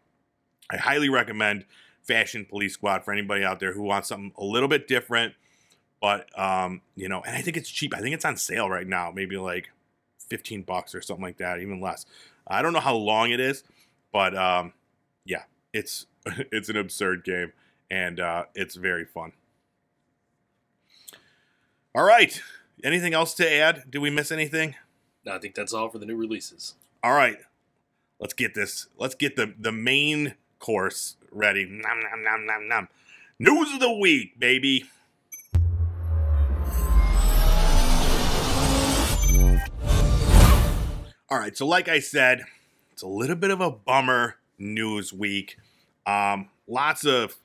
I 0.71 0.77
highly 0.77 1.09
recommend 1.09 1.65
Fashion 2.03 2.45
Police 2.45 2.73
Squad 2.73 3.03
for 3.03 3.11
anybody 3.11 3.43
out 3.43 3.59
there 3.59 3.73
who 3.73 3.83
wants 3.83 4.07
something 4.07 4.31
a 4.37 4.43
little 4.45 4.69
bit 4.69 4.87
different. 4.87 5.33
But 6.01 6.27
um, 6.39 6.81
you 6.95 7.09
know, 7.09 7.21
and 7.21 7.35
I 7.35 7.41
think 7.41 7.57
it's 7.57 7.69
cheap. 7.69 7.93
I 7.93 7.99
think 7.99 8.15
it's 8.15 8.23
on 8.23 8.37
sale 8.37 8.69
right 8.69 8.87
now, 8.87 9.11
maybe 9.13 9.35
like 9.35 9.69
fifteen 10.29 10.61
bucks 10.61 10.95
or 10.95 11.01
something 11.01 11.23
like 11.23 11.37
that, 11.39 11.59
even 11.59 11.81
less. 11.81 12.05
I 12.47 12.61
don't 12.61 12.71
know 12.71 12.79
how 12.79 12.95
long 12.95 13.31
it 13.31 13.41
is, 13.41 13.65
but 14.13 14.35
um, 14.35 14.71
yeah, 15.25 15.43
it's 15.73 16.05
it's 16.51 16.69
an 16.69 16.77
absurd 16.77 17.23
game 17.23 17.53
and 17.89 18.19
uh, 18.19 18.45
it's 18.55 18.75
very 18.75 19.05
fun. 19.05 19.33
All 21.95 22.03
right. 22.03 22.41
Anything 22.83 23.13
else 23.13 23.33
to 23.35 23.51
add? 23.51 23.83
Did 23.89 23.99
we 23.99 24.09
miss 24.09 24.31
anything? 24.31 24.75
No, 25.25 25.33
I 25.33 25.39
think 25.39 25.55
that's 25.55 25.73
all 25.73 25.89
for 25.89 25.97
the 25.97 26.05
new 26.05 26.15
releases. 26.15 26.75
All 27.03 27.13
right. 27.13 27.37
Let's 28.19 28.33
get 28.33 28.53
this. 28.53 28.87
Let's 28.97 29.15
get 29.15 29.35
the 29.35 29.53
the 29.57 29.71
main 29.71 30.35
course 30.59 31.15
ready. 31.31 31.65
Nom 31.65 31.99
nom 32.01 32.23
nom 32.23 32.45
nom 32.45 32.67
nom. 32.67 32.87
News 33.39 33.73
of 33.73 33.79
the 33.79 33.91
week, 33.91 34.37
baby. 34.39 34.85
All 41.29 41.37
right. 41.37 41.55
So, 41.55 41.65
like 41.65 41.87
I 41.87 41.99
said, 41.99 42.43
it's 42.91 43.01
a 43.01 43.07
little 43.07 43.35
bit 43.35 43.51
of 43.51 43.61
a 43.61 43.71
bummer 43.71 44.35
news 44.57 45.13
week. 45.13 45.57
Um, 46.09 46.49
lots 46.67 47.05
of 47.05 47.35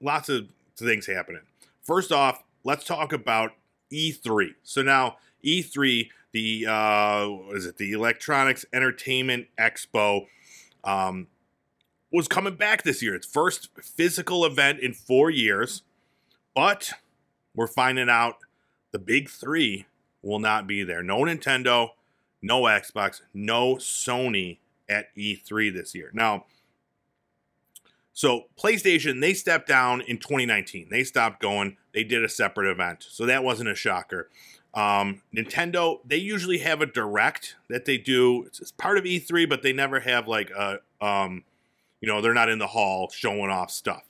lots 0.00 0.28
of 0.28 0.48
things 0.76 1.06
happening. 1.06 1.42
First 1.82 2.12
off, 2.12 2.42
let's 2.64 2.84
talk 2.84 3.12
about 3.12 3.52
E3. 3.92 4.54
So 4.62 4.82
now 4.82 5.16
E3, 5.44 6.08
the 6.32 6.66
uh, 6.66 7.28
what 7.28 7.56
is 7.56 7.66
it? 7.66 7.76
The 7.76 7.92
Electronics 7.92 8.64
Entertainment 8.72 9.48
Expo, 9.58 10.26
um, 10.84 11.26
was 12.10 12.28
coming 12.28 12.54
back 12.54 12.82
this 12.82 13.02
year. 13.02 13.14
Its 13.14 13.26
first 13.26 13.68
physical 13.82 14.44
event 14.44 14.80
in 14.80 14.94
four 14.94 15.30
years, 15.30 15.82
but 16.54 16.92
we're 17.54 17.66
finding 17.66 18.08
out 18.08 18.36
the 18.92 18.98
big 18.98 19.28
three 19.28 19.86
will 20.22 20.38
not 20.38 20.66
be 20.66 20.82
there. 20.82 21.02
No 21.02 21.18
Nintendo, 21.18 21.90
no 22.40 22.62
Xbox, 22.62 23.20
no 23.34 23.76
Sony 23.76 24.58
at 24.88 25.14
E3 25.16 25.74
this 25.74 25.94
year. 25.94 26.10
Now, 26.14 26.46
so 28.16 28.44
PlayStation, 28.58 29.20
they 29.20 29.34
stepped 29.34 29.68
down 29.68 30.00
in 30.00 30.16
2019. 30.16 30.88
They 30.90 31.04
stopped 31.04 31.38
going. 31.38 31.76
They 31.92 32.02
did 32.02 32.24
a 32.24 32.30
separate 32.30 32.70
event. 32.70 33.04
So 33.06 33.26
that 33.26 33.44
wasn't 33.44 33.68
a 33.68 33.74
shocker. 33.74 34.30
Um, 34.72 35.20
Nintendo, 35.36 35.98
they 36.02 36.16
usually 36.16 36.58
have 36.58 36.80
a 36.80 36.86
direct 36.86 37.56
that 37.68 37.84
they 37.84 37.98
do. 37.98 38.44
It's, 38.44 38.58
it's, 38.58 38.72
part 38.72 38.96
of 38.96 39.04
E3, 39.04 39.46
but 39.46 39.62
they 39.62 39.74
never 39.74 40.00
have 40.00 40.26
like 40.26 40.48
a, 40.48 40.78
um, 40.98 41.44
you 42.00 42.08
know, 42.08 42.22
they're 42.22 42.32
not 42.32 42.48
in 42.48 42.58
the 42.58 42.68
hall 42.68 43.10
showing 43.10 43.50
off 43.50 43.70
stuff. 43.70 44.04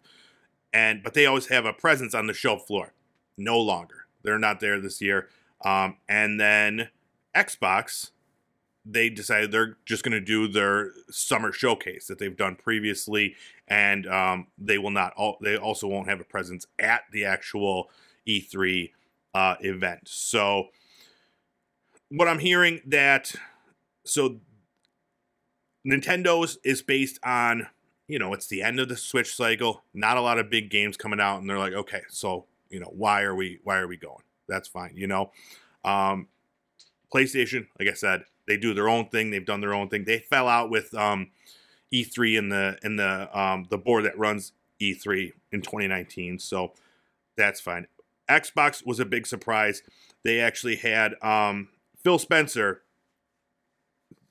And 0.72 1.02
but 1.02 1.14
they 1.14 1.26
always 1.26 1.48
have 1.48 1.64
a 1.64 1.72
presence 1.72 2.14
on 2.14 2.28
the 2.28 2.32
show 2.32 2.58
floor. 2.58 2.92
No 3.36 3.58
longer. 3.58 4.06
They're 4.22 4.38
not 4.38 4.60
there 4.60 4.80
this 4.80 5.00
year. 5.00 5.28
Um, 5.64 5.96
and 6.08 6.38
then 6.38 6.90
Xbox, 7.34 8.12
they 8.88 9.10
decided 9.10 9.50
they're 9.50 9.76
just 9.84 10.04
going 10.04 10.12
to 10.12 10.20
do 10.20 10.46
their 10.46 10.92
summer 11.10 11.52
showcase 11.52 12.06
that 12.06 12.18
they've 12.18 12.36
done 12.36 12.54
previously, 12.54 13.34
and 13.66 14.06
um, 14.06 14.46
they 14.56 14.78
will 14.78 14.90
not. 14.90 15.12
All, 15.16 15.38
they 15.40 15.56
also 15.56 15.88
won't 15.88 16.08
have 16.08 16.20
a 16.20 16.24
presence 16.24 16.66
at 16.78 17.02
the 17.10 17.24
actual 17.24 17.90
E3 18.28 18.92
uh, 19.34 19.56
event. 19.60 20.02
So, 20.04 20.68
what 22.10 22.28
I'm 22.28 22.38
hearing 22.38 22.80
that 22.86 23.34
so 24.04 24.38
Nintendo's 25.86 26.58
is 26.64 26.82
based 26.82 27.18
on 27.24 27.66
you 28.06 28.20
know 28.20 28.32
it's 28.32 28.46
the 28.46 28.62
end 28.62 28.78
of 28.78 28.88
the 28.88 28.96
Switch 28.96 29.34
cycle, 29.34 29.82
not 29.92 30.16
a 30.16 30.20
lot 30.20 30.38
of 30.38 30.48
big 30.48 30.70
games 30.70 30.96
coming 30.96 31.20
out, 31.20 31.40
and 31.40 31.50
they're 31.50 31.58
like, 31.58 31.72
okay, 31.72 32.02
so 32.08 32.46
you 32.70 32.78
know 32.78 32.92
why 32.94 33.22
are 33.22 33.34
we 33.34 33.58
why 33.64 33.78
are 33.78 33.88
we 33.88 33.96
going? 33.96 34.22
That's 34.48 34.68
fine, 34.68 34.92
you 34.94 35.08
know. 35.08 35.32
Um, 35.84 36.28
PlayStation, 37.12 37.66
like 37.78 37.88
I 37.88 37.94
said, 37.94 38.24
they 38.46 38.56
do 38.56 38.74
their 38.74 38.88
own 38.88 39.08
thing. 39.08 39.30
They've 39.30 39.44
done 39.44 39.60
their 39.60 39.74
own 39.74 39.88
thing. 39.88 40.04
They 40.04 40.18
fell 40.18 40.48
out 40.48 40.70
with 40.70 40.94
um, 40.94 41.30
E3 41.92 42.38
in 42.38 42.48
the 42.48 42.78
in 42.82 42.96
the 42.96 43.38
um, 43.38 43.66
the 43.70 43.78
board 43.78 44.04
that 44.04 44.18
runs 44.18 44.52
E3 44.80 45.32
in 45.52 45.62
2019, 45.62 46.38
so 46.38 46.72
that's 47.36 47.60
fine. 47.60 47.86
Xbox 48.28 48.84
was 48.84 48.98
a 49.00 49.04
big 49.04 49.26
surprise. 49.26 49.82
They 50.24 50.40
actually 50.40 50.76
had 50.76 51.14
um, 51.22 51.68
Phil 52.02 52.18
Spencer 52.18 52.82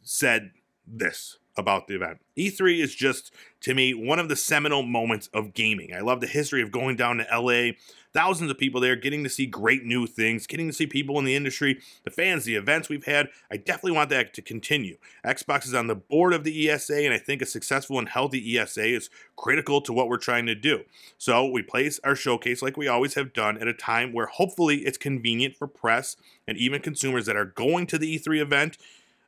said 0.01 0.51
this 0.85 1.37
about 1.57 1.87
the 1.87 1.95
event. 1.95 2.19
E3 2.37 2.81
is 2.81 2.93
just, 2.93 3.31
to 3.61 3.73
me, 3.73 3.93
one 3.93 4.19
of 4.19 4.29
the 4.29 4.35
seminal 4.35 4.83
moments 4.83 5.29
of 5.33 5.53
gaming. 5.53 5.93
I 5.93 6.01
love 6.01 6.19
the 6.19 6.27
history 6.27 6.61
of 6.61 6.71
going 6.71 6.97
down 6.97 7.17
to 7.17 7.27
LA, 7.31 7.71
thousands 8.13 8.51
of 8.51 8.57
people 8.57 8.81
there, 8.81 8.95
getting 8.95 9.23
to 9.23 9.29
see 9.29 9.45
great 9.45 9.85
new 9.85 10.05
things, 10.05 10.47
getting 10.47 10.67
to 10.67 10.73
see 10.73 10.85
people 10.85 11.17
in 11.17 11.25
the 11.25 11.35
industry, 11.35 11.79
the 12.03 12.11
fans, 12.11 12.43
the 12.43 12.55
events 12.55 12.89
we've 12.89 13.05
had. 13.05 13.29
I 13.49 13.57
definitely 13.57 13.93
want 13.93 14.09
that 14.09 14.33
to 14.33 14.41
continue. 14.41 14.97
Xbox 15.25 15.65
is 15.65 15.73
on 15.73 15.87
the 15.87 15.95
board 15.95 16.33
of 16.33 16.43
the 16.43 16.69
ESA, 16.69 17.03
and 17.05 17.13
I 17.13 17.17
think 17.17 17.41
a 17.41 17.45
successful 17.45 17.99
and 17.99 18.09
healthy 18.09 18.57
ESA 18.57 18.85
is 18.85 19.09
critical 19.37 19.79
to 19.81 19.93
what 19.93 20.09
we're 20.09 20.17
trying 20.17 20.45
to 20.47 20.55
do. 20.55 20.83
So 21.17 21.45
we 21.45 21.61
place 21.61 21.99
our 22.03 22.15
showcase 22.15 22.61
like 22.61 22.77
we 22.77 22.87
always 22.87 23.13
have 23.13 23.33
done 23.33 23.57
at 23.57 23.67
a 23.67 23.73
time 23.73 24.11
where 24.11 24.27
hopefully 24.27 24.79
it's 24.79 24.97
convenient 24.97 25.55
for 25.55 25.67
press 25.67 26.17
and 26.47 26.57
even 26.57 26.81
consumers 26.81 27.25
that 27.25 27.37
are 27.37 27.45
going 27.45 27.87
to 27.87 27.97
the 27.97 28.19
E3 28.19 28.41
event 28.41 28.77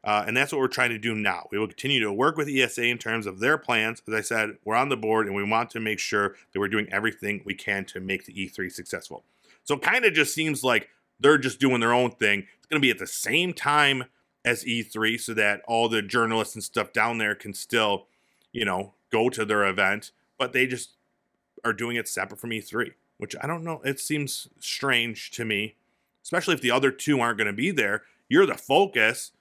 uh, 0.04 0.24
and 0.26 0.38
that's 0.38 0.52
what 0.52 0.60
we're 0.60 0.68
trying 0.68 0.92
to 0.92 0.98
do 0.98 1.16
now. 1.16 1.48
We 1.52 1.58
will 1.58 1.68
continue 1.68 2.00
to 2.02 2.14
work 2.14 2.38
with 2.38 2.48
ESA 2.48 2.84
in 2.84 2.98
terms 2.98 3.26
of 3.26 3.40
their 3.40 3.58
plans. 3.58 4.02
As 4.08 4.14
I 4.14 4.22
said, 4.22 4.58
we're 4.64 4.76
on 4.76 4.90
the 4.90 4.98
board 4.98 5.28
and 5.28 5.36
we 5.36 5.44
want 5.44 5.70
to 5.72 5.80
make 5.80 6.00
sure 6.00 6.36
that 6.52 6.60
we're 6.60 6.68
doing 6.68 6.88
everything 6.92 7.42
we 7.46 7.54
can 7.54 7.86
to 7.86 8.00
make 8.00 8.26
the 8.26 8.34
E3 8.34 8.72
successful. 8.72 9.24
So 9.64 9.76
it 9.76 9.82
kind 9.82 10.06
of 10.06 10.14
just 10.14 10.34
seems 10.34 10.64
like 10.64 10.90
they're 11.20 11.38
just 11.38 11.60
doing 11.60 11.82
their 11.82 11.94
own 11.94 12.12
thing. 12.12 12.46
It's 12.58 12.68
going 12.68 12.82
to 12.82 12.86
be 12.86 12.92
at 12.92 13.00
the 13.00 13.08
same 13.08 13.54
time 13.54 14.06
as 14.46 14.64
E3 14.64 15.20
so 15.20 15.34
that 15.34 15.62
all 15.68 15.90
the 15.90 16.02
journalists 16.02 16.56
and 16.56 16.64
stuff 16.64 16.94
down 16.94 17.18
there 17.18 17.36
can 17.36 17.54
still, 17.54 18.06
you 18.54 18.64
know, 18.64 18.94
go 19.12 19.30
to 19.30 19.44
their 19.44 19.66
event, 19.66 20.12
but 20.38 20.54
they 20.54 20.68
just 20.68 20.92
are 21.66 21.74
doing 21.74 21.98
it 21.98 22.08
separate 22.08 22.40
from 22.40 22.52
E3, 22.52 22.94
which 23.18 23.36
I 23.42 23.48
don't 23.48 23.64
know. 23.64 23.82
It 23.84 24.00
seems 24.00 24.48
strange 24.60 25.32
to 25.32 25.44
me, 25.44 25.76
especially 26.24 26.54
if 26.54 26.62
the 26.62 26.72
other 26.72 26.92
two 26.92 27.20
aren't 27.20 27.38
going 27.38 27.48
to 27.48 27.54
be 27.54 27.72
there. 27.72 28.04
You're 28.30 28.46
the 28.46 28.56
focus 28.56 29.32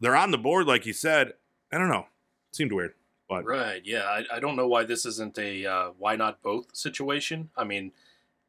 they're 0.00 0.16
on 0.16 0.30
the 0.30 0.38
board, 0.38 0.66
like 0.66 0.86
you 0.86 0.92
said. 0.92 1.34
I 1.72 1.78
don't 1.78 1.88
know. 1.88 2.06
It 2.50 2.56
seemed 2.56 2.72
weird. 2.72 2.94
But 3.28 3.44
right, 3.44 3.82
yeah, 3.84 4.02
I, 4.04 4.36
I 4.36 4.40
don't 4.40 4.54
know 4.54 4.68
why 4.68 4.84
this 4.84 5.04
isn't 5.04 5.36
a 5.38 5.66
uh, 5.66 5.90
why 5.98 6.14
not 6.14 6.42
both 6.42 6.76
situation. 6.76 7.50
I 7.56 7.64
mean, 7.64 7.92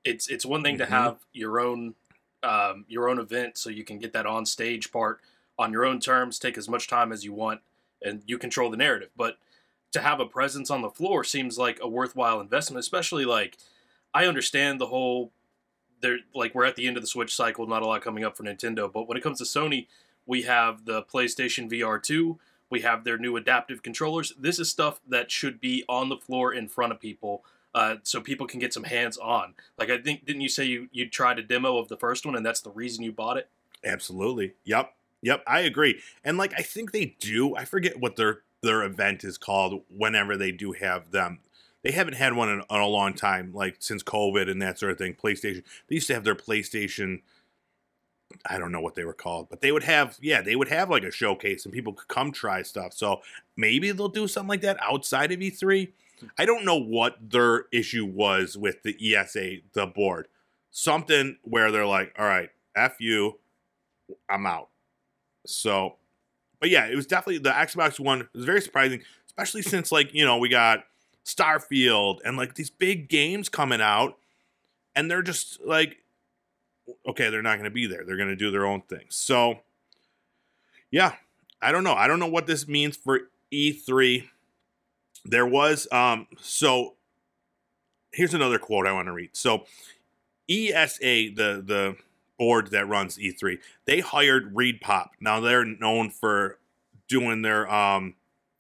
it's 0.04 0.28
it's 0.28 0.46
one 0.46 0.62
thing 0.62 0.76
mm-hmm. 0.76 0.92
to 0.92 0.98
have 0.98 1.18
your 1.34 1.60
own 1.60 1.96
um, 2.44 2.86
your 2.88 3.10
own 3.10 3.20
event, 3.20 3.58
so 3.58 3.70
you 3.70 3.84
can 3.84 3.98
get 3.98 4.14
that 4.14 4.28
on 4.28 4.46
stage 4.46 4.92
part 4.92 5.20
on 5.58 5.72
your 5.72 5.86
own 5.86 6.00
terms, 6.00 6.38
take 6.38 6.58
as 6.58 6.70
much 6.70 6.88
time 6.88 7.12
as 7.12 7.26
you 7.26 7.34
want, 7.34 7.62
and 8.04 8.22
you 8.28 8.38
control 8.38 8.70
the 8.70 8.78
narrative. 8.78 9.10
But 9.16 9.38
to 9.94 10.02
have 10.02 10.20
a 10.20 10.26
presence 10.26 10.70
on 10.70 10.82
the 10.82 10.90
floor 10.90 11.24
seems 11.24 11.58
like 11.58 11.80
a 11.82 11.88
worthwhile 11.88 12.40
investment, 12.40 12.80
especially 12.80 13.26
like 13.26 13.58
I 14.14 14.26
understand 14.26 14.80
the 14.80 14.88
whole 14.88 15.32
there 16.02 16.20
like 16.36 16.54
we're 16.54 16.66
at 16.66 16.76
the 16.76 16.88
end 16.88 16.98
of 16.98 17.04
the 17.04 17.08
Switch 17.08 17.36
cycle, 17.36 17.66
not 17.66 17.82
a 17.82 17.88
lot 17.88 18.04
coming 18.04 18.24
up 18.24 18.38
for 18.38 18.44
Nintendo, 18.44 18.92
but 18.92 19.08
when 19.08 19.18
it 19.18 19.24
comes 19.24 19.40
to 19.40 19.44
Sony, 19.44 19.88
we 20.28 20.44
have 20.44 20.86
the 20.86 21.02
PlayStation 21.04 21.72
VR 21.72 22.02
2. 22.02 22.38
We 22.70 22.82
have 22.82 23.04
their 23.06 23.18
new 23.18 23.38
adaptive 23.38 23.82
controllers. 23.82 24.34
This 24.38 24.60
is 24.60 24.70
stuff 24.70 25.00
that 25.08 25.32
should 25.32 25.60
be 25.60 25.86
on 25.88 26.10
the 26.10 26.18
floor 26.18 26.54
in 26.54 26.68
front 26.68 26.92
of 26.92 27.00
people 27.00 27.44
uh, 27.74 27.96
so 28.04 28.20
people 28.20 28.46
can 28.46 28.60
get 28.60 28.74
some 28.74 28.84
hands 28.84 29.18
on. 29.18 29.56
Like, 29.78 29.90
I 29.90 30.00
think, 30.00 30.26
didn't 30.26 30.42
you 30.42 30.50
say 30.50 30.66
you, 30.66 30.90
you 30.92 31.10
tried 31.10 31.40
a 31.40 31.44
demo 31.44 31.78
of 31.78 31.88
the 31.88 31.98
first 31.98 32.26
one 32.26 32.36
and 32.36 32.46
that's 32.46 32.62
the 32.62 32.72
reason 32.72 33.04
you 33.04 33.12
bought 33.12 33.38
it? 33.38 33.50
Absolutely. 33.86 34.54
Yep. 34.66 34.94
Yep. 35.22 35.44
I 35.48 35.62
agree. 35.62 36.02
And, 36.24 36.38
like, 36.38 36.54
I 36.58 36.62
think 36.62 36.92
they 36.92 37.16
do. 37.20 37.56
I 37.56 37.66
forget 37.66 38.00
what 38.00 38.18
their 38.18 38.42
their 38.64 38.84
event 38.84 39.24
is 39.24 39.38
called 39.38 39.84
whenever 39.88 40.36
they 40.36 40.52
do 40.52 40.72
have 40.74 41.12
them. 41.12 41.40
They 41.84 41.92
haven't 41.92 42.16
had 42.16 42.34
one 42.34 42.50
in, 42.50 42.60
in 42.60 42.80
a 42.82 42.88
long 42.88 43.14
time, 43.14 43.54
like 43.54 43.78
since 43.80 44.04
COVID 44.04 44.50
and 44.50 44.62
that 44.62 44.80
sort 44.80 44.92
of 44.92 44.98
thing. 44.98 45.14
PlayStation. 45.14 45.64
They 45.88 45.96
used 45.96 46.08
to 46.08 46.16
have 46.16 46.24
their 46.24 46.36
PlayStation 46.36 47.22
I 48.46 48.58
don't 48.58 48.72
know 48.72 48.82
what 48.82 48.96
they 48.96 49.04
were 49.04 49.14
called, 49.14 49.50
but 49.50 49.62
they 49.62 49.72
would 49.72 49.84
have, 49.84 50.18
yeah, 50.22 50.42
they 50.42 50.56
would 50.56 50.70
have 50.70 50.90
like 50.90 51.04
a 51.04 51.12
showcase 51.12 51.66
and 51.66 51.74
people 51.74 51.94
could 51.94 52.08
come 52.08 52.32
try 52.32 52.62
stuff. 52.62 52.94
So 52.94 53.22
maybe 53.56 53.92
they'll 53.92 54.08
do 54.08 54.28
something 54.28 54.50
like 54.50 54.62
that 54.62 54.78
outside 54.82 55.32
of 55.32 55.40
E3. 55.40 55.92
Hmm. 56.20 56.26
I 56.38 56.46
don't 56.46 56.66
know 56.66 56.80
what 56.80 57.18
their 57.30 57.66
issue 57.72 58.06
was 58.06 58.58
with 58.58 58.84
the 58.84 59.16
ESA, 59.16 59.58
the 59.74 59.88
board. 59.88 60.28
Something 60.72 61.38
where 61.44 61.72
they're 61.72 61.86
like, 61.86 62.14
all 62.18 62.26
right, 62.26 62.50
F 62.76 62.98
you, 63.00 63.40
I'm 64.30 64.46
out. 64.46 64.70
So, 65.46 65.96
but 66.60 66.70
yeah, 66.70 66.88
it 66.88 66.96
was 66.96 67.08
definitely 67.08 67.40
the 67.40 67.52
Xbox 67.52 68.00
One 68.00 68.28
was 68.34 68.46
very 68.46 68.62
surprising, 68.62 69.02
especially 69.28 69.62
since 69.62 69.92
like, 69.92 70.14
you 70.14 70.26
know, 70.26 70.38
we 70.38 70.50
got 70.50 70.86
Starfield 71.26 72.20
and 72.24 72.38
like 72.38 72.56
these 72.56 72.70
big 72.70 73.10
games 73.10 73.50
coming 73.50 73.82
out 73.82 74.18
and 74.98 75.10
they're 75.10 75.22
just 75.22 75.62
like 75.64 76.00
okay, 77.08 77.30
they're 77.30 77.42
not 77.42 77.56
going 77.56 77.66
to 77.66 77.72
be 77.72 77.88
there. 77.88 78.04
They're 78.06 78.18
going 78.18 78.30
to 78.30 78.36
do 78.36 78.52
their 78.52 78.66
own 78.66 78.82
thing. 78.82 79.06
So, 79.10 79.60
yeah, 80.92 81.14
I 81.62 81.72
don't 81.72 81.84
know. 81.84 81.94
I 81.94 82.08
don't 82.08 82.20
know 82.20 82.28
what 82.28 82.48
this 82.48 82.68
means 82.68 82.98
for 82.98 83.22
E3. 83.52 84.28
There 85.26 85.46
was 85.46 85.88
um 85.92 86.28
so 86.40 86.96
here's 88.12 88.34
another 88.34 88.60
quote 88.60 88.88
I 88.88 88.94
want 88.94 89.08
to 89.08 89.12
read. 89.12 89.32
So 89.34 89.66
ESA, 90.50 91.32
the 91.36 91.64
the 91.66 91.96
board 92.38 92.72
that 92.72 92.88
runs 92.88 93.18
E3, 93.18 93.58
they 93.86 94.00
hired 94.00 94.54
ReedPop. 94.54 95.10
Now 95.20 95.40
they're 95.40 95.66
known 95.66 96.10
for 96.10 96.60
doing 97.08 97.42
their 97.42 97.72
um 97.72 98.16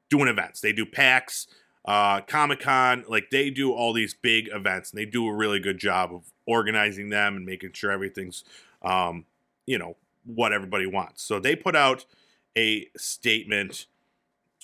doing 0.09 0.27
events. 0.27 0.61
They 0.61 0.73
do 0.73 0.85
PAX, 0.85 1.47
uh, 1.87 2.21
Comic 2.21 2.59
Con, 2.59 3.05
like 3.07 3.29
they 3.31 3.49
do 3.49 3.71
all 3.71 3.93
these 3.93 4.13
big 4.13 4.49
events, 4.51 4.91
and 4.91 4.99
they 4.99 5.05
do 5.05 5.25
a 5.27 5.33
really 5.33 5.59
good 5.59 5.77
job 5.77 6.13
of 6.13 6.31
organizing 6.45 7.09
them 7.09 7.37
and 7.37 7.45
making 7.45 7.71
sure 7.73 7.91
everything's, 7.91 8.43
um, 8.81 9.25
you 9.65 9.77
know, 9.77 9.95
what 10.25 10.51
everybody 10.51 10.85
wants. 10.85 11.23
So 11.23 11.39
they 11.39 11.55
put 11.55 11.75
out 11.75 12.05
a 12.57 12.87
statement 12.97 13.85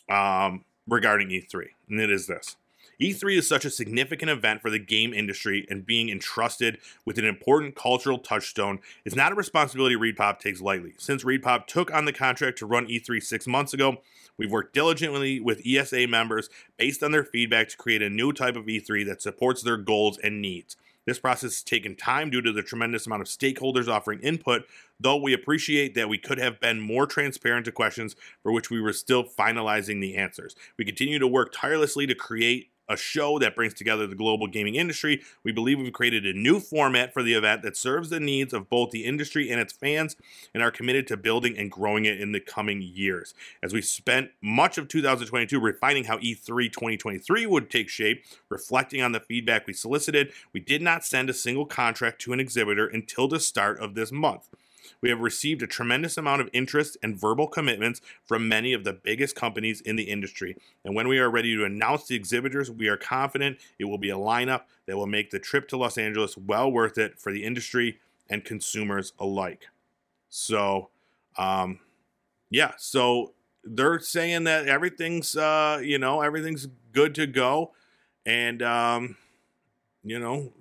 um, 0.10 0.66
regarding 0.88 1.30
E3, 1.30 1.68
and 1.90 2.00
it 2.00 2.12
is 2.12 2.28
this. 2.28 2.58
E3 3.02 3.38
is 3.38 3.48
such 3.48 3.66
a 3.66 3.70
significant 3.70 4.30
event 4.30 4.62
for 4.62 4.70
the 4.70 4.80
game 4.80 5.14
industry, 5.14 5.66
and 5.70 5.86
being 5.86 6.10
entrusted 6.10 6.78
with 7.06 7.18
an 7.18 7.26
important 7.26 7.76
cultural 7.76 8.18
touchstone 8.18 8.80
is 9.06 9.16
not 9.16 9.32
a 9.32 9.36
responsibility 9.36 9.96
ReedPop 9.96 10.40
takes 10.40 10.62
lightly. 10.62 10.94
Since 10.98 11.24
ReedPop 11.24 11.68
took 11.68 11.94
on 11.94 12.06
the 12.06 12.14
contract 12.14 12.58
to 12.60 12.66
run 12.66 12.88
E3 12.88 13.24
six 13.24 13.48
months 13.48 13.74
ago, 13.74 13.98
we've 14.38 14.52
worked 14.52 14.74
diligently 14.74 15.40
with 15.40 15.66
ESA 15.66 16.08
members 16.08 16.50
based 16.78 17.04
on 17.04 17.12
their 17.12 17.24
feedback 17.24 17.70
to 17.70 17.78
create 17.78 18.02
a 18.02 18.10
new 18.10 18.34
type 18.34 18.56
of 18.56 18.66
E3 18.66 19.06
that 19.06 19.22
supports 19.22 19.62
their 19.62 19.78
goals 19.78 20.18
and 20.20 20.42
needs. 20.42 20.76
This 21.06 21.20
process 21.20 21.52
has 21.52 21.64
taken 21.64 21.96
time 21.96 22.30
due 22.30 22.42
to 22.42 22.52
the 22.52 22.64
tremendous 22.64 23.06
amount 23.06 23.22
of 23.22 23.28
stakeholders 23.28 23.88
offering 23.88 24.20
input, 24.20 24.64
though 25.00 25.18
we 25.18 25.34
appreciate 25.34 25.96
that 25.96 26.08
we 26.08 26.18
could 26.18 26.38
have 26.38 26.60
been 26.60 26.80
more 26.80 27.06
transparent 27.06 27.66
to 27.66 27.72
questions 27.72 28.16
for 28.42 28.52
which 28.52 28.70
we 28.70 28.80
were 28.80 28.94
still 28.94 29.24
finalizing 29.24 30.00
the 30.00 30.16
answers. 30.16 30.56
We 30.78 30.86
continue 30.86 31.20
to 31.20 31.28
work 31.28 31.52
tirelessly 31.54 32.08
to 32.08 32.16
create 32.16 32.70
a 32.90 32.98
show 32.98 33.40
that 33.40 33.56
brings 33.56 33.74
together 33.74 34.08
the 34.08 34.16
global 34.16 34.48
gaming 34.48 34.76
industry. 34.76 35.22
We 35.44 35.52
believe 35.52 35.80
we've 35.80 35.94
created 35.94 36.26
a 36.26 36.34
new 36.34 36.60
format 36.60 37.14
for 37.14 37.24
the 37.24 37.34
event 37.34 37.62
that 37.64 37.78
serves 37.78 38.10
the 38.10 38.20
needs 38.20 38.54
of 38.54 38.70
both 38.70 38.92
the 38.92 39.06
industry 39.06 39.50
and 39.50 39.60
its 39.60 39.74
fans 39.74 40.16
and 40.54 40.62
are 40.62 40.72
committed 40.72 41.08
to 41.08 41.18
building 41.18 41.58
and 41.58 41.72
growing 41.72 42.06
it 42.06 42.20
in 42.20 42.32
the 42.32 42.40
coming 42.40 42.82
years. 42.82 43.34
As 43.62 43.74
we 43.74 43.82
spent 43.82 44.32
much 44.42 44.78
of 44.78 44.88
2022 44.88 45.60
refining 45.60 46.06
how 46.06 46.18
E3 46.18 46.72
2023 46.72 47.46
would 47.46 47.70
take 47.70 47.90
shape, 47.90 48.26
reflecting 48.50 49.02
on 49.02 49.12
the 49.12 49.20
feedback 49.20 49.68
we 49.68 49.74
solicited, 49.74 50.32
we 50.54 50.60
did 50.60 50.82
not 50.82 51.06
send 51.06 51.30
a 51.30 51.34
single 51.34 51.66
contract 51.66 52.22
to 52.22 52.34
an 52.34 52.40
exhibitor 52.40 52.88
until 52.88 53.28
the 53.28 53.40
start 53.40 53.80
of 53.80 53.96
this 53.96 54.12
month. 54.12 54.50
We 55.04 55.10
have 55.10 55.20
received 55.20 55.62
a 55.62 55.68
tremendous 55.68 56.18
amount 56.18 56.40
of 56.40 56.50
interest 56.54 56.96
and 57.04 57.20
verbal 57.20 57.48
commitments 57.48 58.00
from 58.24 58.48
many 58.48 58.72
of 58.72 58.86
the 58.86 58.94
biggest 58.94 59.36
companies 59.36 59.82
in 59.82 59.98
the 59.98 60.04
industry. 60.04 60.56
And 60.86 60.96
when 60.96 61.10
we 61.10 61.20
are 61.20 61.30
ready 61.30 61.54
to 61.58 61.66
announce 61.66 62.08
the 62.08 62.16
exhibitors, 62.16 62.72
we 62.72 62.88
are 62.88 62.96
confident 62.96 63.58
it 63.78 63.84
will 63.84 63.98
be 63.98 64.12
a 64.12 64.16
lineup 64.16 64.62
that 64.86 64.96
will 64.96 65.06
make 65.06 65.30
the 65.30 65.40
trip 65.40 65.68
to 65.68 65.78
Los 65.78 65.98
Angeles 65.98 66.38
well 66.38 66.72
worth 66.72 66.98
it 66.98 67.20
for 67.20 67.34
the 67.34 67.44
industry 67.44 68.00
and 68.30 68.46
consumers 68.46 69.12
alike. 69.20 69.68
So, 70.30 70.88
um, 71.38 71.82
yeah, 72.50 72.72
so 72.78 73.34
they're 73.66 74.00
saying 74.00 74.46
that 74.46 74.68
everything's, 74.68 75.36
uh, 75.36 75.82
you 75.84 76.00
know, 76.00 76.22
everything's 76.22 76.70
good 76.94 77.14
to 77.16 77.28
go. 77.28 77.74
And, 78.26 78.62
um, 78.62 79.18
you 80.02 80.18
know, 80.18 80.54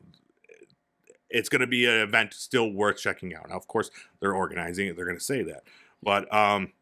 it's 1.32 1.48
going 1.48 1.60
to 1.60 1.66
be 1.66 1.86
an 1.86 2.00
event 2.00 2.34
still 2.34 2.70
worth 2.70 2.98
checking 2.98 3.34
out. 3.34 3.48
Now, 3.48 3.56
of 3.56 3.66
course, 3.66 3.90
they're 4.20 4.34
organizing 4.34 4.86
it; 4.86 4.96
they're 4.96 5.06
going 5.06 5.18
to 5.18 5.24
say 5.24 5.42
that. 5.42 5.64
But 6.02 6.32
um, 6.32 6.72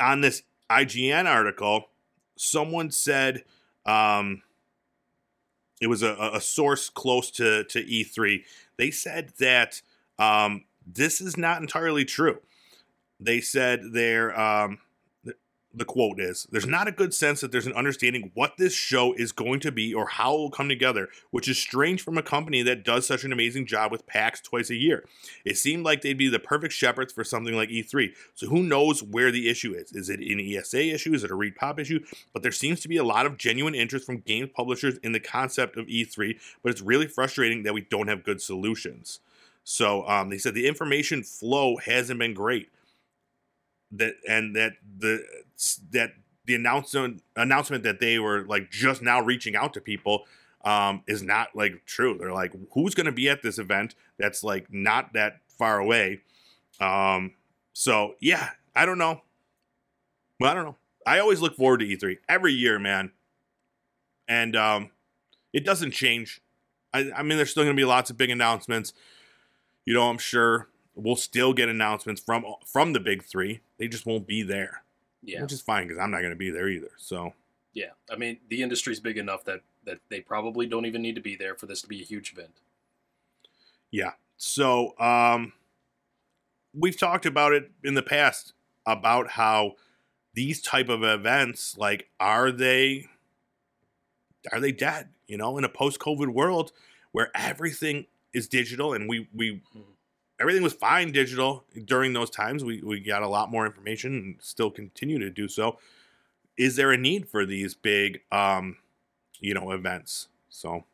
on 0.00 0.20
this 0.20 0.42
IGN 0.68 1.26
article, 1.26 1.86
someone 2.36 2.90
said 2.90 3.44
um, 3.86 4.42
it 5.80 5.86
was 5.86 6.02
a, 6.02 6.32
a 6.34 6.40
source 6.40 6.90
close 6.90 7.30
to 7.32 7.64
to 7.64 7.82
E3. 7.82 8.42
They 8.76 8.90
said 8.90 9.32
that 9.38 9.80
um, 10.18 10.64
this 10.86 11.20
is 11.20 11.36
not 11.36 11.60
entirely 11.60 12.04
true. 12.04 12.40
They 13.20 13.40
said 13.40 13.92
they're 13.92 14.38
um, 14.38 14.78
the 15.76 15.84
quote 15.84 16.20
is 16.20 16.46
there's 16.50 16.66
not 16.66 16.88
a 16.88 16.92
good 16.92 17.12
sense 17.12 17.40
that 17.40 17.52
there's 17.52 17.66
an 17.66 17.72
understanding 17.72 18.30
what 18.34 18.56
this 18.56 18.72
show 18.72 19.12
is 19.14 19.32
going 19.32 19.60
to 19.60 19.72
be 19.72 19.92
or 19.92 20.06
how 20.06 20.34
it 20.34 20.38
will 20.38 20.50
come 20.50 20.68
together 20.68 21.08
which 21.30 21.48
is 21.48 21.58
strange 21.58 22.02
from 22.02 22.16
a 22.16 22.22
company 22.22 22.62
that 22.62 22.84
does 22.84 23.06
such 23.06 23.24
an 23.24 23.32
amazing 23.32 23.66
job 23.66 23.90
with 23.90 24.06
PAX 24.06 24.40
twice 24.40 24.70
a 24.70 24.74
year. 24.74 25.04
It 25.44 25.56
seemed 25.56 25.84
like 25.84 26.02
they'd 26.02 26.18
be 26.18 26.28
the 26.28 26.38
perfect 26.38 26.74
shepherds 26.74 27.12
for 27.12 27.24
something 27.24 27.54
like 27.54 27.68
e3 27.68 28.12
so 28.34 28.48
who 28.48 28.62
knows 28.62 29.02
where 29.02 29.30
the 29.30 29.48
issue 29.48 29.74
is? 29.74 29.92
Is 29.92 30.08
it 30.08 30.20
an 30.20 30.40
esa 30.40 30.94
issue? 30.94 31.14
Is 31.14 31.24
it 31.24 31.30
a 31.30 31.36
ReedPop 31.36 31.78
issue? 31.78 32.04
But 32.32 32.42
there 32.42 32.52
seems 32.52 32.80
to 32.80 32.88
be 32.88 32.96
a 32.96 33.04
lot 33.04 33.26
of 33.26 33.36
genuine 33.36 33.74
interest 33.74 34.06
from 34.06 34.18
game 34.18 34.48
publishers 34.48 34.98
in 34.98 35.12
the 35.12 35.20
concept 35.20 35.76
of 35.76 35.86
e3 35.86 36.38
but 36.62 36.70
it's 36.70 36.80
really 36.80 37.06
frustrating 37.06 37.62
that 37.64 37.74
we 37.74 37.82
don't 37.82 38.08
have 38.08 38.24
good 38.24 38.40
solutions. 38.40 39.20
So 39.64 40.06
um, 40.06 40.28
they 40.28 40.38
said 40.38 40.54
the 40.54 40.68
information 40.68 41.22
flow 41.22 41.76
hasn't 41.76 42.18
been 42.18 42.34
great 42.34 42.68
that 43.98 44.14
and 44.28 44.54
that 44.56 44.74
the 44.98 45.24
that 45.92 46.14
the 46.46 46.54
announcement 46.54 47.22
announcement 47.36 47.82
that 47.84 48.00
they 48.00 48.18
were 48.18 48.44
like 48.46 48.70
just 48.70 49.02
now 49.02 49.20
reaching 49.20 49.56
out 49.56 49.72
to 49.74 49.80
people 49.80 50.24
um, 50.64 51.02
is 51.06 51.22
not 51.22 51.48
like 51.54 51.84
true. 51.86 52.16
They're 52.18 52.32
like, 52.32 52.52
who's 52.72 52.94
going 52.94 53.06
to 53.06 53.12
be 53.12 53.28
at 53.28 53.42
this 53.42 53.58
event 53.58 53.94
that's 54.18 54.42
like 54.42 54.72
not 54.72 55.12
that 55.12 55.40
far 55.46 55.78
away? 55.78 56.20
Um, 56.80 57.32
so 57.72 58.14
yeah, 58.20 58.50
I 58.74 58.86
don't 58.86 58.98
know. 58.98 59.22
Well, 60.40 60.50
I 60.50 60.54
don't 60.54 60.64
know. 60.64 60.76
I 61.06 61.18
always 61.18 61.40
look 61.40 61.56
forward 61.56 61.80
to 61.80 61.86
E3 61.86 62.18
every 62.28 62.52
year, 62.52 62.78
man, 62.78 63.12
and 64.26 64.56
um, 64.56 64.90
it 65.52 65.64
doesn't 65.64 65.92
change. 65.92 66.40
I, 66.92 67.10
I 67.14 67.22
mean, 67.22 67.36
there's 67.36 67.50
still 67.50 67.64
going 67.64 67.76
to 67.76 67.80
be 67.80 67.84
lots 67.84 68.10
of 68.10 68.16
big 68.16 68.30
announcements. 68.30 68.94
You 69.84 69.92
know, 69.94 70.08
I'm 70.08 70.18
sure 70.18 70.68
we'll 70.94 71.16
still 71.16 71.52
get 71.52 71.68
announcements 71.68 72.20
from 72.20 72.44
from 72.64 72.92
the 72.92 73.00
big 73.00 73.22
three. 73.22 73.60
They 73.78 73.88
just 73.88 74.06
won't 74.06 74.26
be 74.26 74.42
there. 74.42 74.82
Yeah. 75.22 75.42
Which 75.42 75.52
is 75.52 75.60
fine 75.60 75.86
because 75.86 75.98
I'm 75.98 76.10
not 76.10 76.20
going 76.20 76.30
to 76.30 76.36
be 76.36 76.50
there 76.50 76.68
either. 76.68 76.90
So. 76.96 77.34
Yeah, 77.72 77.90
I 78.10 78.16
mean 78.16 78.38
the 78.48 78.62
industry's 78.62 79.00
big 79.00 79.18
enough 79.18 79.44
that 79.46 79.62
that 79.84 79.98
they 80.08 80.20
probably 80.20 80.66
don't 80.66 80.86
even 80.86 81.02
need 81.02 81.16
to 81.16 81.20
be 81.20 81.34
there 81.34 81.56
for 81.56 81.66
this 81.66 81.82
to 81.82 81.88
be 81.88 82.00
a 82.00 82.04
huge 82.04 82.32
event. 82.32 82.60
Yeah. 83.90 84.12
So 84.36 84.98
um, 85.00 85.52
we've 86.72 86.98
talked 86.98 87.26
about 87.26 87.52
it 87.52 87.72
in 87.82 87.94
the 87.94 88.02
past 88.02 88.52
about 88.86 89.30
how 89.30 89.72
these 90.34 90.60
type 90.60 90.88
of 90.88 91.02
events, 91.02 91.76
like, 91.76 92.08
are 92.20 92.52
they 92.52 93.06
are 94.52 94.60
they 94.60 94.72
dead? 94.72 95.08
You 95.26 95.38
know, 95.38 95.58
in 95.58 95.64
a 95.64 95.68
post-COVID 95.68 96.28
world 96.28 96.70
where 97.10 97.30
everything 97.34 98.06
is 98.32 98.46
digital 98.46 98.92
and 98.92 99.08
we 99.08 99.28
we 99.34 99.54
mm-hmm 99.54 99.93
everything 100.40 100.62
was 100.62 100.72
fine 100.72 101.12
digital 101.12 101.64
during 101.84 102.12
those 102.12 102.30
times. 102.30 102.64
We 102.64 102.80
we 102.82 103.00
got 103.00 103.22
a 103.22 103.28
lot 103.28 103.50
more 103.50 103.66
information 103.66 104.14
and 104.14 104.36
still 104.40 104.70
continue 104.70 105.18
to 105.18 105.30
do 105.30 105.48
so. 105.48 105.78
Is 106.56 106.76
there 106.76 106.92
a 106.92 106.96
need 106.96 107.28
for 107.28 107.44
these 107.44 107.74
big, 107.74 108.20
um, 108.30 108.76
you 109.40 109.54
know, 109.54 109.72
events? 109.72 110.28
So 110.48 110.84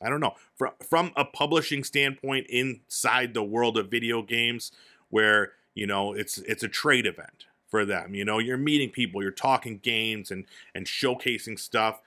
I 0.00 0.08
don't 0.08 0.20
know. 0.20 0.34
From 0.56 0.72
from 0.88 1.12
a 1.16 1.24
publishing 1.24 1.84
standpoint, 1.84 2.46
inside 2.48 3.34
the 3.34 3.44
world 3.44 3.76
of 3.78 3.90
video 3.90 4.22
games, 4.22 4.72
where 5.10 5.52
you 5.74 5.86
know 5.86 6.12
it's 6.12 6.38
it's 6.38 6.62
a 6.62 6.68
trade 6.68 7.06
event 7.06 7.46
for 7.68 7.84
them. 7.84 8.14
You 8.14 8.24
know, 8.24 8.38
you're 8.38 8.58
meeting 8.58 8.90
people, 8.90 9.22
you're 9.22 9.30
talking 9.30 9.78
games 9.78 10.30
and 10.30 10.44
and 10.74 10.86
showcasing 10.86 11.58
stuff. 11.58 12.00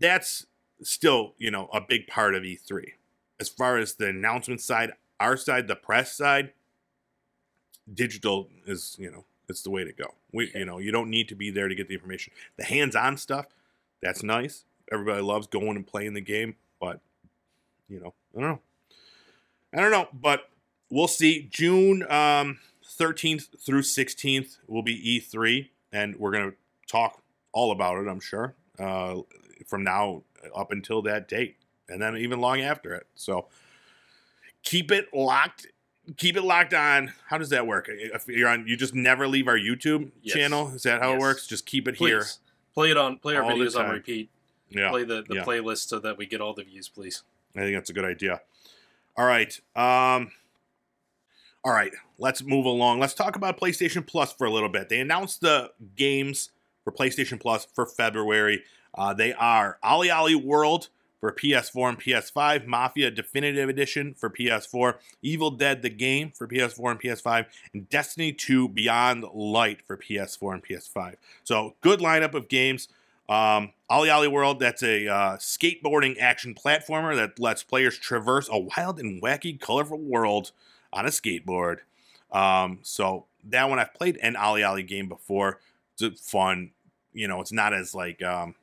That's 0.00 0.46
still 0.82 1.34
you 1.38 1.50
know 1.50 1.68
a 1.72 1.80
big 1.80 2.06
part 2.06 2.34
of 2.34 2.42
E3 2.42 2.92
as 3.40 3.48
far 3.48 3.78
as 3.78 3.94
the 3.94 4.08
announcement 4.08 4.60
side, 4.60 4.92
our 5.20 5.36
side, 5.36 5.68
the 5.68 5.76
press 5.76 6.16
side, 6.16 6.52
digital 7.92 8.48
is, 8.66 8.96
you 8.98 9.10
know, 9.10 9.24
it's 9.48 9.62
the 9.62 9.70
way 9.70 9.84
to 9.84 9.92
go. 9.92 10.14
We, 10.32 10.50
you 10.54 10.64
know, 10.64 10.78
you 10.78 10.90
don't 10.90 11.10
need 11.10 11.28
to 11.28 11.34
be 11.34 11.50
there 11.50 11.68
to 11.68 11.74
get 11.74 11.88
the 11.88 11.94
information. 11.94 12.32
The 12.56 12.64
hands-on 12.64 13.16
stuff, 13.16 13.46
that's 14.02 14.22
nice. 14.22 14.64
Everybody 14.90 15.22
loves 15.22 15.46
going 15.46 15.76
and 15.76 15.86
playing 15.86 16.14
the 16.14 16.20
game, 16.20 16.56
but 16.80 17.00
you 17.88 18.00
know, 18.00 18.14
I 18.36 18.40
don't 18.40 18.50
know. 18.50 18.60
I 19.72 19.80
don't 19.80 19.90
know, 19.90 20.08
but 20.12 20.48
we'll 20.90 21.08
see. 21.08 21.48
June 21.50 22.02
um, 22.10 22.58
13th 22.98 23.60
through 23.60 23.82
16th 23.82 24.58
will 24.66 24.82
be 24.82 25.20
E3, 25.20 25.68
and 25.92 26.16
we're 26.16 26.30
gonna 26.30 26.52
talk 26.86 27.22
all 27.52 27.72
about 27.72 27.98
it. 27.98 28.08
I'm 28.08 28.20
sure 28.20 28.54
uh, 28.78 29.16
from 29.66 29.84
now 29.84 30.22
up 30.54 30.70
until 30.70 31.02
that 31.02 31.28
date 31.28 31.56
and 31.88 32.00
then 32.00 32.16
even 32.16 32.40
long 32.40 32.60
after 32.60 32.94
it. 32.94 33.06
So 33.14 33.48
keep 34.62 34.90
it 34.90 35.08
locked. 35.12 35.66
Keep 36.16 36.36
it 36.36 36.42
locked 36.42 36.74
on. 36.74 37.12
How 37.28 37.38
does 37.38 37.48
that 37.50 37.66
work? 37.66 37.88
If 37.88 38.28
you're 38.28 38.48
on, 38.48 38.66
you 38.66 38.76
just 38.76 38.94
never 38.94 39.26
leave 39.26 39.48
our 39.48 39.56
YouTube 39.56 40.10
yes. 40.22 40.34
channel. 40.34 40.68
Is 40.68 40.82
that 40.82 41.00
how 41.00 41.10
yes. 41.10 41.16
it 41.16 41.20
works? 41.20 41.46
Just 41.46 41.64
keep 41.64 41.88
it 41.88 41.96
please. 41.96 42.08
here. 42.08 42.24
Play 42.74 42.90
it 42.90 42.96
on. 42.96 43.18
Play 43.18 43.36
our 43.36 43.42
videos 43.42 43.78
on 43.78 43.90
repeat. 43.90 44.30
Yeah. 44.68 44.90
Play 44.90 45.04
the, 45.04 45.24
the 45.28 45.36
yeah. 45.36 45.44
playlist 45.44 45.88
so 45.88 45.98
that 46.00 46.18
we 46.18 46.26
get 46.26 46.40
all 46.40 46.52
the 46.52 46.64
views, 46.64 46.88
please. 46.88 47.22
I 47.56 47.60
think 47.60 47.76
that's 47.76 47.90
a 47.90 47.92
good 47.92 48.04
idea. 48.04 48.40
All 49.16 49.24
right. 49.24 49.58
Um, 49.76 50.32
all 51.64 51.72
right. 51.72 51.92
Let's 52.18 52.42
move 52.42 52.66
along. 52.66 53.00
Let's 53.00 53.14
talk 53.14 53.36
about 53.36 53.58
PlayStation 53.58 54.06
Plus 54.06 54.32
for 54.32 54.46
a 54.46 54.50
little 54.50 54.68
bit. 54.68 54.88
They 54.88 55.00
announced 55.00 55.40
the 55.40 55.70
games 55.96 56.50
for 56.82 56.92
PlayStation 56.92 57.40
Plus 57.40 57.64
for 57.64 57.86
February. 57.86 58.64
Uh, 58.94 59.14
they 59.14 59.32
are 59.32 59.78
OlliOlli 59.82 60.42
World, 60.42 60.88
for 61.24 61.32
PS4 61.32 61.88
and 61.88 61.98
PS5, 61.98 62.66
Mafia 62.66 63.10
Definitive 63.10 63.70
Edition 63.70 64.12
for 64.12 64.28
PS4, 64.28 64.96
Evil 65.22 65.50
Dead 65.50 65.80
the 65.80 65.88
Game 65.88 66.30
for 66.30 66.46
PS4 66.46 66.90
and 66.90 67.00
PS5, 67.00 67.46
and 67.72 67.88
Destiny 67.88 68.30
2 68.30 68.68
Beyond 68.68 69.24
Light 69.32 69.80
for 69.86 69.96
PS4 69.96 70.52
and 70.52 70.62
PS5. 70.62 71.14
So, 71.42 71.76
good 71.80 72.00
lineup 72.00 72.34
of 72.34 72.48
games. 72.48 72.88
Um, 73.26 73.72
OlliOlli 73.90 74.30
World, 74.30 74.60
that's 74.60 74.82
a 74.82 75.08
uh, 75.08 75.36
skateboarding 75.38 76.18
action 76.20 76.54
platformer 76.54 77.16
that 77.16 77.38
lets 77.38 77.62
players 77.62 77.96
traverse 77.96 78.50
a 78.52 78.58
wild 78.58 79.00
and 79.00 79.22
wacky, 79.22 79.58
colorful 79.58 79.96
world 79.96 80.52
on 80.92 81.06
a 81.06 81.08
skateboard. 81.08 81.78
Um, 82.32 82.80
so, 82.82 83.24
that 83.44 83.70
one 83.70 83.78
I've 83.78 83.94
played 83.94 84.18
an 84.18 84.34
OlliOlli 84.34 84.86
game 84.86 85.08
before. 85.08 85.58
It's 85.98 86.20
fun. 86.20 86.72
You 87.14 87.28
know, 87.28 87.40
it's 87.40 87.52
not 87.52 87.72
as 87.72 87.94
like. 87.94 88.22
Um, 88.22 88.56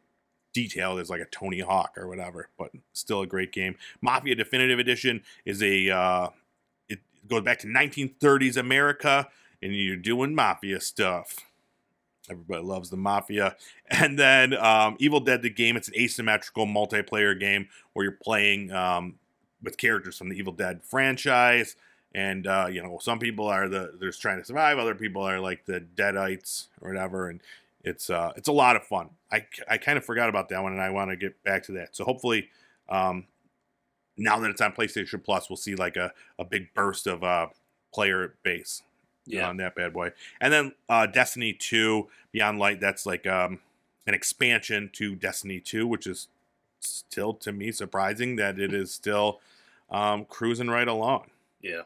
detailed 0.54 1.00
as 1.00 1.10
like 1.10 1.22
a 1.22 1.26
Tony 1.26 1.60
Hawk 1.60 1.94
or 1.98 2.08
whatever, 2.08 2.50
but 2.58 2.72
still 2.94 3.22
a 3.22 3.28
great 3.28 3.52
game. 3.52 3.76
Mafia 4.02 4.36
Definitive 4.36 4.80
Edition 4.80 5.24
is 5.46 5.62
a 5.62 5.90
uh, 5.90 6.30
it 6.90 7.00
goes 7.28 7.44
back 7.44 7.60
to 7.60 7.68
1930s 7.68 8.58
America, 8.58 9.28
and 9.62 9.76
you're 9.76 9.96
doing 9.96 10.36
mafia 10.36 10.80
stuff. 10.80 11.38
Everybody 12.30 12.64
loves 12.64 12.90
the 12.90 12.98
mafia. 12.98 13.56
And 13.94 14.18
then 14.18 14.54
um, 14.54 14.96
Evil 15.00 15.20
Dead 15.20 15.42
the 15.42 15.50
game. 15.50 15.76
It's 15.76 15.90
an 15.90 15.96
asymmetrical 15.96 16.66
multiplayer 16.66 17.38
game 17.38 17.68
where 17.92 18.06
you're 18.06 18.14
playing 18.14 18.72
um, 18.72 19.16
with 19.62 19.78
characters 19.78 20.18
from 20.18 20.30
the 20.30 20.38
Evil 20.38 20.54
Dead 20.54 20.82
franchise. 20.82 21.76
And 22.14 22.48
uh, 22.48 22.68
you 22.72 22.82
know, 22.82 23.00
some 23.02 23.20
people 23.20 23.48
are 23.48 23.68
the 23.68 23.94
they're 24.00 24.10
just 24.10 24.22
trying 24.22 24.40
to 24.40 24.46
survive. 24.46 24.78
Other 24.78 24.96
people 24.96 25.22
are 25.24 25.40
like 25.40 25.66
the 25.66 25.82
Deadites 25.96 26.68
or 26.82 26.90
whatever, 26.90 27.30
and 27.30 27.42
it's 27.84 28.10
uh 28.10 28.32
it's 28.36 28.48
a 28.48 28.52
lot 28.54 28.76
of 28.76 28.84
fun. 28.84 29.10
I 29.32 29.46
I 29.70 29.78
kind 29.78 29.98
of 29.98 30.06
forgot 30.06 30.30
about 30.30 30.50
that 30.50 30.62
one, 30.64 30.74
and 30.74 30.82
I 30.82 30.90
want 30.90 31.10
to 31.12 31.16
get 31.16 31.42
back 31.44 31.64
to 31.64 31.72
that. 31.74 31.96
So 31.96 32.04
hopefully, 32.04 32.50
um, 32.90 33.26
now 34.18 34.40
that 34.40 34.50
it's 34.52 34.62
on 34.62 34.74
PlayStation 34.74 35.24
Plus, 35.24 35.50
we'll 35.50 35.58
see 35.58 35.76
like 35.76 35.96
a 35.98 36.12
a 36.38 36.46
big 36.46 36.74
burst 36.74 37.08
of 37.08 37.24
uh 37.24 37.48
player 37.94 38.36
base 38.44 38.84
Yeah. 39.26 39.50
on 39.50 39.58
that 39.58 39.76
bad 39.76 39.94
boy. 39.94 40.12
And 40.40 40.52
then 40.54 40.74
uh 40.90 41.06
Destiny 41.08 41.54
Two 41.54 42.10
Beyond 42.32 42.60
Light. 42.60 42.80
That's 42.80 43.06
like 43.06 43.26
um 43.28 43.60
an 44.08 44.14
expansion 44.14 44.90
to 44.94 45.16
Destiny 45.16 45.60
Two, 45.60 45.88
which 45.88 46.08
is 46.08 46.28
still 46.80 47.34
to 47.36 47.52
me 47.52 47.72
surprising 47.72 48.36
that 48.38 48.60
it 48.60 48.74
is 48.74 48.94
still 48.94 49.40
um 49.90 50.26
cruising 50.26 50.68
right 50.70 50.88
along. 50.88 51.30
Yeah. 51.62 51.82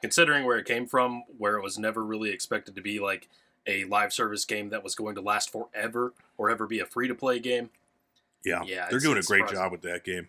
Considering 0.00 0.44
where 0.44 0.58
it 0.58 0.66
came 0.66 0.86
from, 0.86 1.24
where 1.38 1.56
it 1.56 1.62
was 1.62 1.76
never 1.76 2.04
really 2.04 2.30
expected 2.30 2.76
to 2.76 2.80
be 2.80 3.00
like 3.00 3.28
a 3.68 3.84
live 3.84 4.12
service 4.12 4.44
game 4.44 4.70
that 4.70 4.82
was 4.82 4.96
going 4.96 5.14
to 5.14 5.20
last 5.20 5.52
forever 5.52 6.14
or 6.36 6.50
ever 6.50 6.66
be 6.66 6.80
a 6.80 6.86
free 6.86 7.06
to 7.06 7.14
play 7.14 7.38
game. 7.38 7.70
Yeah, 8.44 8.62
Yeah, 8.64 8.88
they're 8.90 8.98
doing 8.98 9.18
a 9.18 9.22
great 9.22 9.40
surprising. 9.40 9.56
job 9.56 9.72
with 9.72 9.82
that 9.82 10.04
game. 10.04 10.28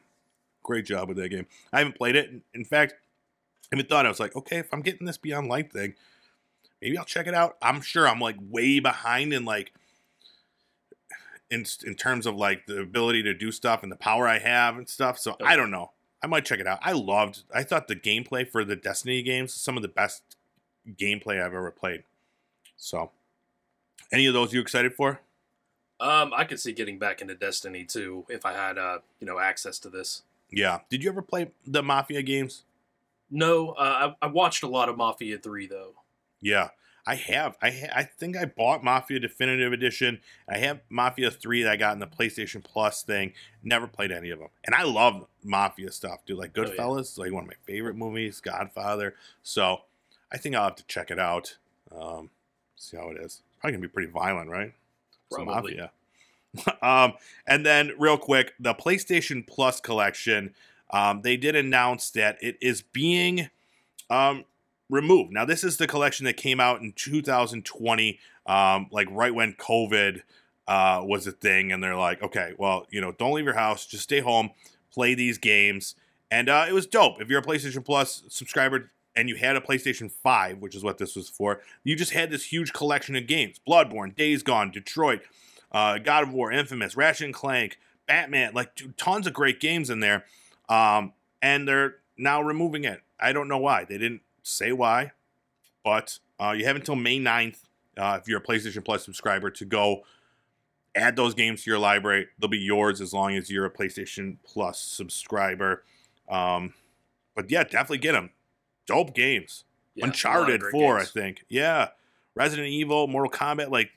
Great 0.62 0.86
job 0.86 1.08
with 1.08 1.18
that 1.18 1.30
game. 1.30 1.48
I 1.72 1.80
haven't 1.80 1.98
played 1.98 2.16
it. 2.16 2.30
In 2.54 2.66
fact, 2.66 2.96
I 3.72 3.76
even 3.76 3.88
thought 3.88 4.06
I 4.06 4.10
was 4.10 4.20
like, 4.20 4.36
okay, 4.36 4.58
if 4.58 4.74
I'm 4.74 4.82
getting 4.82 5.08
this 5.08 5.18
Beyond 5.18 5.48
Light 5.48 5.72
thing, 5.72 5.96
maybe 6.82 6.98
I'll 6.98 7.06
check 7.06 7.28
it 7.28 7.34
out. 7.34 7.58
I'm 7.62 7.82
sure 7.82 8.08
I'm 8.08 8.20
like 8.20 8.36
way 8.42 8.80
behind 8.80 9.34
in 9.34 9.46
like 9.46 9.72
in 11.50 11.66
in 11.86 11.96
terms 11.96 12.26
of 12.26 12.36
like 12.36 12.66
the 12.66 12.82
ability 12.82 13.24
to 13.24 13.34
do 13.34 13.52
stuff 13.52 13.84
and 13.84 13.92
the 13.92 13.96
power 13.96 14.28
I 14.28 14.40
have 14.40 14.78
and 14.78 14.88
stuff. 14.90 15.18
So 15.18 15.36
oh, 15.40 15.46
I 15.46 15.56
don't 15.56 15.72
know. 15.72 15.92
I 16.22 16.28
might 16.28 16.46
check 16.46 16.60
it 16.60 16.68
out. 16.68 16.80
I 16.82 16.92
loved. 16.92 17.44
I 17.54 17.64
thought 17.64 17.88
the 17.88 17.96
gameplay 17.96 18.48
for 18.48 18.66
the 18.66 18.76
Destiny 18.76 19.22
games 19.24 19.54
some 19.54 19.78
of 19.78 19.82
the 19.82 19.88
best 19.88 20.24
gameplay 20.98 21.42
I've 21.42 21.54
ever 21.54 21.72
played. 21.72 22.04
So, 22.76 23.12
any 24.12 24.26
of 24.26 24.34
those 24.34 24.54
you 24.54 24.62
excited 24.62 24.94
for? 24.94 25.22
Um, 26.00 26.32
I 26.34 26.46
could 26.46 26.60
see 26.60 26.72
getting 26.72 26.98
back 26.98 27.22
into 27.22 27.36
Destiny 27.36 27.84
too 27.84 28.26
if 28.30 28.46
I 28.46 28.54
had 28.54 28.78
uh, 28.78 29.00
you 29.20 29.28
know, 29.28 29.40
access 29.40 29.80
to 29.80 29.90
this. 29.90 30.24
Yeah. 30.52 30.80
Did 30.90 31.04
you 31.04 31.10
ever 31.10 31.22
play 31.22 31.52
the 31.68 31.84
Mafia 31.84 32.22
games? 32.22 32.64
No, 33.30 33.72
uh, 33.72 34.14
I, 34.22 34.26
I 34.26 34.30
watched 34.30 34.64
a 34.64 34.68
lot 34.68 34.90
of 34.90 34.98
Mafia 34.98 35.38
3 35.38 35.68
though. 35.68 35.94
Yeah, 36.42 36.70
I 37.06 37.16
have. 37.16 37.58
I 37.62 37.70
ha- 37.70 37.94
I 37.94 38.04
think 38.04 38.38
I 38.38 38.46
bought 38.46 38.84
Mafia 38.84 39.20
Definitive 39.20 39.74
Edition. 39.74 40.22
I 40.48 40.58
have 40.60 40.80
Mafia 40.90 41.30
Three 41.30 41.64
that 41.64 41.72
I 41.72 41.76
got 41.76 41.92
in 41.94 42.00
the 42.00 42.08
PlayStation 42.08 42.64
Plus 42.64 43.04
thing. 43.04 43.34
Never 43.62 43.88
played 43.88 44.12
any 44.14 44.30
of 44.30 44.40
them, 44.40 44.48
and 44.64 44.74
I 44.74 44.84
love 44.84 45.28
Mafia 45.44 45.92
stuff, 45.92 46.26
dude. 46.26 46.38
Like 46.38 46.58
Oh, 46.58 46.62
yeah. 46.62 46.70
Goodfellas, 46.70 47.18
like 47.18 47.34
one 47.34 47.44
of 47.44 47.50
my 47.50 47.56
favorite 47.66 47.98
movies. 47.98 48.40
Godfather. 48.40 49.16
So 49.44 49.82
I 50.32 50.38
think 50.38 50.56
I'll 50.56 50.64
have 50.64 50.76
to 50.78 50.86
check 50.86 51.12
it 51.12 51.20
out. 51.20 51.58
Um, 51.96 52.30
see 52.78 52.96
how 52.96 53.10
it 53.10 53.18
is. 53.18 53.42
Probably 53.60 53.74
gonna 53.74 53.82
be 53.82 53.88
pretty 53.88 54.12
violent, 54.12 54.50
right? 54.50 54.74
Some 55.32 55.46
Probably. 55.46 55.78
Mafia. 55.78 55.92
um, 56.82 57.14
and 57.48 57.66
then 57.66 57.92
real 57.98 58.18
quick, 58.18 58.54
the 58.60 58.74
PlayStation 58.74 59.46
Plus 59.46 59.80
collection. 59.80 60.54
Um, 60.92 61.22
they 61.22 61.38
did 61.38 61.56
announce 61.56 62.10
that 62.12 62.38
it 62.42 62.58
is 62.62 62.82
being 62.82 63.50
um, 64.10 64.46
removed. 64.90 65.32
Now, 65.32 65.46
this 65.46 65.64
is 65.64 65.78
the 65.78 65.88
collection 65.88 66.26
that 66.26 66.36
came 66.38 66.60
out 66.60 66.82
in 66.82 66.94
2020, 66.94 68.20
um, 68.48 68.88
like 68.92 69.08
right 69.12 69.34
when 69.34 69.54
COVID 69.54 70.24
uh, 70.68 71.02
was 71.04 71.28
a 71.28 71.32
thing, 71.32 71.72
and 71.72 71.84
they're 71.84 71.96
like, 71.96 72.24
okay, 72.24 72.54
well, 72.58 72.88
you 72.90 73.02
know, 73.02 73.12
don't 73.12 73.34
leave 73.34 73.46
your 73.46 73.54
house, 73.54 73.86
just 73.86 74.04
stay 74.04 74.20
home, 74.20 74.50
play 74.92 75.14
these 75.14 75.38
games, 75.38 75.96
and 76.32 76.50
uh, 76.50 76.66
it 76.68 76.74
was 76.74 76.88
dope. 76.88 77.22
If 77.22 77.30
you're 77.30 77.40
a 77.40 77.44
PlayStation 77.44 77.86
Plus 77.86 78.24
subscriber 78.30 78.90
and 79.20 79.28
you 79.28 79.36
had 79.36 79.58
a 79.58 79.62
PlayStation 79.62 80.10
5, 80.10 80.60
which 80.60 80.74
is 80.74 80.82
what 80.82 80.98
this 80.98 81.14
was 81.14 81.28
for, 81.28 81.60
you 81.84 81.98
just 81.98 82.14
had 82.14 82.32
this 82.32 82.46
huge 82.46 82.72
collection 82.72 83.18
of 83.18 83.28
games: 83.28 83.60
Bloodborne, 83.68 84.16
Days 84.16 84.44
Gone, 84.44 84.72
Detroit, 84.72 85.22
uh, 85.74 85.98
God 85.98 86.24
of 86.24 86.34
War, 86.34 86.52
Infamous, 86.54 86.96
Ratchet 86.96 87.26
and 87.26 87.34
Clank, 87.34 87.78
Batman, 88.08 88.54
like 88.54 88.76
dude, 88.76 88.98
tons 88.98 89.28
of 89.28 89.34
great 89.34 89.60
games 89.60 89.90
in 89.90 90.00
there. 90.00 90.24
Um, 90.70 91.14
and 91.42 91.68
they're 91.68 91.98
now 92.18 92.42
removing 92.42 92.86
it. 92.86 93.02
I 93.20 93.34
don't 93.34 93.50
know 93.50 93.58
why. 93.58 93.84
They 93.84 93.98
didn't 93.98 94.22
say 94.42 94.72
why, 94.72 95.12
but 95.84 96.20
uh, 96.40 96.52
you 96.52 96.64
have 96.66 96.78
until 96.78 96.96
May 96.96 97.20
9th, 97.20 97.58
uh, 97.98 98.18
if 98.22 98.28
you're 98.28 98.40
a 98.40 98.44
PlayStation 98.44 98.86
Plus 98.86 99.04
subscriber, 99.04 99.50
to 99.52 99.66
go 99.66 100.04
add 100.96 101.18
those 101.18 101.34
games 101.34 101.64
to 101.64 101.70
your 101.70 101.80
library. 101.80 102.28
They'll 102.40 102.50
be 102.50 102.58
yours 102.58 103.02
as 103.02 103.14
long 103.14 103.36
as 103.36 103.50
you're 103.50 103.66
a 103.66 103.72
PlayStation 103.72 104.38
Plus 104.46 104.80
subscriber. 104.82 105.84
Um, 106.30 106.74
but 107.36 107.52
yeah, 107.52 107.64
definitely 107.64 108.00
get 108.00 108.14
them. 108.14 108.32
Dope 108.90 109.14
games. 109.16 109.64
Yeah, 109.96 110.04
a 110.04 110.06
lot 110.06 110.10
of 110.10 110.14
Uncharted 110.16 110.62
great 110.62 110.72
4, 110.72 110.98
I 111.00 111.06
think. 111.06 111.46
Yeah. 111.50 111.90
Resident 112.36 112.68
Evil, 112.70 113.08
Mortal 113.08 113.32
Kombat, 113.32 113.70
like 113.70 113.92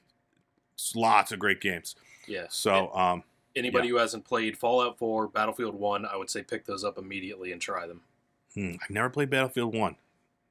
lots 0.95 1.33
of 1.33 1.39
great 1.39 1.61
games. 1.61 1.97
Yeah. 2.27 2.47
So, 2.49 2.95
um, 2.95 3.25
Anybody 3.55 3.89
who 3.89 3.97
hasn't 3.97 4.25
played 4.25 4.57
Fallout 4.57 4.99
4, 4.99 5.29
Battlefield 5.29 5.75
1, 5.75 6.07
I 6.07 6.17
would 6.17 6.31
say 6.31 6.43
pick 6.43 6.65
those 6.65 6.85
up 6.85 6.97
immediately 6.97 7.53
and 7.53 7.61
try 7.61 7.87
them. 7.87 8.01
hmm, 8.55 8.75
I've 8.83 8.91
never 8.91 9.11
played 9.11 9.29
Battlefield 9.31 9.75
1. 9.75 9.97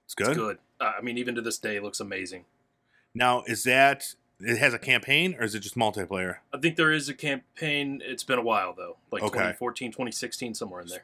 It's 0.06 0.14
good. 0.14 0.28
It's 0.30 0.38
good. 0.38 0.58
Uh, 0.80 0.92
I 0.98 1.02
mean, 1.02 1.18
even 1.18 1.34
to 1.36 1.42
this 1.42 1.58
day, 1.58 1.78
it 1.78 1.84
looks 1.84 2.00
amazing. 2.00 2.46
Now, 3.16 3.44
is 3.48 3.64
that 3.64 4.14
it 4.40 4.58
has 4.58 4.74
a 4.74 4.80
campaign 4.80 5.36
or 5.40 5.44
is 5.44 5.56
it 5.56 5.60
just 5.62 5.76
multiplayer? 5.76 6.38
I 6.54 6.58
think 6.60 6.76
there 6.76 6.92
is 6.92 7.10
a 7.10 7.14
campaign. 7.14 8.02
It's 8.06 8.24
been 8.24 8.40
a 8.40 8.44
while 8.44 8.74
though, 8.74 8.98
like 9.12 9.24
Okay. 9.24 9.32
2014, 9.34 9.92
2016, 9.92 10.54
somewhere 10.54 10.82
in 10.82 10.88
there. 10.88 11.04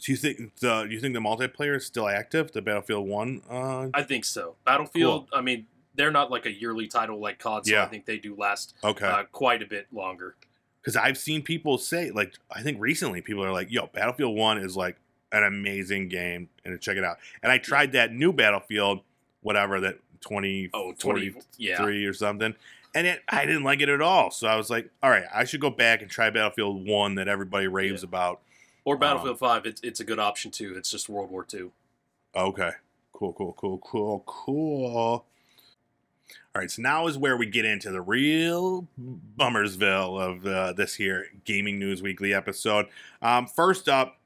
Do 0.00 0.12
you 0.12 0.16
think 0.16 0.56
the 0.56 0.84
do 0.84 0.94
you 0.94 1.00
think 1.00 1.14
the 1.14 1.20
multiplayer 1.20 1.76
is 1.76 1.86
still 1.86 2.08
active? 2.08 2.52
The 2.52 2.62
Battlefield 2.62 3.08
One. 3.08 3.42
Uh, 3.50 3.88
I 3.94 4.02
think 4.02 4.24
so. 4.24 4.54
Battlefield. 4.64 5.28
I 5.32 5.40
mean, 5.40 5.66
they're 5.94 6.10
not 6.12 6.30
like 6.30 6.46
a 6.46 6.52
yearly 6.52 6.86
title 6.86 7.18
like 7.20 7.38
COD, 7.38 7.66
so 7.66 7.72
Yeah. 7.74 7.84
I 7.84 7.88
think 7.88 8.06
they 8.06 8.18
do 8.18 8.34
last 8.36 8.74
okay, 8.84 9.06
uh, 9.06 9.24
quite 9.32 9.62
a 9.62 9.66
bit 9.66 9.86
longer. 9.92 10.36
because 10.80 10.94
I've 10.96 11.18
seen 11.18 11.42
people 11.42 11.78
say 11.78 12.10
like 12.10 12.34
I 12.50 12.62
think 12.62 12.78
recently 12.80 13.20
people 13.20 13.44
are 13.44 13.52
like, 13.52 13.70
"Yo, 13.70 13.86
Battlefield 13.88 14.36
One 14.36 14.58
is 14.58 14.76
like 14.76 14.96
an 15.32 15.42
amazing 15.44 16.08
game," 16.08 16.48
and 16.64 16.80
check 16.80 16.96
it 16.96 17.04
out. 17.04 17.18
And 17.42 17.50
I 17.50 17.58
tried 17.58 17.92
that 17.92 18.12
new 18.12 18.32
Battlefield, 18.32 19.00
whatever 19.42 19.80
that 19.80 19.98
twenty 20.20 20.70
Oh, 20.72 20.92
20, 20.98 21.30
forty 21.30 21.46
yeah. 21.58 21.82
or 21.82 22.12
something, 22.12 22.54
and 22.94 23.06
it, 23.08 23.22
I 23.28 23.44
didn't 23.46 23.64
like 23.64 23.80
it 23.80 23.88
at 23.88 24.00
all. 24.00 24.30
So 24.30 24.46
I 24.46 24.54
was 24.56 24.70
like, 24.70 24.90
"All 25.02 25.10
right, 25.10 25.24
I 25.34 25.42
should 25.44 25.60
go 25.60 25.70
back 25.70 26.02
and 26.02 26.10
try 26.10 26.30
Battlefield 26.30 26.86
One 26.86 27.16
that 27.16 27.26
everybody 27.26 27.66
raves 27.66 28.02
Yeah. 28.02 28.08
about." 28.08 28.40
Or 28.88 28.94
Um, 28.94 29.00
Battlefield 29.00 29.38
5, 29.38 29.66
it's, 29.66 29.80
it's 29.82 30.00
a 30.00 30.04
good 30.04 30.18
option 30.18 30.50
too. 30.50 30.74
It's 30.74 30.90
just 30.90 31.10
World 31.10 31.30
War 31.30 31.46
II. 31.52 31.72
Okay. 32.34 32.70
Cool, 33.12 33.34
cool, 33.34 33.52
cool, 33.52 33.78
cool, 33.84 34.22
cool. 34.24 34.96
All 34.96 35.24
right, 36.54 36.70
so 36.70 36.80
now 36.80 37.06
is 37.06 37.18
where 37.18 37.36
we 37.36 37.44
get 37.44 37.66
into 37.66 37.90
the 37.90 38.00
real 38.00 38.88
bummersville 39.38 40.18
of 40.18 40.46
uh, 40.46 40.72
this 40.72 40.94
here 40.94 41.26
Gaming 41.44 41.78
News 41.78 42.00
Weekly 42.00 42.32
episode. 42.32 42.86
Um, 43.20 43.46
first 43.46 43.90
up, 43.90 44.18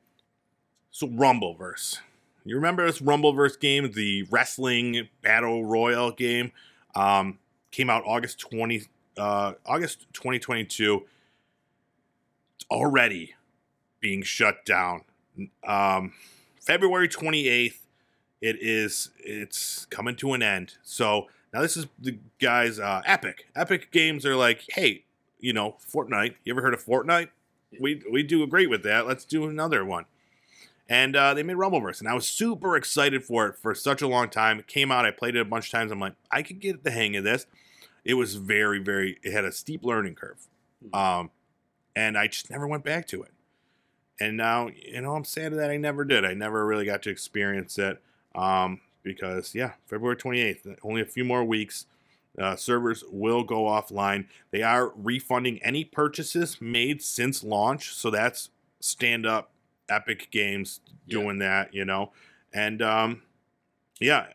so 0.92 1.08
Rumbleverse. 1.08 1.98
You 2.44 2.54
remember 2.54 2.86
this 2.86 3.00
Rumbleverse 3.00 3.58
game, 3.58 3.90
the 3.92 4.24
wrestling 4.30 5.08
battle 5.22 5.64
royal 5.64 6.12
game? 6.12 6.52
Um, 6.94 7.40
came 7.72 7.90
out 7.90 8.04
August 8.06 8.38
twenty, 8.38 8.84
uh, 9.16 9.54
August 9.66 10.06
twenty 10.12 10.38
twenty 10.38 10.64
two. 10.64 11.02
Already 12.70 13.34
being 14.02 14.22
shut 14.22 14.66
down. 14.66 15.04
Um, 15.66 16.12
February 16.60 17.08
28th, 17.08 17.78
it 18.42 18.56
is 18.60 19.10
it's 19.18 19.86
coming 19.86 20.16
to 20.16 20.34
an 20.34 20.42
end. 20.42 20.74
So 20.82 21.28
now 21.54 21.62
this 21.62 21.78
is 21.78 21.86
the 21.98 22.18
guys 22.38 22.78
uh 22.78 23.00
Epic. 23.06 23.46
Epic 23.56 23.90
Games 23.90 24.26
are 24.26 24.36
like, 24.36 24.64
hey, 24.68 25.04
you 25.38 25.54
know, 25.54 25.76
Fortnite. 25.80 26.34
You 26.44 26.52
ever 26.52 26.60
heard 26.60 26.74
of 26.74 26.84
Fortnite? 26.84 27.28
We 27.80 28.02
we 28.10 28.22
do 28.22 28.46
great 28.46 28.68
with 28.68 28.82
that. 28.82 29.06
Let's 29.06 29.24
do 29.24 29.46
another 29.46 29.84
one. 29.84 30.04
And 30.88 31.16
uh, 31.16 31.32
they 31.32 31.42
made 31.42 31.56
Rumbleverse, 31.56 32.00
and 32.00 32.08
I 32.08 32.12
was 32.12 32.26
super 32.26 32.76
excited 32.76 33.24
for 33.24 33.46
it 33.46 33.56
for 33.56 33.74
such 33.74 34.02
a 34.02 34.08
long 34.08 34.28
time. 34.28 34.58
It 34.58 34.66
came 34.66 34.90
out, 34.90 35.06
I 35.06 35.10
played 35.10 35.36
it 35.36 35.40
a 35.40 35.44
bunch 35.44 35.66
of 35.66 35.70
times. 35.70 35.90
I'm 35.90 36.00
like, 36.00 36.14
I 36.30 36.42
could 36.42 36.60
get 36.60 36.84
the 36.84 36.90
hang 36.90 37.16
of 37.16 37.24
this. 37.24 37.46
It 38.04 38.14
was 38.14 38.34
very, 38.34 38.78
very. 38.78 39.18
It 39.22 39.32
had 39.32 39.44
a 39.44 39.52
steep 39.52 39.84
learning 39.84 40.16
curve, 40.16 40.48
um, 40.92 41.30
and 41.96 42.18
I 42.18 42.26
just 42.26 42.50
never 42.50 42.66
went 42.66 42.84
back 42.84 43.06
to 43.08 43.22
it. 43.22 43.30
And 44.20 44.36
now, 44.36 44.68
you 44.68 45.00
know, 45.00 45.14
I'm 45.16 45.24
sad 45.24 45.52
that 45.54 45.70
I 45.70 45.76
never 45.76 46.04
did. 46.04 46.24
I 46.24 46.34
never 46.34 46.64
really 46.66 46.84
got 46.84 47.02
to 47.04 47.10
experience 47.10 47.78
it 47.78 48.00
um, 48.34 48.80
because, 49.02 49.54
yeah, 49.54 49.72
February 49.86 50.16
28th, 50.16 50.76
only 50.82 51.00
a 51.00 51.06
few 51.06 51.24
more 51.24 51.44
weeks. 51.44 51.86
Uh, 52.38 52.56
servers 52.56 53.04
will 53.10 53.42
go 53.44 53.64
offline. 53.64 54.26
They 54.52 54.62
are 54.62 54.92
refunding 54.96 55.62
any 55.62 55.84
purchases 55.84 56.60
made 56.62 57.02
since 57.02 57.44
launch, 57.44 57.92
so 57.92 58.10
that's 58.10 58.48
stand 58.80 59.26
up 59.26 59.50
Epic 59.90 60.28
Games 60.30 60.80
Yeah. 61.06 61.18
doing 61.20 61.38
that, 61.40 61.74
you 61.74 61.84
know. 61.84 62.12
And 62.54 62.80
um, 62.80 63.22
yeah, 64.00 64.28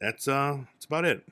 that's 0.00 0.28
uh, 0.28 0.60
that's 0.72 0.86
about 0.86 1.04
it. 1.04 1.26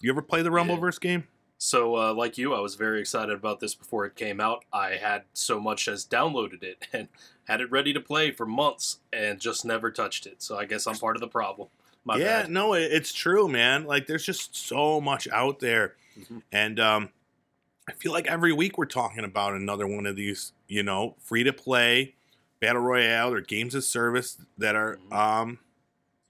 You 0.00 0.10
ever 0.12 0.22
play 0.22 0.42
the 0.42 0.50
Rumbleverse 0.50 1.00
game? 1.00 1.26
So, 1.62 1.94
uh, 1.94 2.14
like 2.14 2.38
you, 2.38 2.54
I 2.54 2.60
was 2.60 2.74
very 2.74 3.00
excited 3.00 3.34
about 3.34 3.60
this 3.60 3.74
before 3.74 4.06
it 4.06 4.16
came 4.16 4.40
out. 4.40 4.64
I 4.72 4.92
had 4.92 5.24
so 5.34 5.60
much 5.60 5.88
as 5.88 6.06
downloaded 6.06 6.62
it 6.62 6.86
and 6.94 7.08
had 7.44 7.60
it 7.60 7.70
ready 7.70 7.92
to 7.92 8.00
play 8.00 8.30
for 8.30 8.46
months 8.46 9.00
and 9.12 9.38
just 9.38 9.66
never 9.66 9.90
touched 9.90 10.24
it. 10.26 10.42
So, 10.42 10.56
I 10.58 10.64
guess 10.64 10.86
I'm 10.86 10.96
part 10.96 11.16
of 11.16 11.20
the 11.20 11.28
problem. 11.28 11.68
My 12.02 12.16
yeah, 12.16 12.42
bad. 12.42 12.50
no, 12.50 12.72
it's 12.72 13.12
true, 13.12 13.46
man. 13.46 13.84
Like, 13.84 14.06
there's 14.06 14.24
just 14.24 14.56
so 14.56 15.02
much 15.02 15.28
out 15.28 15.58
there, 15.60 15.96
Mhm. 16.18 16.40
and 16.50 16.80
um, 16.80 17.10
I 17.86 17.92
feel 17.92 18.12
like 18.12 18.26
every 18.26 18.54
week 18.54 18.78
we're 18.78 18.86
talking 18.86 19.22
about 19.22 19.52
another 19.52 19.86
one 19.86 20.06
of 20.06 20.16
these, 20.16 20.52
you 20.66 20.82
know, 20.82 21.14
free 21.20 21.44
to 21.44 21.52
play 21.52 22.14
battle 22.58 22.80
royale 22.80 23.34
or 23.34 23.42
games 23.42 23.74
of 23.74 23.84
service 23.84 24.38
that 24.56 24.74
are 24.74 24.96
Mhm. 25.10 25.12
um 25.14 25.58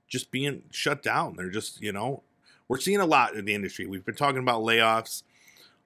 just 0.08 0.32
being 0.32 0.64
shut 0.72 1.04
down. 1.04 1.36
They're 1.36 1.50
just, 1.50 1.80
you 1.80 1.92
know, 1.92 2.24
we're 2.70 2.78
seeing 2.78 3.00
a 3.00 3.06
lot 3.06 3.34
in 3.34 3.44
the 3.44 3.52
industry. 3.52 3.84
We've 3.84 4.04
been 4.04 4.14
talking 4.14 4.38
about 4.38 4.62
layoffs 4.62 5.24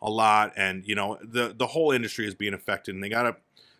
a 0.03 0.11
lot 0.11 0.53
and, 0.55 0.87
you 0.87 0.95
know, 0.95 1.19
the 1.23 1.55
the 1.57 1.67
whole 1.67 1.93
industry 1.93 2.27
is 2.27 2.35
being 2.35 2.53
affected 2.53 2.95
and 2.95 3.03
they 3.03 3.09
got 3.09 3.23
to 3.23 3.37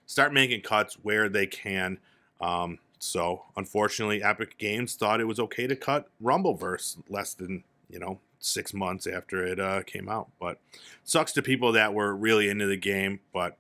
start 0.07 0.33
making 0.33 0.63
cuts 0.63 0.95
where 1.03 1.29
they 1.29 1.47
can. 1.47 1.99
Um 2.41 2.79
so, 2.99 3.43
unfortunately, 3.59 4.23
Epic 4.23 4.57
Games 4.57 4.95
thought 4.95 5.21
it 5.21 5.27
was 5.27 5.39
okay 5.39 5.67
to 5.67 5.77
cut 5.77 6.09
Rumbleverse 6.23 6.97
less 7.11 7.35
than, 7.35 7.63
you 7.91 7.99
know, 7.99 8.21
6 8.39 8.73
months 8.73 9.07
after 9.07 9.45
it 9.45 9.61
uh 9.61 9.83
came 9.83 10.09
out. 10.09 10.31
But 10.41 10.59
sucks 11.05 11.33
to 11.33 11.43
people 11.43 11.73
that 11.73 11.93
were 11.93 12.17
really 12.17 12.49
into 12.49 12.67
the 12.67 12.79
game, 12.79 13.21
but 13.35 13.59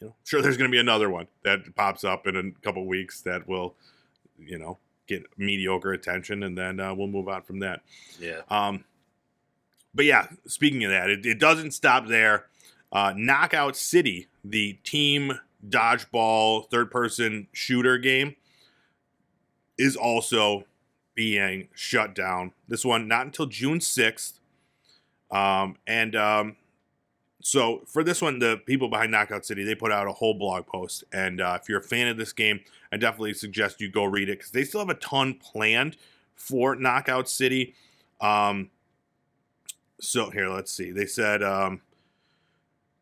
you 0.00 0.06
know, 0.06 0.14
sure 0.24 0.40
there's 0.40 0.56
going 0.56 0.70
to 0.70 0.74
be 0.74 0.80
another 0.80 1.10
one 1.10 1.28
that 1.44 1.74
pops 1.74 2.04
up 2.04 2.26
in 2.26 2.36
a 2.36 2.64
couple 2.64 2.86
weeks 2.86 3.20
that 3.20 3.46
will, 3.46 3.74
you 4.38 4.58
know, 4.58 4.78
get 5.18 5.26
mediocre 5.36 5.92
attention, 5.92 6.42
and 6.42 6.56
then 6.56 6.80
uh, 6.80 6.94
we'll 6.94 7.06
move 7.06 7.28
on 7.28 7.42
from 7.42 7.60
that. 7.60 7.82
Yeah. 8.18 8.40
Um, 8.48 8.84
but 9.94 10.04
yeah, 10.04 10.26
speaking 10.46 10.84
of 10.84 10.90
that, 10.90 11.10
it, 11.10 11.26
it 11.26 11.38
doesn't 11.38 11.72
stop 11.72 12.06
there. 12.06 12.46
Uh, 12.90 13.12
Knockout 13.16 13.76
City, 13.76 14.28
the 14.44 14.74
team 14.84 15.38
dodgeball 15.68 16.68
third 16.70 16.90
person 16.90 17.46
shooter 17.52 17.98
game, 17.98 18.36
is 19.78 19.96
also 19.96 20.64
being 21.14 21.68
shut 21.74 22.14
down. 22.14 22.52
This 22.68 22.84
one 22.84 23.08
not 23.08 23.26
until 23.26 23.46
June 23.46 23.78
6th. 23.78 24.38
Um, 25.30 25.76
and 25.86 26.14
um, 26.14 26.56
so 27.42 27.82
for 27.86 28.04
this 28.04 28.22
one, 28.22 28.38
the 28.38 28.60
people 28.66 28.88
behind 28.88 29.10
Knockout 29.10 29.44
City, 29.44 29.64
they 29.64 29.74
put 29.74 29.92
out 29.92 30.06
a 30.06 30.12
whole 30.12 30.34
blog 30.34 30.66
post. 30.66 31.04
And 31.12 31.40
uh, 31.40 31.58
if 31.60 31.68
you're 31.68 31.80
a 31.80 31.82
fan 31.82 32.08
of 32.08 32.16
this 32.16 32.32
game, 32.32 32.60
I 32.92 32.96
definitely 32.96 33.34
suggest 33.34 33.80
you 33.80 33.90
go 33.90 34.04
read 34.04 34.28
it 34.28 34.38
because 34.38 34.52
they 34.52 34.64
still 34.64 34.80
have 34.80 34.88
a 34.88 34.94
ton 34.94 35.34
planned 35.34 35.96
for 36.36 36.76
Knockout 36.76 37.28
City. 37.28 37.74
Um, 38.20 38.70
so 40.00 40.30
here, 40.30 40.48
let's 40.48 40.72
see. 40.72 40.92
They 40.92 41.06
said 41.06 41.42
um, 41.42 41.80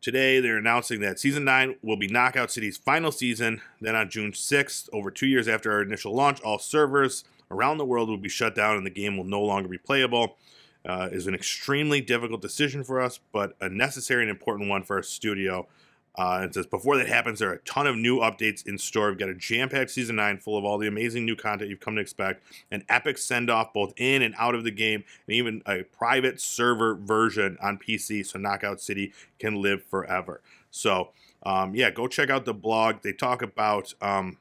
today 0.01 0.39
they're 0.39 0.57
announcing 0.57 1.01
that 1.01 1.19
season 1.19 1.43
nine 1.43 1.75
will 1.83 1.97
be 1.97 2.07
Knockout 2.07 2.51
City's 2.51 2.77
final 2.77 3.11
season. 3.11 3.61
Then 3.79 3.95
on 3.95 4.09
June 4.09 4.31
6th, 4.31 4.89
over 4.91 5.11
two 5.11 5.27
years 5.27 5.47
after 5.47 5.71
our 5.71 5.81
initial 5.81 6.15
launch, 6.15 6.41
all 6.41 6.59
servers 6.59 7.23
around 7.51 7.77
the 7.77 7.85
world 7.85 8.09
will 8.09 8.17
be 8.17 8.29
shut 8.29 8.55
down 8.55 8.77
and 8.77 8.85
the 8.85 8.91
game 8.91 9.17
will 9.17 9.23
no 9.23 9.41
longer 9.41 9.69
be 9.69 9.77
playable. 9.77 10.37
Uh, 10.83 11.09
is 11.11 11.27
an 11.27 11.35
extremely 11.35 12.01
difficult 12.01 12.41
decision 12.41 12.83
for 12.83 12.99
us, 12.99 13.19
but 13.31 13.55
a 13.61 13.69
necessary 13.69 14.23
and 14.23 14.31
important 14.31 14.67
one 14.67 14.81
for 14.81 14.95
our 14.95 15.03
studio. 15.03 15.67
Uh, 16.15 16.41
it 16.43 16.53
says 16.53 16.65
before 16.65 16.97
that 16.97 17.07
happens, 17.07 17.39
there 17.39 17.49
are 17.49 17.53
a 17.53 17.59
ton 17.59 17.87
of 17.87 17.95
new 17.95 18.19
updates 18.19 18.65
in 18.67 18.77
store. 18.77 19.09
We've 19.09 19.17
got 19.17 19.29
a 19.29 19.35
jam-packed 19.35 19.91
season 19.91 20.17
nine 20.17 20.39
full 20.39 20.57
of 20.57 20.65
all 20.65 20.77
the 20.77 20.87
amazing 20.87 21.25
new 21.25 21.35
content 21.35 21.69
you've 21.69 21.79
come 21.79 21.95
to 21.95 22.01
expect, 22.01 22.43
an 22.69 22.83
epic 22.89 23.17
send-off 23.17 23.73
both 23.73 23.93
in 23.95 24.21
and 24.21 24.35
out 24.37 24.55
of 24.55 24.63
the 24.63 24.71
game, 24.71 25.03
and 25.27 25.35
even 25.35 25.61
a 25.65 25.83
private 25.83 26.41
server 26.41 26.95
version 26.95 27.57
on 27.61 27.77
PC, 27.77 28.25
so 28.25 28.39
Knockout 28.39 28.81
City 28.81 29.13
can 29.39 29.61
live 29.61 29.83
forever. 29.85 30.41
So, 30.69 31.11
um, 31.43 31.75
yeah, 31.75 31.91
go 31.91 32.07
check 32.07 32.29
out 32.29 32.45
the 32.45 32.53
blog. 32.53 33.03
They 33.03 33.13
talk 33.13 33.41
about 33.41 33.93
um, 34.01 34.37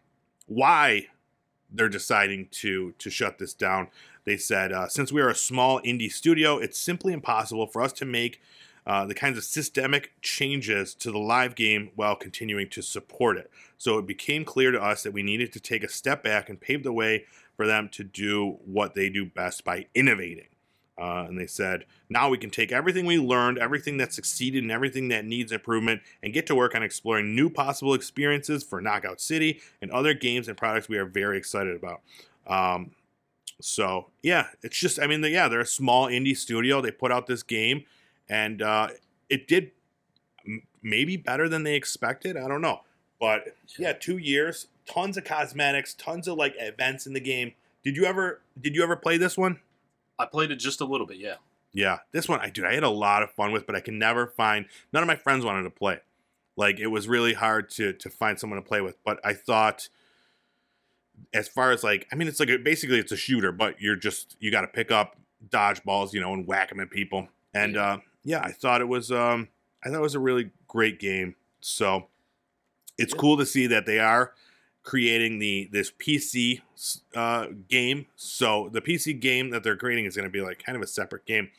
why 0.47 1.07
they're 1.73 1.89
deciding 1.89 2.49
to 2.51 2.93
to 2.99 3.11
shut 3.11 3.39
this 3.39 3.55
down. 3.55 3.89
They 4.25 4.37
said 4.37 4.73
uh, 4.73 4.89
since 4.89 5.13
we 5.13 5.21
are 5.21 5.29
a 5.29 5.35
small 5.35 5.81
indie 5.83 6.13
studio, 6.13 6.59
it's 6.59 6.79
simply 6.79 7.13
impossible 7.13 7.67
for 7.67 7.83
us 7.83 7.93
to 7.95 8.05
make 8.05 8.41
uh, 8.87 9.05
the 9.07 9.15
kinds 9.15 9.39
of 9.39 9.45
systemic 9.45 10.13
changes 10.23 10.95
to 10.95 11.11
the 11.11 11.19
live 11.19 11.55
game 11.55 11.91
while 11.97 12.17
continuing 12.17 12.69
to 12.71 12.83
support 12.83 13.37
it. 13.37 13.51
So 13.79 13.99
it 13.99 14.07
became 14.07 14.45
clear 14.45 14.71
to 14.71 14.83
us 14.83 15.03
that 15.03 15.13
we 15.13 15.23
needed 15.23 15.53
to 15.53 15.61
take 15.61 15.85
a 15.85 15.89
step 15.89 16.23
back 16.23 16.49
and 16.49 16.61
pave 16.61 16.83
the 16.83 16.93
way 16.93 17.25
for 17.57 17.67
them 17.67 17.89
to 17.91 18.05
do 18.05 18.59
what 18.65 18.95
they 18.95 19.11
do 19.11 19.27
best 19.27 19.65
by 19.65 19.87
innovating. 19.95 20.47
Uh, 20.99 21.25
and 21.29 21.39
they 21.39 21.47
said, 21.47 21.87
now 22.11 22.29
we 22.29 22.37
can 22.37 22.51
take 22.51 22.73
everything 22.73 23.07
we 23.07 23.19
learned, 23.19 23.59
everything 23.59 23.97
that 23.97 24.13
succeeded, 24.13 24.63
and 24.63 24.71
everything 24.71 25.09
that 25.09 25.25
needs 25.25 25.51
improvement, 25.51 26.03
and 26.23 26.35
get 26.35 26.47
to 26.47 26.55
work 26.55 26.75
on 26.75 26.83
exploring 26.83 27.35
new 27.35 27.49
possible 27.49 27.95
experiences 27.95 28.63
for 28.63 28.83
Knockout 28.83 29.21
City 29.21 29.61
and 29.81 29.91
other 29.91 30.13
games 30.13 30.47
and 30.47 30.59
products 30.59 30.91
we 30.91 30.99
are 30.99 31.07
very 31.07 31.39
excited 31.39 31.75
about. 31.75 32.01
Um, 32.47 32.91
so 33.61 34.07
yeah, 34.23 34.49
it's 34.63 34.79
just, 34.79 35.01
I 35.01 35.07
mean, 35.07 35.23
yeah, 35.25 35.49
they're 35.49 35.61
a 35.61 35.67
small 35.67 36.07
indie 36.07 36.37
studio. 36.37 36.81
They 36.81 36.91
put 36.91 37.13
out 37.13 37.27
this 37.27 37.43
game, 37.43 37.85
and 38.29 38.63
uh, 38.63 38.89
it 39.29 39.47
did 39.47 39.73
m- 40.47 40.63
maybe 40.83 41.17
better 41.17 41.49
than 41.49 41.63
they 41.63 41.75
expected. 41.75 42.37
I 42.37 42.49
don't 42.49 42.61
know, 42.61 42.81
but 43.19 43.57
yeah, 43.79 43.93
two 43.93 44.19
years, 44.19 44.69
tons 44.87 45.17
of 45.17 45.25
cosmetics, 45.25 45.95
tons 45.95 46.29
of 46.29 46.37
like 46.37 46.55
events 46.59 47.07
in 47.07 47.13
the 47.13 47.21
game. 47.21 47.53
Did 47.83 47.97
you 47.97 48.05
ever? 48.05 48.43
Did 48.61 48.75
you 48.75 48.83
ever 48.83 48.97
play 48.97 49.17
this 49.17 49.39
one? 49.39 49.61
I 50.19 50.27
played 50.27 50.51
it 50.51 50.57
just 50.57 50.81
a 50.81 50.85
little 50.85 51.07
bit, 51.07 51.17
yeah. 51.17 51.37
Yeah, 51.73 51.99
this 52.13 52.29
one 52.29 52.41
I 52.41 52.51
dude, 52.51 52.65
I 52.65 52.75
had 52.75 52.83
a 52.83 52.91
lot 52.91 53.23
of 53.23 53.31
fun 53.31 53.53
with, 53.53 53.67
but 53.67 53.77
I 53.77 53.81
can 53.81 53.99
never 53.99 54.27
find. 54.27 54.67
None 54.93 55.03
of 55.03 55.07
my 55.07 55.17
friends 55.17 55.45
wanted 55.45 55.63
to 55.63 55.71
play. 55.71 55.99
Like 56.57 56.81
it 56.81 56.89
was 56.89 57.09
really 57.09 57.35
hard 57.35 57.71
to 57.71 57.93
to 57.93 58.11
find 58.11 58.39
someone 58.39 58.61
to 58.61 58.67
play 58.67 58.81
with. 58.81 58.97
But 59.05 59.21
I 59.25 59.33
thought, 59.35 59.89
as 61.33 61.49
far 61.49 61.73
as 61.73 61.83
like, 61.85 62.07
I 62.13 62.17
mean, 62.17 62.29
it's 62.29 62.41
like 62.41 62.51
a, 62.51 62.59
basically 62.59 62.99
it's 62.99 63.13
a 63.13 63.17
shooter, 63.17 63.53
but 63.53 63.81
you're 63.81 63.97
just 63.97 64.37
you 64.41 64.51
got 64.51 64.63
to 64.63 64.69
pick 64.69 64.91
up 64.91 65.17
dodgeballs, 65.49 66.13
you 66.13 66.21
know, 66.21 66.33
and 66.33 66.47
whack 66.47 66.69
them 66.69 66.81
at 66.81 66.91
people. 66.91 67.29
And 67.55 67.77
uh, 67.77 67.99
yeah, 68.25 68.41
I 68.43 68.53
thought 68.53 68.81
it 68.81 68.89
was 68.89 69.11
um, 69.11 69.49
I 69.85 69.89
thought 69.89 69.99
it 69.99 70.03
was 70.03 70.15
a 70.15 70.21
really 70.21 70.51
great 70.69 71.01
game. 71.01 71.35
So 71.61 72.09
it's 72.99 73.15
cool 73.15 73.37
to 73.39 73.47
see 73.47 73.67
that 73.69 73.87
they 73.87 73.99
are 73.99 74.33
creating 74.83 75.39
the 75.39 75.69
this 75.73 75.91
PC 75.91 76.61
uh, 77.15 77.47
game. 77.69 78.07
So 78.17 78.69
the 78.73 78.81
PC 78.81 79.19
game 79.21 79.51
that 79.51 79.63
they're 79.63 79.77
creating 79.77 80.07
is 80.07 80.17
going 80.17 80.29
to 80.29 80.33
be 80.33 80.41
like 80.41 80.63
kind 80.65 80.77
of 80.77 80.83
a 80.83 80.87
separate 80.87 81.27
game 81.27 81.51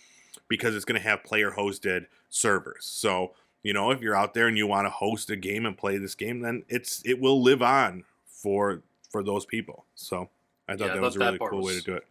because 0.47 0.75
it's 0.75 0.85
going 0.85 0.99
to 0.99 1.07
have 1.07 1.23
player 1.23 1.51
hosted 1.51 2.05
servers. 2.29 2.85
So 2.85 3.33
you 3.63 3.73
know 3.73 3.91
if 3.91 4.01
you're 4.01 4.15
out 4.15 4.33
there 4.33 4.47
and 4.47 4.57
you 4.57 4.67
want 4.67 4.85
to 4.85 4.91
host 4.91 5.29
a 5.29 5.35
game 5.35 5.65
and 5.65 5.77
play 5.77 5.97
this 5.97 6.15
game, 6.15 6.41
then 6.41 6.63
it's 6.67 7.01
it 7.05 7.19
will 7.19 7.41
live 7.41 7.61
on 7.61 8.03
for 8.25 8.81
for 9.11 9.23
those 9.23 9.45
people. 9.45 9.85
So 9.95 10.29
I 10.67 10.75
thought 10.75 10.85
Yeah, 10.85 10.91
I 10.91 10.95
that 10.95 11.01
was 11.01 11.15
a 11.15 11.19
really 11.19 11.39
cool 11.39 11.63
way 11.63 11.73
to 11.73 11.81
do 11.81 11.95
it. 11.95 12.05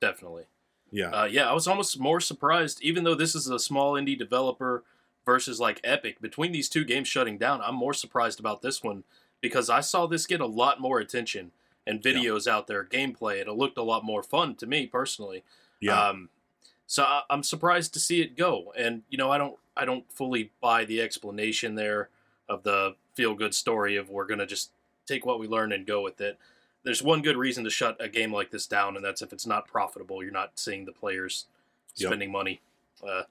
Definitely. 0.00 0.44
Yeah, 0.90 1.10
Uh, 1.10 1.24
yeah, 1.24 1.48
I 1.48 1.54
was 1.54 1.66
almost 1.66 1.98
more 1.98 2.20
surprised, 2.20 2.82
even 2.82 3.04
though 3.04 3.14
this 3.14 3.34
is 3.34 3.48
a 3.48 3.58
small 3.58 3.94
indie 3.94 4.18
developer 4.18 4.84
versus 5.24 5.58
like 5.58 5.80
Epic. 5.82 6.20
Between 6.20 6.52
these 6.52 6.68
two 6.68 6.84
games 6.84 7.08
shutting 7.08 7.38
down, 7.38 7.62
I'm 7.62 7.74
more 7.76 7.94
surprised 7.94 8.38
about 8.38 8.60
this 8.60 8.82
one 8.82 9.04
because 9.40 9.70
I 9.70 9.80
saw 9.80 10.06
this 10.06 10.26
get 10.26 10.40
a 10.40 10.46
lot 10.46 10.80
more 10.80 10.98
attention 10.98 11.52
and 11.86 12.04
Yeah. 12.04 12.12
videos 12.12 12.46
out 12.46 12.66
there, 12.66 12.84
gameplay, 12.84 13.40
and 13.40 13.48
it 13.48 13.54
looked 13.54 13.78
a 13.78 13.82
lot 13.82 14.04
more 14.04 14.22
fun 14.22 14.54
to 14.56 14.66
me 14.66 14.86
personally. 14.86 15.44
yeah, 15.80 16.08
Um, 16.10 16.28
so 16.86 17.04
I, 17.04 17.22
I'm 17.30 17.42
surprised 17.42 17.94
to 17.94 18.00
see 18.00 18.20
it 18.20 18.36
go, 18.36 18.72
and 18.76 19.02
you 19.08 19.16
know, 19.16 19.30
I 19.30 19.38
don't, 19.38 19.56
I 19.74 19.84
don't 19.86 20.10
fully 20.12 20.50
buy 20.60 20.84
the 20.84 21.00
explanation 21.00 21.74
there 21.74 22.10
of 22.48 22.64
the 22.64 22.96
feel 23.14 23.34
good 23.34 23.54
story 23.54 23.96
of 23.96 24.10
we're 24.10 24.26
gonna 24.26 24.46
just 24.46 24.70
take 25.06 25.24
what 25.26 25.38
we 25.40 25.46
learned 25.46 25.72
and 25.72 25.86
go 25.86 26.02
with 26.02 26.20
it. 26.20 26.38
There's 26.84 27.02
one 27.02 27.22
good 27.22 27.36
reason 27.36 27.62
to 27.64 27.70
shut 27.70 27.96
a 28.00 28.08
game 28.08 28.32
like 28.32 28.50
this 28.50 28.66
down, 28.66 28.96
and 28.96 29.04
that's 29.04 29.22
if 29.22 29.32
it's 29.32 29.46
not 29.46 29.68
profitable. 29.68 30.22
You're 30.22 30.32
not 30.32 30.58
seeing 30.58 30.84
the 30.84 30.92
players 30.92 31.46
Yep. 31.96 32.08
spending 32.08 32.32
money. 32.32 32.60
Uh, 33.06 33.24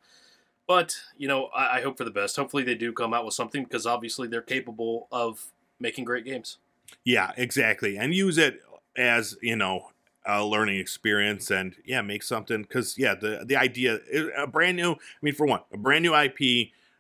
but 0.67 0.95
you 1.17 1.27
know, 1.27 1.45
I, 1.47 1.77
I 1.77 1.81
hope 1.81 1.97
for 1.97 2.03
the 2.03 2.11
best. 2.11 2.35
Hopefully, 2.35 2.63
they 2.63 2.75
do 2.75 2.93
come 2.93 3.13
out 3.13 3.25
with 3.25 3.33
something 3.33 3.63
because 3.63 3.85
obviously 3.85 4.27
they're 4.27 4.41
capable 4.41 5.07
of 5.11 5.47
making 5.79 6.05
great 6.05 6.25
games. 6.25 6.57
yeah, 7.03 7.31
exactly, 7.37 7.97
and 7.97 8.13
use 8.13 8.37
it 8.37 8.61
as 8.95 9.35
you 9.41 9.55
know 9.55 9.87
a 10.25 10.45
learning 10.45 10.77
experience 10.77 11.49
and 11.49 11.75
yeah 11.85 12.01
make 12.01 12.21
something 12.21 12.61
because 12.61 12.95
yeah 12.97 13.15
the 13.15 13.43
the 13.45 13.55
idea 13.55 13.97
a 14.37 14.45
brand 14.45 14.77
new 14.77 14.91
i 14.91 14.97
mean 15.23 15.33
for 15.33 15.47
one 15.47 15.61
a 15.73 15.77
brand 15.77 16.03
new 16.03 16.13
ip 16.15 16.37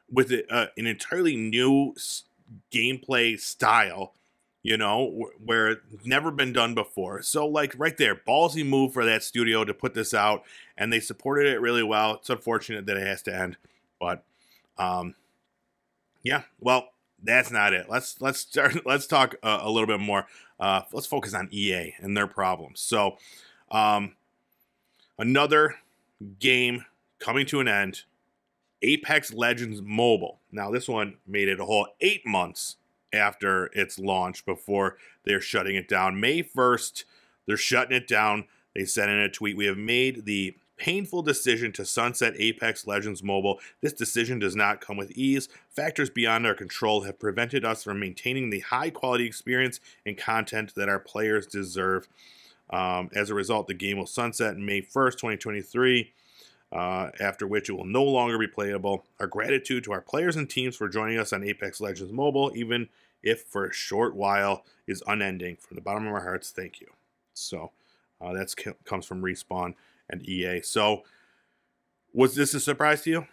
with 0.09 0.31
a, 0.31 0.51
uh, 0.51 0.67
an 0.77 0.87
entirely 0.87 1.35
new 1.35 1.93
s- 1.95 2.23
gameplay 2.71 3.39
style 3.39 4.13
you 4.63 4.77
know 4.77 5.29
where 5.43 5.69
it's 5.69 6.05
never 6.05 6.31
been 6.31 6.53
done 6.53 6.73
before 6.75 7.21
so 7.21 7.47
like 7.47 7.73
right 7.77 7.97
there 7.97 8.15
ballsy 8.15 8.65
move 8.65 8.93
for 8.93 9.05
that 9.05 9.23
studio 9.23 9.63
to 9.63 9.73
put 9.73 9.93
this 9.93 10.13
out 10.13 10.43
and 10.77 10.91
they 10.91 10.99
supported 10.99 11.47
it 11.47 11.59
really 11.59 11.83
well 11.83 12.15
it's 12.15 12.29
unfortunate 12.29 12.85
that 12.85 12.97
it 12.97 13.05
has 13.05 13.21
to 13.21 13.35
end 13.35 13.57
but 13.99 14.23
um 14.77 15.15
yeah 16.23 16.43
well 16.59 16.89
that's 17.23 17.51
not 17.51 17.73
it 17.73 17.87
let's 17.89 18.21
let's 18.21 18.39
start 18.39 18.77
let's 18.85 19.07
talk 19.07 19.35
uh, 19.43 19.59
a 19.61 19.69
little 19.69 19.87
bit 19.87 19.99
more 19.99 20.25
uh, 20.61 20.83
let's 20.93 21.07
focus 21.07 21.33
on 21.33 21.49
EA 21.51 21.95
and 21.99 22.15
their 22.15 22.27
problems. 22.27 22.79
So, 22.79 23.17
um, 23.71 24.15
another 25.17 25.75
game 26.39 26.85
coming 27.19 27.47
to 27.47 27.59
an 27.59 27.67
end 27.67 28.03
Apex 28.83 29.33
Legends 29.33 29.81
Mobile. 29.81 30.39
Now, 30.51 30.69
this 30.69 30.87
one 30.87 31.17
made 31.27 31.49
it 31.49 31.59
a 31.59 31.65
whole 31.65 31.87
eight 31.99 32.25
months 32.27 32.77
after 33.13 33.65
its 33.73 33.99
launch 33.99 34.45
before 34.45 34.97
they're 35.25 35.41
shutting 35.41 35.75
it 35.75 35.87
down. 35.87 36.19
May 36.19 36.43
1st, 36.43 37.03
they're 37.45 37.57
shutting 37.57 37.95
it 37.95 38.07
down. 38.07 38.45
They 38.75 38.85
said 38.85 39.09
in 39.09 39.17
a 39.17 39.29
tweet, 39.29 39.57
We 39.57 39.65
have 39.65 39.77
made 39.77 40.25
the 40.25 40.55
painful 40.77 41.21
decision 41.21 41.71
to 41.71 41.85
sunset 41.85 42.33
Apex 42.37 42.87
Legends 42.87 43.21
Mobile. 43.21 43.59
This 43.81 43.93
decision 43.93 44.39
does 44.39 44.55
not 44.55 44.81
come 44.81 44.97
with 44.97 45.11
ease. 45.11 45.47
Factors 45.69 46.09
beyond 46.09 46.47
our 46.47 46.55
control 46.55 47.01
have 47.03 47.19
prevented 47.19 47.63
us 47.63 47.83
from 47.83 47.99
maintaining 47.99 48.49
the 48.49 48.61
high 48.61 48.89
quality 48.89 49.27
experience 49.27 49.79
and 50.07 50.17
content 50.17 50.73
that 50.75 50.89
our 50.89 50.99
players 50.99 51.45
deserve. 51.45 52.07
Um, 52.71 53.11
as 53.13 53.29
a 53.29 53.35
result, 53.35 53.67
the 53.67 53.75
game 53.75 53.97
will 53.97 54.07
sunset 54.07 54.57
May 54.57 54.81
1st, 54.81 55.11
2023. 55.17 56.13
Uh, 56.71 57.11
after 57.19 57.45
which 57.45 57.67
it 57.67 57.73
will 57.73 57.83
no 57.85 58.01
longer 58.03 58.37
be 58.37 58.47
playable. 58.47 59.03
Our 59.19 59.27
gratitude 59.27 59.83
to 59.83 59.91
our 59.91 59.99
players 59.99 60.37
and 60.37 60.49
teams 60.49 60.75
for 60.77 60.87
joining 60.87 61.19
us 61.19 61.33
on 61.33 61.43
Apex 61.43 61.81
Legends 61.81 62.13
Mobile, 62.13 62.49
even 62.55 62.87
if 63.21 63.41
for 63.43 63.65
a 63.65 63.73
short 63.73 64.15
while, 64.15 64.63
is 64.87 65.03
unending. 65.05 65.57
From 65.57 65.75
the 65.75 65.81
bottom 65.81 66.07
of 66.07 66.13
our 66.13 66.21
hearts, 66.21 66.49
thank 66.51 66.79
you. 66.79 66.87
So 67.33 67.71
uh, 68.21 68.31
that 68.33 68.55
comes 68.85 69.05
from 69.05 69.21
Respawn 69.21 69.73
and 70.09 70.25
EA. 70.27 70.61
So 70.61 71.03
was 72.13 72.35
this 72.35 72.53
a 72.53 72.59
surprise 72.61 73.01
to 73.01 73.09
you? 73.09 73.27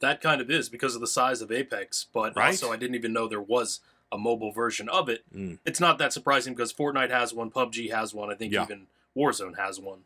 That 0.00 0.20
kind 0.20 0.40
of 0.42 0.50
is 0.50 0.68
because 0.68 0.94
of 0.94 1.00
the 1.00 1.06
size 1.06 1.40
of 1.40 1.50
Apex, 1.50 2.06
but 2.12 2.36
Right. 2.36 2.48
also 2.48 2.72
I 2.72 2.76
didn't 2.76 2.96
even 2.96 3.12
know 3.14 3.26
there 3.26 3.40
was 3.40 3.80
a 4.10 4.18
mobile 4.18 4.52
version 4.52 4.88
of 4.90 5.08
it. 5.08 5.24
Mm. 5.34 5.60
It's 5.64 5.80
not 5.80 5.96
that 5.98 6.12
surprising 6.12 6.52
because 6.54 6.72
Fortnite 6.74 7.10
has 7.10 7.32
one, 7.32 7.50
PUBG 7.50 7.90
has 7.90 8.12
one, 8.12 8.30
I 8.30 8.34
think 8.34 8.52
Yeah. 8.52 8.64
even 8.64 8.88
Warzone 9.16 9.56
has 9.58 9.80
one. 9.80 10.00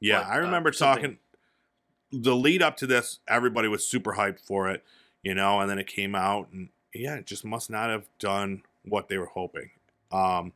Yeah, 0.00 0.22
But, 0.24 0.28
I 0.32 0.36
uh, 0.38 0.40
remember 0.40 0.72
something- 0.72 1.02
talking. 1.02 1.18
The 2.22 2.34
lead 2.34 2.62
up 2.62 2.76
to 2.78 2.86
this, 2.86 3.18
everybody 3.28 3.68
was 3.68 3.86
super 3.86 4.14
hyped 4.14 4.40
for 4.40 4.68
it, 4.70 4.84
you 5.22 5.34
know, 5.34 5.60
and 5.60 5.70
then 5.70 5.78
it 5.78 5.86
came 5.86 6.14
out, 6.14 6.48
and 6.52 6.68
yeah, 6.94 7.16
it 7.16 7.26
just 7.26 7.44
must 7.44 7.70
not 7.70 7.90
have 7.90 8.06
done 8.18 8.62
what 8.84 9.08
they 9.08 9.18
were 9.18 9.26
hoping. 9.26 9.70
Um, 10.10 10.52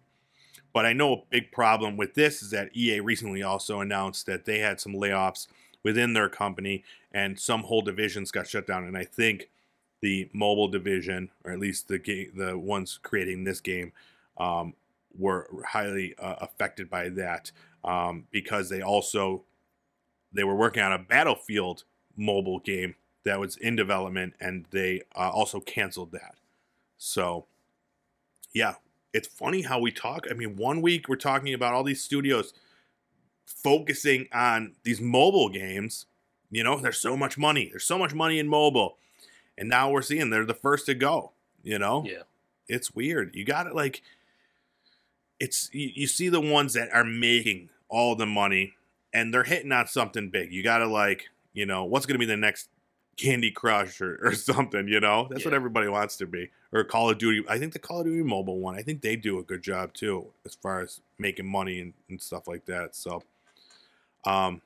but 0.72 0.86
I 0.86 0.92
know 0.92 1.12
a 1.12 1.22
big 1.30 1.50
problem 1.50 1.96
with 1.96 2.14
this 2.14 2.42
is 2.42 2.50
that 2.50 2.74
EA 2.76 3.00
recently 3.00 3.42
also 3.42 3.80
announced 3.80 4.26
that 4.26 4.44
they 4.44 4.60
had 4.60 4.80
some 4.80 4.92
layoffs 4.92 5.48
within 5.82 6.12
their 6.12 6.28
company, 6.28 6.84
and 7.12 7.38
some 7.38 7.62
whole 7.62 7.82
divisions 7.82 8.30
got 8.30 8.46
shut 8.46 8.66
down. 8.66 8.84
And 8.84 8.96
I 8.96 9.04
think 9.04 9.50
the 10.00 10.30
mobile 10.32 10.68
division, 10.68 11.30
or 11.44 11.52
at 11.52 11.58
least 11.58 11.88
the 11.88 11.98
game, 11.98 12.30
the 12.36 12.56
ones 12.56 12.98
creating 13.02 13.44
this 13.44 13.60
game, 13.60 13.92
um, 14.38 14.74
were 15.16 15.48
highly 15.66 16.14
uh, 16.18 16.36
affected 16.40 16.88
by 16.88 17.08
that 17.10 17.50
um, 17.84 18.26
because 18.30 18.68
they 18.68 18.80
also 18.80 19.42
they 20.32 20.44
were 20.44 20.54
working 20.54 20.82
on 20.82 20.92
a 20.92 20.98
Battlefield 20.98 21.84
mobile 22.16 22.58
game 22.60 22.94
that 23.24 23.38
was 23.40 23.56
in 23.56 23.76
development, 23.76 24.34
and 24.40 24.64
they 24.70 25.02
uh, 25.14 25.30
also 25.30 25.60
canceled 25.60 26.12
that. 26.12 26.34
So, 26.98 27.46
yeah, 28.52 28.74
it's 29.12 29.28
funny 29.28 29.62
how 29.62 29.78
we 29.78 29.90
talk. 29.92 30.26
I 30.30 30.34
mean, 30.34 30.56
one 30.56 30.80
week 30.82 31.08
we're 31.08 31.16
talking 31.16 31.52
about 31.54 31.74
all 31.74 31.84
these 31.84 32.02
studios 32.02 32.52
focusing 33.46 34.28
on 34.32 34.74
these 34.84 35.00
mobile 35.00 35.48
games. 35.48 36.06
You 36.50 36.64
know, 36.64 36.78
there's 36.78 36.98
so 37.00 37.16
much 37.16 37.36
money. 37.38 37.68
There's 37.70 37.84
so 37.84 37.98
much 37.98 38.14
money 38.14 38.38
in 38.38 38.48
mobile, 38.48 38.96
and 39.58 39.68
now 39.68 39.90
we're 39.90 40.02
seeing 40.02 40.30
they're 40.30 40.44
the 40.44 40.54
first 40.54 40.86
to 40.86 40.94
go. 40.94 41.32
You 41.62 41.78
know, 41.78 42.04
Yeah. 42.06 42.22
it's 42.68 42.94
weird. 42.94 43.34
You 43.34 43.44
got 43.44 43.64
to 43.64 43.74
like, 43.74 44.02
it's 45.38 45.68
you, 45.72 45.90
you 45.94 46.06
see 46.06 46.28
the 46.28 46.40
ones 46.40 46.72
that 46.74 46.90
are 46.92 47.04
making 47.04 47.68
all 47.88 48.14
the 48.16 48.26
money, 48.26 48.74
and 49.12 49.32
they're 49.34 49.44
hitting 49.44 49.72
on 49.72 49.86
something 49.86 50.30
big. 50.30 50.52
You 50.52 50.62
got 50.62 50.78
to 50.78 50.86
like, 50.86 51.28
you 51.52 51.66
know, 51.66 51.84
what's 51.84 52.06
going 52.06 52.14
to 52.14 52.18
be 52.18 52.26
the 52.26 52.36
next 52.36 52.68
Candy 53.16 53.50
Crush 53.50 54.00
or, 54.00 54.18
or 54.22 54.32
something? 54.34 54.86
You 54.88 55.00
know, 55.00 55.26
that's 55.30 55.44
what 55.44 55.54
everybody 55.54 55.88
wants 55.88 56.16
to 56.18 56.26
be. 56.26 56.50
Or 56.72 56.84
Call 56.84 57.10
of 57.10 57.18
Duty. 57.18 57.44
I 57.48 57.58
think 57.58 57.72
the 57.72 57.78
Call 57.80 58.00
of 58.00 58.06
Duty 58.06 58.22
mobile 58.22 58.60
one. 58.60 58.76
I 58.76 58.82
think 58.82 59.02
they 59.02 59.16
do 59.16 59.38
a 59.38 59.42
good 59.42 59.62
job 59.62 59.92
too, 59.92 60.26
as 60.46 60.54
far 60.54 60.80
as 60.80 61.00
making 61.18 61.46
money 61.50 61.80
and, 61.80 61.92
and 62.08 62.20
stuff 62.20 62.46
like 62.46 62.66
that. 62.66 62.94
So, 62.94 63.22
um, 64.24 64.62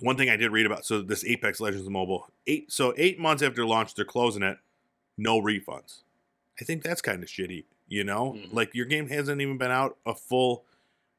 one 0.00 0.16
thing 0.16 0.30
I 0.30 0.36
did 0.36 0.52
read 0.52 0.66
about 0.66 0.84
so 0.86 1.02
this 1.02 1.24
Apex 1.24 1.60
Legends 1.60 1.88
mobile 1.88 2.28
eight 2.46 2.72
so 2.72 2.94
eight 2.96 3.18
months 3.18 3.42
after 3.42 3.66
launch 3.66 3.94
they're 3.94 4.04
closing 4.04 4.42
it, 4.42 4.56
no 5.18 5.40
refunds. 5.40 5.98
I 6.60 6.64
think 6.64 6.82
that's 6.82 7.02
kind 7.02 7.22
of 7.22 7.28
shitty. 7.28 7.64
You 7.88 8.04
know, 8.04 8.34
Mhm. 8.38 8.52
like 8.52 8.74
your 8.74 8.86
game 8.86 9.08
hasn't 9.08 9.40
even 9.40 9.58
been 9.58 9.70
out 9.72 9.96
a 10.06 10.14
full 10.14 10.64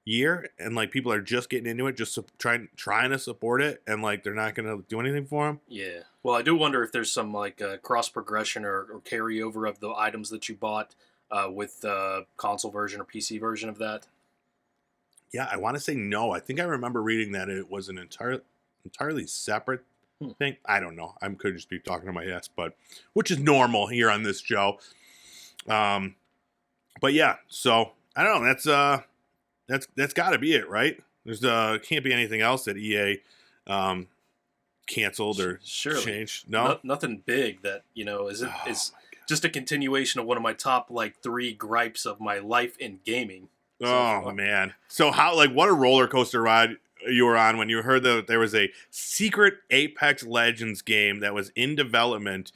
year, 0.05 0.49
and 0.59 0.75
like 0.75 0.91
people 0.91 1.11
are 1.11 1.21
just 1.21 1.49
getting 1.49 1.69
into 1.69 1.87
it, 1.87 1.95
just 1.97 2.13
su- 2.13 2.25
trying 2.37 2.67
trying 2.75 3.11
to 3.11 3.19
support 3.19 3.61
it, 3.61 3.81
and 3.87 4.01
like 4.01 4.23
they're 4.23 4.33
not 4.33 4.55
gonna 4.55 4.77
do 4.87 4.99
anything 4.99 5.25
for 5.25 5.47
them. 5.47 5.59
Yeah. 5.67 5.99
Well, 6.23 6.35
I 6.35 6.41
do 6.41 6.55
wonder 6.55 6.83
if 6.83 6.91
there's 6.91 7.11
some 7.11 7.33
like 7.33 7.61
uh, 7.61 7.77
cross 7.77 8.09
progression 8.09 8.65
or, 8.65 8.83
or 8.91 9.01
carryover 9.01 9.67
of 9.67 9.79
the 9.79 9.93
items 9.95 10.29
that 10.29 10.47
you 10.49 10.55
bought 10.55 10.95
uh, 11.31 11.47
with 11.51 11.83
uh, 11.85 12.21
console 12.37 12.71
version 12.71 13.01
or 13.01 13.05
PC 13.05 13.39
version 13.39 13.69
of 13.69 13.77
that. 13.79 14.07
Yeah, 15.33 15.47
I 15.51 15.57
want 15.57 15.77
to 15.77 15.81
say 15.81 15.95
no. 15.95 16.31
I 16.31 16.39
think 16.39 16.59
I 16.59 16.63
remember 16.63 17.01
reading 17.01 17.31
that 17.33 17.47
it 17.49 17.69
was 17.71 17.87
an 17.89 17.97
entire 17.97 18.41
entirely 18.83 19.25
separate 19.27 19.81
Hmm. 20.19 20.31
thing. 20.33 20.57
I 20.65 20.79
don't 20.79 20.95
know. 20.95 21.15
I 21.19 21.27
could 21.29 21.55
just 21.55 21.67
be 21.69 21.79
talking 21.79 22.05
to 22.05 22.13
my 22.13 22.25
ass, 22.25 22.47
but 22.47 22.75
which 23.13 23.31
is 23.31 23.39
normal 23.39 23.87
here 23.87 24.11
on 24.11 24.21
this 24.21 24.39
show. 24.39 24.77
Um, 25.67 26.15
but 27.01 27.13
yeah, 27.13 27.37
so 27.47 27.93
I 28.15 28.23
don't 28.23 28.41
know. 28.41 28.47
That's 28.47 28.67
uh, 28.67 29.01
that's 29.71 29.87
that's 29.95 30.13
got 30.13 30.31
to 30.31 30.37
be 30.39 30.53
it, 30.53 30.69
right? 30.69 30.99
There's 31.25 31.43
uh, 31.43 31.77
can't 31.83 32.03
be 32.03 32.13
anything 32.13 32.41
else 32.41 32.65
that 32.65 32.77
EA 32.77 33.19
um 33.67 34.07
canceled 34.87 35.39
or 35.39 35.59
Surely. 35.63 36.01
changed. 36.03 36.49
No, 36.49 36.63
No- 36.67 36.79
nothing 36.83 37.23
big 37.25 37.61
that 37.61 37.83
you 37.93 38.03
know 38.05 38.27
is 38.27 38.41
it 38.41 38.49
Oh, 38.51 38.69
is 38.69 38.91
just 39.27 39.45
a 39.45 39.49
continuation 39.49 40.19
of 40.19 40.25
one 40.25 40.37
of 40.37 40.43
my 40.43 40.53
top 40.53 40.87
like 40.89 41.21
three 41.21 41.53
gripes 41.53 42.05
of 42.05 42.19
my 42.19 42.39
life 42.39 42.77
in 42.77 42.99
gaming. 43.05 43.47
so 43.81 43.87
Oh 43.87 44.21
far. 44.23 44.33
man! 44.33 44.73
So 44.87 45.11
how 45.11 45.35
like 45.35 45.51
what 45.51 45.69
a 45.69 45.73
roller 45.73 46.07
coaster 46.07 46.41
ride 46.41 46.71
you 47.07 47.25
were 47.25 47.37
on 47.37 47.57
when 47.57 47.69
you 47.69 47.81
heard 47.81 48.03
that 48.03 48.27
there 48.27 48.39
was 48.39 48.53
a 48.53 48.71
secret 48.89 49.55
Apex 49.71 50.23
Legends 50.23 50.81
game 50.81 51.19
that 51.21 51.33
was 51.33 51.49
in 51.55 51.75
development 51.75 52.51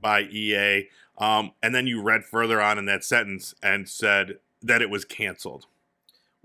by 0.00 0.22
EA, 0.22 0.88
um, 1.18 1.52
and 1.62 1.74
then 1.74 1.86
you 1.86 2.02
read 2.02 2.24
further 2.24 2.60
on 2.60 2.78
in 2.78 2.84
that 2.86 3.02
sentence 3.04 3.54
and 3.62 3.88
said 3.88 4.38
that 4.62 4.82
it 4.82 4.90
was 4.90 5.04
canceled. 5.04 5.66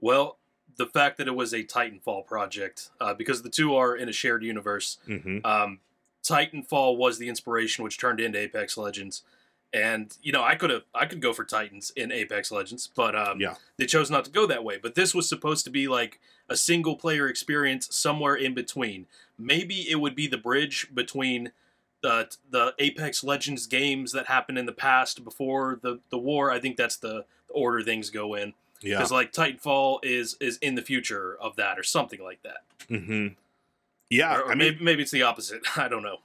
Well, 0.04 0.38
the 0.76 0.86
fact 0.86 1.18
that 1.18 1.28
it 1.30 1.36
was 1.36 1.54
a 1.54 1.64
Titanfall 1.64 2.28
project, 2.28 2.90
uh, 3.00 3.14
because 3.14 3.42
the 3.42 3.50
two 3.50 3.74
are 3.76 3.96
in 3.96 4.10
a 4.10 4.12
shared 4.12 4.44
universe. 4.44 4.98
hmm 5.06 5.38
Um, 5.46 5.80
Titanfall 6.24 6.98
was 6.98 7.18
the 7.20 7.30
inspiration, 7.30 7.84
which 7.86 7.98
turned 7.98 8.20
into 8.20 8.38
Apex 8.40 8.76
Legends. 8.78 9.24
And 9.72 10.16
you 10.22 10.32
know, 10.34 10.44
I 10.44 10.56
could 10.56 10.72
have, 10.72 10.84
I 10.94 11.06
could 11.06 11.22
go 11.22 11.32
for 11.32 11.46
Titans 11.46 11.92
in 11.96 12.12
Apex 12.12 12.52
Legends, 12.52 12.90
but 12.94 13.16
um, 13.16 13.40
Yeah. 13.40 13.56
they 13.78 13.86
chose 13.86 14.12
not 14.12 14.26
to 14.26 14.32
go 14.32 14.46
that 14.46 14.64
way. 14.66 14.78
But 14.78 14.96
this 14.96 15.16
was 15.16 15.28
supposed 15.30 15.64
to 15.66 15.72
be 15.72 15.88
like 15.88 16.20
a 16.50 16.58
single 16.58 16.96
player 16.98 17.30
experience 17.30 17.88
somewhere 17.96 18.36
in 18.36 18.54
between. 18.54 19.08
Maybe 19.38 19.90
it 19.90 20.02
would 20.02 20.16
be 20.16 20.28
the 20.28 20.38
bridge 20.38 20.90
between 20.94 21.54
the 22.02 22.28
the 22.50 22.76
Apex 22.78 23.24
Legends 23.24 23.68
games 23.68 24.12
that 24.12 24.28
happened 24.28 24.58
in 24.58 24.66
the 24.66 24.74
past 24.74 25.24
before 25.24 25.80
the 25.82 26.02
the 26.10 26.20
war. 26.20 26.52
I 26.52 26.60
think 26.60 26.76
that's 26.76 26.98
the 26.98 27.26
order 27.50 27.82
things 27.82 28.10
go 28.10 28.34
in 28.36 28.54
Yeah. 28.84 28.98
because 28.98 29.12
like 29.12 29.32
Titanfall 29.32 30.00
is 30.04 30.36
is 30.40 30.58
in 30.58 30.76
the 30.76 30.82
future 30.82 31.38
of 31.40 31.56
that 31.56 31.80
or 31.80 31.84
something 31.84 32.22
like 32.22 32.42
that. 32.44 32.58
hmm 32.90 33.28
Yeah. 34.10 34.36
or, 34.38 34.42
or 34.44 34.52
I 34.52 34.56
mean, 34.56 34.74
maybe 34.74 34.84
maybe 34.84 35.02
it's 35.04 35.12
the 35.12 35.24
opposite. 35.24 35.62
I 35.78 35.88
don't 35.88 36.04
know. 36.04 36.18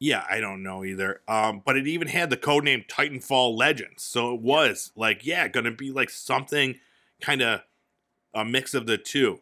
Yeah, 0.00 0.24
I 0.28 0.40
don't 0.40 0.62
know 0.62 0.84
either. 0.84 1.20
Um, 1.28 1.62
but 1.64 1.76
it 1.76 1.86
even 1.86 2.08
had 2.08 2.28
the 2.28 2.36
code 2.36 2.64
name 2.64 2.84
Titanfall 2.88 3.56
Legends, 3.56 4.02
so 4.02 4.34
it 4.34 4.40
was 4.40 4.90
like, 4.96 5.24
yeah, 5.24 5.46
going 5.48 5.64
to 5.64 5.70
be 5.70 5.92
like 5.92 6.10
something 6.10 6.80
kind 7.20 7.40
of 7.40 7.60
a 8.34 8.44
mix 8.44 8.74
of 8.74 8.86
the 8.86 8.98
two. 8.98 9.40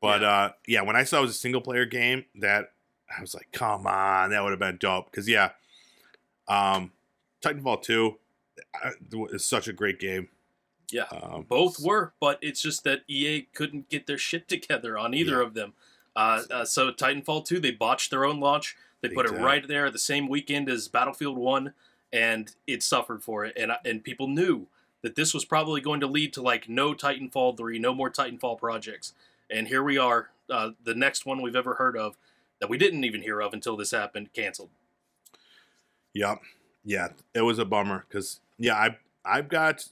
But 0.00 0.20
Yeah. 0.22 0.28
uh, 0.30 0.52
yeah, 0.66 0.82
when 0.82 0.96
I 0.96 1.04
saw 1.04 1.18
it 1.18 1.22
was 1.22 1.30
a 1.30 1.34
single 1.34 1.60
player 1.60 1.86
game, 1.86 2.24
that 2.34 2.72
I 3.16 3.20
was 3.20 3.32
like, 3.34 3.48
come 3.52 3.86
on, 3.86 4.30
that 4.30 4.42
would 4.42 4.50
have 4.50 4.58
been 4.58 4.76
dope. 4.78 5.10
Because 5.10 5.28
yeah, 5.28 5.50
um, 6.48 6.90
Titanfall 7.42 7.82
Two 7.82 8.18
is 9.32 9.44
such 9.44 9.68
a 9.68 9.72
great 9.72 9.98
game. 10.00 10.28
Yeah. 10.92 11.04
Um, 11.10 11.46
Both 11.48 11.80
were, 11.80 12.12
but 12.20 12.38
it's 12.42 12.60
just 12.60 12.84
that 12.84 13.00
EA 13.08 13.48
couldn't 13.54 13.88
get 13.88 14.06
their 14.06 14.18
shit 14.18 14.46
together 14.48 14.98
on 14.98 15.14
either 15.14 15.38
Yeah. 15.38 15.46
of 15.46 15.54
them. 15.54 15.72
Uh, 16.14 16.42
uh, 16.50 16.64
so 16.64 16.92
Titanfall 16.92 17.46
2, 17.46 17.58
they 17.58 17.70
botched 17.70 18.10
their 18.10 18.24
own 18.26 18.38
launch. 18.38 18.76
They 19.00 19.08
They 19.08 19.14
put 19.14 19.26
it 19.26 19.32
right 19.32 19.66
there 19.66 19.90
the 19.90 19.98
same 19.98 20.28
weekend 20.28 20.68
as 20.68 20.86
Battlefield 20.88 21.38
1, 21.38 21.72
and 22.12 22.54
it 22.66 22.82
suffered 22.82 23.24
for 23.24 23.44
it. 23.44 23.56
And 23.56 23.72
and 23.84 24.04
people 24.04 24.28
knew 24.28 24.68
that 25.00 25.16
this 25.16 25.32
was 25.34 25.44
probably 25.44 25.80
going 25.80 26.00
to 26.00 26.06
lead 26.06 26.32
to 26.34 26.42
like 26.42 26.68
no 26.68 26.94
Titanfall 26.94 27.56
3, 27.56 27.78
no 27.78 27.94
more 27.94 28.10
Titanfall 28.10 28.58
projects. 28.58 29.14
And 29.50 29.66
here 29.68 29.82
we 29.82 29.98
are, 29.98 30.30
uh, 30.48 30.70
the 30.84 30.94
next 30.94 31.26
one 31.26 31.42
we've 31.42 31.56
ever 31.56 31.74
heard 31.74 31.96
of 31.96 32.16
that 32.60 32.68
we 32.70 32.78
didn't 32.78 33.02
even 33.04 33.22
hear 33.22 33.40
of 33.40 33.52
until 33.52 33.76
this 33.76 33.90
happened, 33.90 34.32
canceled. 34.34 34.70
Yep. 36.14 36.38
Yeah, 36.84 37.08
it 37.34 37.42
was 37.42 37.58
a 37.58 37.64
bummer 37.64 38.04
because 38.08 38.40
yeah, 38.58 38.74
I 38.76 38.98
I've 39.24 39.48
got 39.48 39.88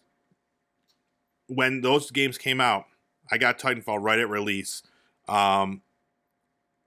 when 1.50 1.80
those 1.80 2.10
games 2.10 2.38
came 2.38 2.60
out, 2.60 2.86
I 3.30 3.38
got 3.38 3.58
Titanfall 3.58 3.98
right 4.00 4.18
at 4.18 4.28
release, 4.28 4.82
um, 5.28 5.82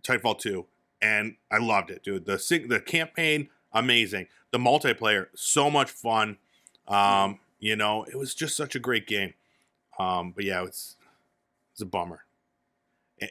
Titanfall 0.04 0.40
two, 0.40 0.66
and 1.02 1.36
I 1.52 1.58
loved 1.58 1.90
it, 1.92 2.04
dude. 2.04 2.26
The 2.26 2.40
sing- 2.40 2.68
the 2.68 2.80
campaign 2.80 3.50
amazing, 3.72 4.28
the 4.52 4.58
multiplayer 4.58 5.28
so 5.36 5.70
much 5.70 5.92
fun. 5.92 6.38
Um, 6.88 7.40
you 7.60 7.76
know, 7.76 8.04
it 8.04 8.16
was 8.18 8.34
just 8.36 8.56
such 8.56 8.76
a 8.76 8.80
great 8.80 9.08
game. 9.08 9.34
Um, 10.00 10.32
but 10.32 10.44
yeah, 10.44 10.64
it's 10.64 10.96
it's 11.72 11.82
a 11.82 11.86
bummer. 11.86 12.26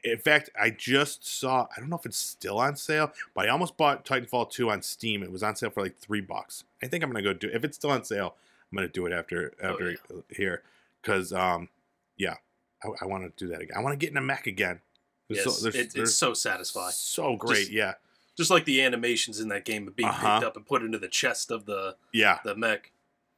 In 0.04 0.18
fact, 0.18 0.48
I 0.58 0.70
just 0.70 1.26
saw. 1.26 1.66
I 1.76 1.80
don't 1.80 1.90
know 1.90 1.96
if 1.96 2.06
it's 2.06 2.16
still 2.16 2.58
on 2.58 2.76
sale, 2.76 3.12
but 3.34 3.46
I 3.46 3.48
almost 3.50 3.76
bought 3.76 4.06
Titanfall 4.06 4.50
2 4.50 4.70
on 4.70 4.80
Steam. 4.80 5.22
It 5.22 5.30
was 5.30 5.42
on 5.42 5.54
sale 5.56 5.70
for 5.70 5.82
like 5.82 5.98
three 5.98 6.20
bucks. 6.20 6.64
I 6.82 6.86
think 6.86 7.04
I'm 7.04 7.10
gonna 7.10 7.22
go 7.22 7.34
do. 7.34 7.50
If 7.52 7.62
it's 7.64 7.76
still 7.76 7.90
on 7.90 8.04
sale, 8.04 8.36
I'm 8.70 8.76
gonna 8.76 8.88
do 8.88 9.04
it 9.06 9.12
after 9.12 9.52
Oh, 9.62 9.72
after 9.72 9.96
here, 10.30 10.62
because 11.02 11.32
um, 11.32 11.68
yeah, 12.16 12.36
I, 12.84 12.88
I 13.02 13.06
want 13.06 13.24
to 13.24 13.44
do 13.44 13.50
that 13.52 13.60
again. 13.60 13.76
I 13.76 13.80
want 13.80 13.92
to 13.92 13.96
get 13.98 14.10
in 14.10 14.16
a 14.16 14.22
mech 14.22 14.46
again. 14.46 14.80
There's 15.28 15.44
Yes, 15.46 15.56
so, 15.56 15.62
there's, 15.62 15.74
it, 15.74 15.94
there's 15.94 16.08
it's 16.10 16.16
so 16.18 16.34
satisfying. 16.34 16.92
so 16.92 17.36
great. 17.36 17.56
Just- 17.60 17.70
yeah, 17.72 17.94
Just 18.36 18.50
like 18.50 18.64
the 18.64 18.82
animations 18.82 19.40
in 19.40 19.48
that 19.48 19.64
game 19.64 19.88
of 19.88 19.96
being 19.96 20.08
Uh-huh. 20.08 20.34
picked 20.36 20.46
up 20.46 20.56
and 20.56 20.66
put 20.66 20.82
into 20.82 20.98
the 20.98 21.08
chest 21.08 21.50
of 21.50 21.64
the 21.66 21.96
yeah. 22.12 22.38
the 22.44 22.54
mech. 22.54 22.92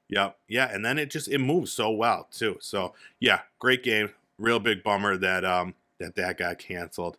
Yep. 0.09 0.37
Yeah, 0.49 0.69
and 0.73 0.85
then 0.85 0.99
it 0.99 1.11
just 1.11 1.29
it 1.29 1.39
moves 1.39 1.73
so 1.73 1.91
well 1.91 2.29
too. 2.31 2.59
So 2.61 2.95
yeah, 3.21 3.41
great 3.59 3.83
game. 3.83 4.11
Real 4.39 4.59
big 4.61 4.83
bummer 4.83 5.17
that 5.17 5.45
um 5.45 5.75
that 5.99 6.15
that 6.17 6.37
got 6.39 6.59
canceled. 6.59 7.17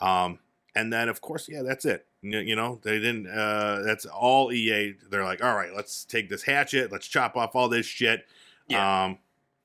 Um 0.00 0.38
and 0.74 0.92
then 0.92 1.08
of 1.08 1.20
course 1.20 1.48
yeah 1.48 1.62
that's 1.62 1.84
it. 1.84 2.06
You, 2.22 2.38
you 2.40 2.54
know 2.56 2.78
they 2.82 2.98
didn't. 2.98 3.26
uh 3.28 3.80
That's 3.84 4.06
all 4.06 4.52
EA. 4.52 4.94
They're 5.10 5.24
like, 5.24 5.42
all 5.42 5.54
right, 5.56 5.74
let's 5.74 6.04
take 6.04 6.28
this 6.28 6.42
hatchet, 6.44 6.92
let's 6.92 7.06
chop 7.08 7.36
off 7.36 7.54
all 7.56 7.68
this 7.68 7.86
shit. 7.86 8.26
Yeah. 8.68 9.04
Um, 9.04 9.18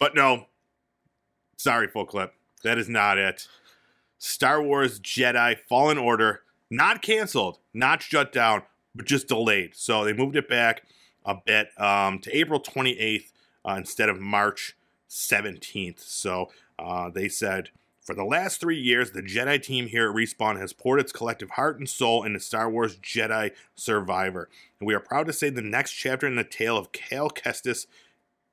but 0.04 0.16
no, 0.16 0.47
sorry, 1.56 1.88
full 1.88 2.06
clip. 2.06 2.34
That 2.66 2.78
is 2.78 2.89
not 2.89 3.18
it. 3.18 3.47
Star 4.18 4.62
Wars 4.62 4.99
Jedi 4.99 5.58
Fallen 5.70 5.97
Order 5.97 6.41
not 6.70 7.01
canceled, 7.01 7.60
not 7.74 8.04
shut 8.04 8.34
down, 8.34 8.64
but 8.93 9.06
just 9.06 9.30
delayed. 9.30 9.78
So 9.78 10.04
they 10.04 10.12
moved 10.12 10.36
it 10.36 10.49
back 10.49 10.84
a 11.26 11.36
bit 11.36 11.70
um, 11.80 12.20
to 12.20 12.38
April 12.38 12.60
28th 12.60 13.32
uh, 13.64 13.76
instead 13.78 14.10
of 14.10 14.20
March 14.20 14.76
17th. 15.10 16.01
So 16.01 16.51
uh, 16.78 17.10
they 17.10 17.30
said 17.30 17.70
for 18.01 18.14
the 18.14 18.26
last 18.26 18.60
three 18.60 18.82
years, 18.82 19.12
the 19.12 19.22
Jedi 19.22 19.64
team 19.64 19.88
here 19.88 20.10
at 20.10 20.16
Respawn 20.16 20.60
has 20.60 20.74
poured 20.74 20.99
its 20.99 21.14
collective 21.14 21.51
heart 21.51 21.80
and 21.80 21.88
soul 21.88 22.26
into 22.26 22.41
Star 22.41 22.70
Wars 22.70 22.97
Jedi 22.97 23.51
Survivor. 23.76 24.49
And 24.82 24.88
we 24.88 24.93
are 24.95 24.99
proud 24.99 25.28
to 25.28 25.34
say 25.34 25.49
the 25.49 25.62
next 25.62 25.93
chapter 25.93 26.28
in 26.28 26.36
the 26.36 26.43
tale 26.43 26.78
of 26.78 26.91
Cal 26.91 27.30
Kestis 27.30 27.88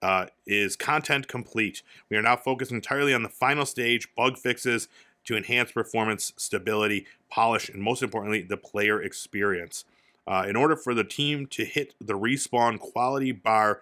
uh, 0.02 0.26
is 0.46 0.76
content 0.76 1.28
complete. 1.28 1.82
We 2.08 2.16
are 2.16 2.22
now 2.22 2.36
focused 2.36 2.72
entirely 2.72 3.14
on 3.14 3.22
the 3.22 3.28
final 3.28 3.66
stage, 3.66 4.08
bug 4.14 4.38
fixes 4.38 4.88
to 5.24 5.36
enhance 5.36 5.72
performance, 5.72 6.32
stability, 6.36 7.06
polish, 7.30 7.68
and 7.68 7.82
most 7.82 8.02
importantly, 8.02 8.42
the 8.42 8.56
player 8.56 9.02
experience. 9.02 9.84
Uh, 10.26 10.46
in 10.48 10.56
order 10.56 10.76
for 10.76 10.94
the 10.94 11.04
team 11.04 11.46
to 11.46 11.64
hit 11.64 11.94
the 12.00 12.14
respawn 12.14 12.78
quality 12.78 13.32
bar, 13.32 13.80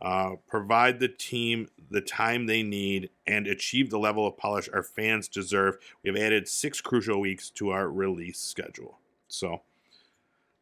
uh, 0.00 0.36
provide 0.46 1.00
the 1.00 1.08
team 1.08 1.68
the 1.90 2.00
time 2.00 2.46
they 2.46 2.62
need, 2.62 3.10
and 3.26 3.46
achieve 3.46 3.90
the 3.90 3.98
level 3.98 4.26
of 4.26 4.36
polish 4.36 4.68
our 4.72 4.82
fans 4.82 5.26
deserve, 5.26 5.76
we 6.02 6.10
have 6.10 6.16
added 6.16 6.46
six 6.46 6.80
crucial 6.80 7.20
weeks 7.20 7.50
to 7.50 7.70
our 7.70 7.88
release 7.88 8.38
schedule. 8.38 8.98
So 9.26 9.62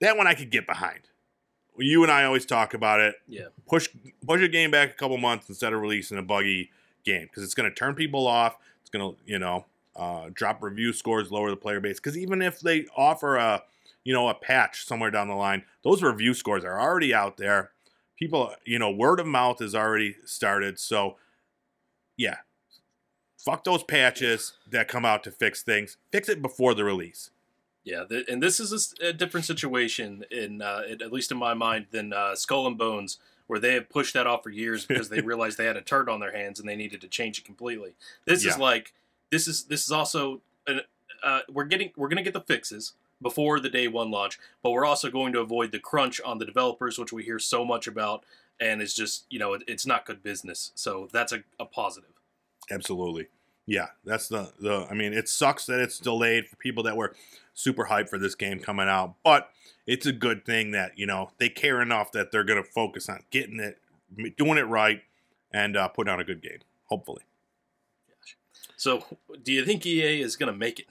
that 0.01 0.17
one 0.17 0.27
I 0.27 0.35
could 0.35 0.51
get 0.51 0.67
behind. 0.67 1.01
You 1.79 2.03
and 2.03 2.11
I 2.13 2.25
always 2.25 2.47
talk 2.47 2.75
about 2.75 3.01
it 3.01 3.17
Yeah. 3.29 3.47
push 3.69 3.89
push 4.27 4.41
a 4.43 4.49
game 4.49 4.71
back 4.71 4.91
a 4.91 4.95
couple 4.95 5.17
months 5.19 5.49
instead 5.49 5.73
of 5.73 5.81
releasing 5.81 6.19
a 6.19 6.23
buggy 6.23 6.71
game 7.05 7.23
because 7.25 7.43
it's 7.43 7.55
going 7.55 7.69
to 7.69 7.75
turn 7.75 7.95
people 7.95 8.27
off. 8.27 8.57
It's 8.81 8.91
going 8.91 9.13
to 9.15 9.19
you 9.25 9.39
know 9.39 9.67
uh, 9.95 10.31
drop 10.33 10.63
review 10.63 10.93
scores, 10.93 11.31
lower 11.31 11.51
the 11.51 11.57
player 11.57 11.81
base. 11.81 11.99
Because 11.99 12.19
even 12.19 12.43
if 12.43 12.61
they 12.61 12.87
offer 12.97 13.37
a 13.37 13.63
you 14.05 14.13
know 14.15 14.29
a 14.29 14.35
patch 14.35 14.87
somewhere 14.87 15.11
down 15.11 15.29
the 15.29 15.35
line, 15.35 15.65
those 15.83 16.03
review 16.03 16.35
scores 16.35 16.65
are 16.65 16.81
already 16.81 17.15
out 17.15 17.37
there. 17.37 17.71
People, 18.19 18.55
you 18.65 18.79
know, 18.79 18.91
word 18.91 19.21
of 19.21 19.27
mouth 19.27 19.61
is 19.61 19.75
already 19.75 20.17
started. 20.25 20.79
So 20.79 21.17
yeah, 22.17 22.37
fuck 23.39 23.65
those 23.65 23.83
patches 23.83 24.55
that 24.71 24.89
come 24.89 25.05
out 25.05 25.23
to 25.25 25.31
fix 25.31 25.63
things. 25.63 25.97
Fix 26.11 26.29
it 26.29 26.41
before 26.41 26.73
the 26.75 26.85
release. 26.85 27.31
Yeah, 27.87 28.05
th- 28.05 28.27
and 28.29 28.43
this 28.43 28.59
is 28.59 28.95
a 29.01 29.13
different 29.13 29.47
situation 29.47 30.25
in 30.31 30.61
uh, 30.61 30.83
it- 30.87 31.01
at 31.01 31.13
least 31.13 31.31
in 31.31 31.39
my 31.39 31.55
mind 31.55 31.87
than 31.93 32.13
uh, 32.13 32.35
Skull 32.35 32.67
and 32.67 32.77
Bones, 32.77 33.19
where 33.47 33.61
they 33.61 33.75
have 33.75 33.89
pushed 33.89 34.13
that 34.15 34.27
off 34.27 34.43
for 34.43 34.51
years 34.51 34.85
because 34.85 35.09
they 35.09 35.21
realized 35.33 35.57
they 35.57 35.67
had 35.67 35.77
a 35.77 35.81
turd 35.83 36.09
on 36.09 36.19
their 36.21 36.33
hands 36.37 36.59
and 36.61 36.69
they 36.69 36.75
needed 36.77 37.01
to 37.01 37.09
change 37.09 37.39
it 37.39 37.45
completely. 37.45 37.95
This 38.27 38.45
is 38.45 38.59
like 38.61 38.93
this 39.31 39.47
is 39.49 39.65
this 39.67 39.85
is 39.85 39.93
also 39.93 40.43
an, 40.67 40.81
uh, 41.23 41.41
we're 41.49 41.65
getting 41.65 41.93
we're 41.97 42.09
gonna 42.09 42.23
get 42.25 42.33
the 42.35 42.41
fixes 42.41 42.95
before 43.23 43.61
the 43.61 43.71
day 43.71 43.87
one 43.89 44.11
launch, 44.11 44.39
but 44.63 44.73
we're 44.73 44.85
also 44.85 45.09
going 45.11 45.33
to 45.33 45.41
avoid 45.41 45.71
the 45.73 45.79
crunch 45.79 46.21
on 46.23 46.39
the 46.39 46.45
developers, 46.45 46.99
which 46.99 47.13
we 47.13 47.23
hear 47.23 47.39
so 47.39 47.65
much 47.65 47.87
about, 47.87 48.25
and 48.61 48.83
it's 48.83 48.95
just 48.95 49.27
you 49.31 49.39
know 49.39 49.53
it, 49.55 49.63
it's 49.69 49.87
not 49.87 50.05
good 50.05 50.25
business. 50.25 50.73
So 50.75 51.09
that's 51.13 51.33
a, 51.33 51.45
a 51.61 51.65
positive. 51.67 52.11
Absolutely. 52.69 53.29
Yeah, 53.67 53.89
that's 54.05 54.29
the 54.29 54.53
the 54.61 54.87
I 54.89 54.95
mean, 54.95 55.13
it 55.13 55.29
sucks 55.29 55.67
that 55.67 55.81
it's 55.81 55.99
delayed 55.99 56.47
for 56.47 56.57
people 56.57 56.85
that 56.85 56.97
were 56.97 57.15
super 57.55 57.87
hyped 57.87 58.09
for 58.09 58.19
this 58.19 58.35
game 58.35 58.61
coming 58.61 58.89
out, 58.89 59.15
but 59.25 59.51
it's 59.87 60.07
a 60.07 60.13
good 60.13 60.45
thing 60.45 60.73
that, 60.73 60.99
you 60.99 61.07
know, 61.07 61.31
they 61.39 61.49
care 61.49 61.81
enough 61.81 62.13
that 62.13 62.31
they're 62.31 62.45
going 62.45 62.63
to 62.63 62.69
focus 62.69 63.09
on 63.09 63.23
getting 63.31 63.61
it 63.61 63.79
doing 64.37 64.59
it 64.59 64.69
right 64.69 65.03
and 65.53 65.77
uh, 65.77 65.89
putting 65.89 66.13
out 66.13 66.21
a 66.21 66.25
good 66.25 66.43
game, 66.43 66.61
hopefully. 66.85 67.23
So 68.77 69.05
do 69.43 69.53
you 69.53 69.65
think 69.65 69.85
EA 69.87 70.21
is 70.21 70.37
gonna 70.37 70.53
make 70.53 70.79
it? 70.79 70.87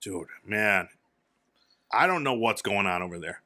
Dude, 0.00 0.28
man. 0.44 0.88
I 1.92 2.06
don't 2.06 2.24
know 2.24 2.34
what's 2.34 2.62
going 2.62 2.86
on 2.86 3.02
over 3.02 3.18
there. 3.18 3.40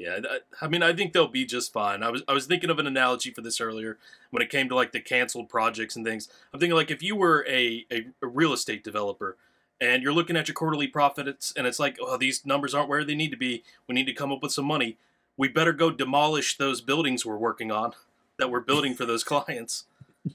Yeah, 0.00 0.20
I, 0.24 0.36
uh, 0.36 0.38
I 0.62 0.68
mean, 0.68 0.82
I 0.82 0.94
think 0.94 1.12
they'll 1.12 1.28
be 1.28 1.44
just 1.44 1.74
fine. 1.74 2.02
I 2.02 2.08
was 2.08 2.22
I 2.26 2.32
was 2.32 2.46
thinking 2.46 2.70
of 2.70 2.78
an 2.78 2.86
analogy 2.86 3.30
for 3.30 3.42
this 3.42 3.60
earlier 3.60 3.98
when 4.30 4.42
it 4.42 4.48
came 4.48 4.66
to 4.70 4.74
like 4.74 4.92
the 4.92 5.00
canceled 5.00 5.50
projects 5.50 5.94
and 5.94 6.06
things. 6.06 6.30
I'm 6.54 6.58
thinking 6.58 6.74
like 6.74 6.90
if 6.90 7.02
you 7.02 7.14
were 7.16 7.44
a, 7.46 7.84
a, 7.92 8.06
a 8.22 8.26
real 8.26 8.54
estate 8.54 8.82
developer 8.82 9.36
and 9.78 10.02
you're 10.02 10.14
looking 10.14 10.38
at 10.38 10.48
your 10.48 10.54
quarterly 10.54 10.86
profits 10.86 11.52
and 11.54 11.66
it's 11.66 11.78
like, 11.78 11.98
oh, 12.00 12.16
these 12.16 12.46
numbers 12.46 12.74
aren't 12.74 12.88
where 12.88 13.04
they 13.04 13.14
need 13.14 13.30
to 13.30 13.36
be. 13.36 13.62
We 13.86 13.94
need 13.94 14.06
to 14.06 14.14
come 14.14 14.32
up 14.32 14.42
with 14.42 14.52
some 14.52 14.64
money. 14.64 14.96
We 15.36 15.48
better 15.48 15.74
go 15.74 15.90
demolish 15.90 16.56
those 16.56 16.80
buildings 16.80 17.26
we're 17.26 17.36
working 17.36 17.70
on 17.70 17.92
that 18.38 18.50
we're 18.50 18.60
building 18.60 18.94
for 18.94 19.04
those 19.04 19.22
clients. 19.22 19.84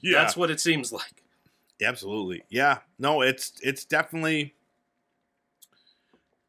Yeah. 0.00 0.20
That's 0.20 0.36
what 0.36 0.50
it 0.50 0.60
seems 0.60 0.92
like. 0.92 1.24
Absolutely. 1.82 2.44
Yeah. 2.48 2.78
No, 3.00 3.20
it's 3.20 3.52
it's 3.62 3.84
definitely 3.84 4.54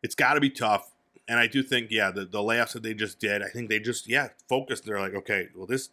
it's 0.04 0.16
got 0.16 0.36
to 0.36 0.40
be 0.40 0.52
tough. 0.52 0.92
And 1.28 1.40
I 1.40 1.48
do 1.48 1.62
think 1.62 1.92
yeah, 1.92 2.12
the 2.12 2.26
the 2.26 2.40
layoffs 2.40 2.74
that 2.74 2.84
they 2.84 2.94
just 2.94 3.20
did, 3.20 3.42
I 3.42 3.48
think 3.48 3.70
they 3.70 3.80
just 3.80 4.08
yeah, 4.08 4.30
focused 4.48 4.86
they're 4.86 5.00
like, 5.00 5.14
okay, 5.14 5.50
well 5.56 5.68
this 5.68 5.90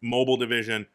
mobile 0.00 0.36
division, 0.36 0.86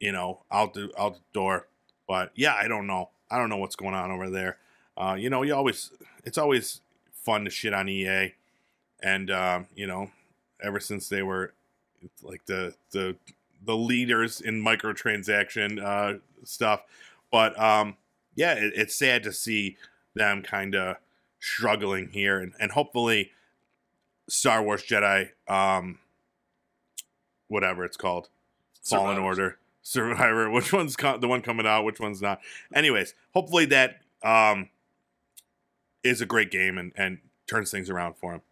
you 0.00 0.12
know, 0.12 0.42
out 0.50 0.74
the 0.74 0.90
out 0.98 1.14
the 1.14 1.20
door. 1.32 1.68
But 2.06 2.32
yeah, 2.34 2.54
I 2.54 2.68
don't 2.68 2.86
know. 2.86 3.10
I 3.30 3.38
don't 3.38 3.48
know 3.48 3.56
what's 3.56 3.76
going 3.76 3.94
on 3.94 4.10
over 4.10 4.30
there. 4.30 4.58
Uh, 4.96 5.16
you 5.18 5.30
know, 5.30 5.42
you 5.42 5.54
always 5.54 5.92
it's 6.24 6.38
always 6.38 6.80
fun 7.12 7.44
to 7.44 7.50
shit 7.50 7.72
on 7.72 7.88
EA. 7.88 8.34
And 9.02 9.30
um, 9.30 9.66
you 9.74 9.86
know, 9.86 10.10
ever 10.62 10.80
since 10.80 11.08
they 11.08 11.22
were 11.22 11.54
like 12.22 12.44
the 12.46 12.74
the 12.90 13.16
the 13.64 13.76
leaders 13.76 14.40
in 14.40 14.62
microtransaction 14.62 15.82
uh, 15.82 16.18
stuff. 16.44 16.82
But 17.30 17.58
um, 17.58 17.96
yeah, 18.34 18.54
it, 18.54 18.72
it's 18.74 18.94
sad 18.96 19.22
to 19.24 19.32
see 19.32 19.76
them 20.14 20.42
kind 20.42 20.74
of 20.74 20.96
struggling 21.40 22.10
here, 22.10 22.40
and, 22.40 22.52
and 22.58 22.72
hopefully, 22.72 23.30
Star 24.28 24.62
Wars 24.62 24.82
Jedi, 24.82 25.30
um, 25.48 25.98
whatever 27.48 27.84
it's 27.84 27.96
called, 27.96 28.28
Fallen 28.82 29.18
Order, 29.18 29.58
Survivor. 29.82 30.50
Which 30.52 30.72
one's 30.72 30.96
co- 30.96 31.18
the 31.18 31.28
one 31.28 31.42
coming 31.42 31.66
out? 31.66 31.84
Which 31.84 32.00
one's 32.00 32.20
not? 32.20 32.40
Anyways, 32.74 33.14
hopefully 33.34 33.64
that 33.66 34.00
um, 34.22 34.68
is 36.02 36.20
a 36.20 36.26
great 36.26 36.50
game 36.50 36.78
and 36.78 36.92
and 36.96 37.18
turns 37.46 37.70
things 37.70 37.88
around 37.90 38.16
for 38.16 38.34
him. 38.34 38.42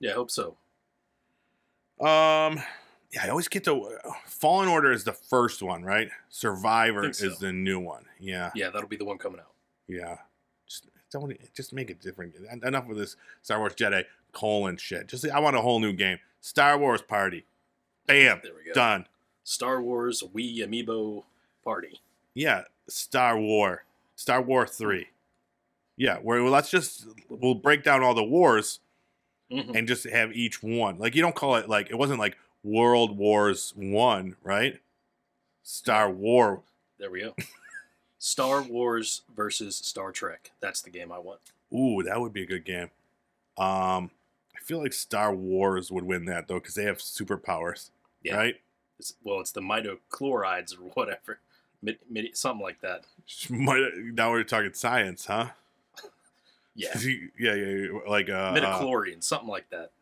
Yeah, 0.00 0.12
I 0.12 0.14
hope 0.14 0.30
so. 0.30 0.56
Um, 2.00 2.60
yeah, 3.12 3.24
I 3.24 3.28
always 3.30 3.48
get 3.48 3.64
to 3.64 3.98
Fallen 4.26 4.68
Order 4.68 4.92
is 4.92 5.04
the 5.04 5.12
first 5.12 5.62
one, 5.62 5.82
right? 5.82 6.08
Survivor 6.28 7.10
so. 7.12 7.26
is 7.26 7.38
the 7.38 7.52
new 7.52 7.80
one. 7.80 8.04
Yeah, 8.20 8.50
Yeah, 8.54 8.70
that'll 8.70 8.88
be 8.88 8.96
the 8.96 9.04
one 9.04 9.18
coming 9.18 9.40
out. 9.40 9.52
yeah. 9.88 10.18
Don't 11.18 11.54
just 11.54 11.72
make 11.72 11.88
it 11.90 12.00
different. 12.00 12.34
Enough 12.62 12.90
of 12.90 12.96
this 12.96 13.16
Star 13.42 13.58
Wars 13.58 13.74
Jedi 13.74 14.04
colon 14.32 14.76
shit. 14.76 15.06
Just 15.08 15.26
I 15.28 15.38
want 15.40 15.56
a 15.56 15.60
whole 15.62 15.80
new 15.80 15.92
game. 15.94 16.18
Star 16.42 16.76
Wars 16.78 17.00
Party. 17.02 17.44
Bam, 18.06 18.40
There 18.42 18.52
we 18.54 18.64
go. 18.66 18.72
done. 18.74 19.06
Star 19.44 19.80
Wars 19.80 20.22
Wii 20.34 20.58
Amiibo 20.58 21.24
Party. 21.64 22.00
Yeah, 22.34 22.64
Star 22.88 23.38
War, 23.38 23.84
Star 24.14 24.42
War 24.42 24.66
Three. 24.66 25.08
Yeah, 25.96 26.18
where 26.18 26.42
well, 26.42 26.52
let's 26.52 26.70
just 26.70 27.06
we'll 27.30 27.54
break 27.54 27.82
down 27.82 28.02
all 28.02 28.12
the 28.14 28.22
wars 28.22 28.80
Mhm. 29.50 29.74
and 29.74 29.88
just 29.88 30.04
have 30.08 30.32
each 30.32 30.62
one. 30.62 30.98
Like 30.98 31.14
you 31.14 31.22
don't 31.22 31.34
call 31.34 31.54
it 31.56 31.68
like 31.68 31.88
it 31.90 31.94
wasn't 31.96 32.18
like 32.18 32.36
World 32.62 33.16
Wars 33.16 33.72
One, 33.76 34.36
right? 34.42 34.80
Star 35.62 36.10
War. 36.10 36.62
There 36.98 37.10
we 37.10 37.20
go. 37.22 37.34
Star 38.26 38.60
Wars 38.60 39.22
versus 39.36 39.76
Star 39.76 40.10
Trek. 40.10 40.50
That's 40.58 40.82
the 40.82 40.90
game 40.90 41.12
I 41.12 41.18
want. 41.20 41.38
Ooh, 41.72 42.02
that 42.02 42.20
would 42.20 42.32
be 42.32 42.42
a 42.42 42.46
good 42.46 42.64
game. 42.64 42.90
Um, 43.56 44.10
I 44.56 44.60
feel 44.60 44.80
like 44.82 44.92
Star 44.92 45.32
Wars 45.32 45.92
would 45.92 46.02
win 46.04 46.24
that 46.24 46.48
though 46.48 46.58
because 46.58 46.74
they 46.74 46.82
have 46.84 46.98
superpowers, 46.98 47.90
Yeah. 48.24 48.34
right? 48.36 48.60
It's, 48.98 49.14
well, 49.22 49.38
it's 49.40 49.52
the 49.52 49.60
mitochlorides 49.60 50.74
or 50.74 50.90
whatever. 50.94 51.38
Mid, 51.82 51.98
mid, 52.10 52.36
something 52.36 52.62
like 52.62 52.80
that. 52.80 53.04
Now 53.48 54.32
we're 54.32 54.42
talking 54.42 54.72
science, 54.74 55.26
huh? 55.26 55.50
Yeah, 56.74 56.98
yeah, 57.38 57.54
yeah, 57.54 57.54
yeah, 57.54 57.88
like 58.08 58.28
uh, 58.28 58.32
uh, 58.32 59.04
something 59.20 59.48
like 59.48 59.70
that. 59.70 59.92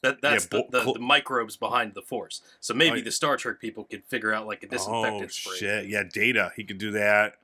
That 0.00 0.22
that's 0.22 0.44
Yeah, 0.44 0.60
the, 0.62 0.68
bo- 0.70 0.84
the, 0.84 0.92
the 0.94 0.98
microbes 1.00 1.56
behind 1.56 1.92
the 1.94 2.00
force. 2.02 2.40
So 2.60 2.72
maybe 2.72 3.00
Oh, 3.00 3.04
the 3.04 3.10
Star 3.10 3.36
Trek 3.36 3.60
people 3.60 3.84
could 3.84 4.04
figure 4.04 4.32
out 4.32 4.46
like 4.46 4.62
a 4.62 4.66
disinfectant 4.68 5.24
oh 5.24 5.26
spray. 5.28 5.56
shit, 5.58 5.88
yeah, 5.88 6.02
Data, 6.10 6.52
he 6.56 6.64
could 6.64 6.78
do 6.78 6.92
that, 6.92 7.36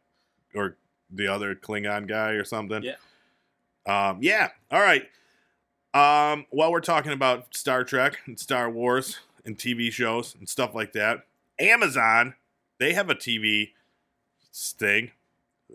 or 0.55 0.77
the 1.11 1.29
other 1.29 1.55
Klingon 1.55 2.07
guy 2.07 2.31
or 2.31 2.45
something. 2.45 2.83
Yeah. 2.83 2.97
Um, 3.87 4.19
yeah. 4.21 4.51
All 4.71 4.81
right. 4.81 5.09
Um, 5.93 6.47
while 6.51 6.71
we're 6.71 6.81
talking 6.81 7.13
about 7.13 7.55
Star 7.55 7.83
Trek 7.83 8.19
and 8.27 8.39
Star 8.39 8.71
Wars 8.71 9.19
and 9.45 9.57
TV 9.59 9.91
shows 9.91 10.37
and 10.39 10.49
stuff 10.49 10.75
like 10.75 10.93
that, 10.93 11.27
Amazon 11.59 12.35
they 12.81 12.95
have 12.95 13.11
a 13.11 13.15
TV 13.15 13.71
thing. 14.53 15.13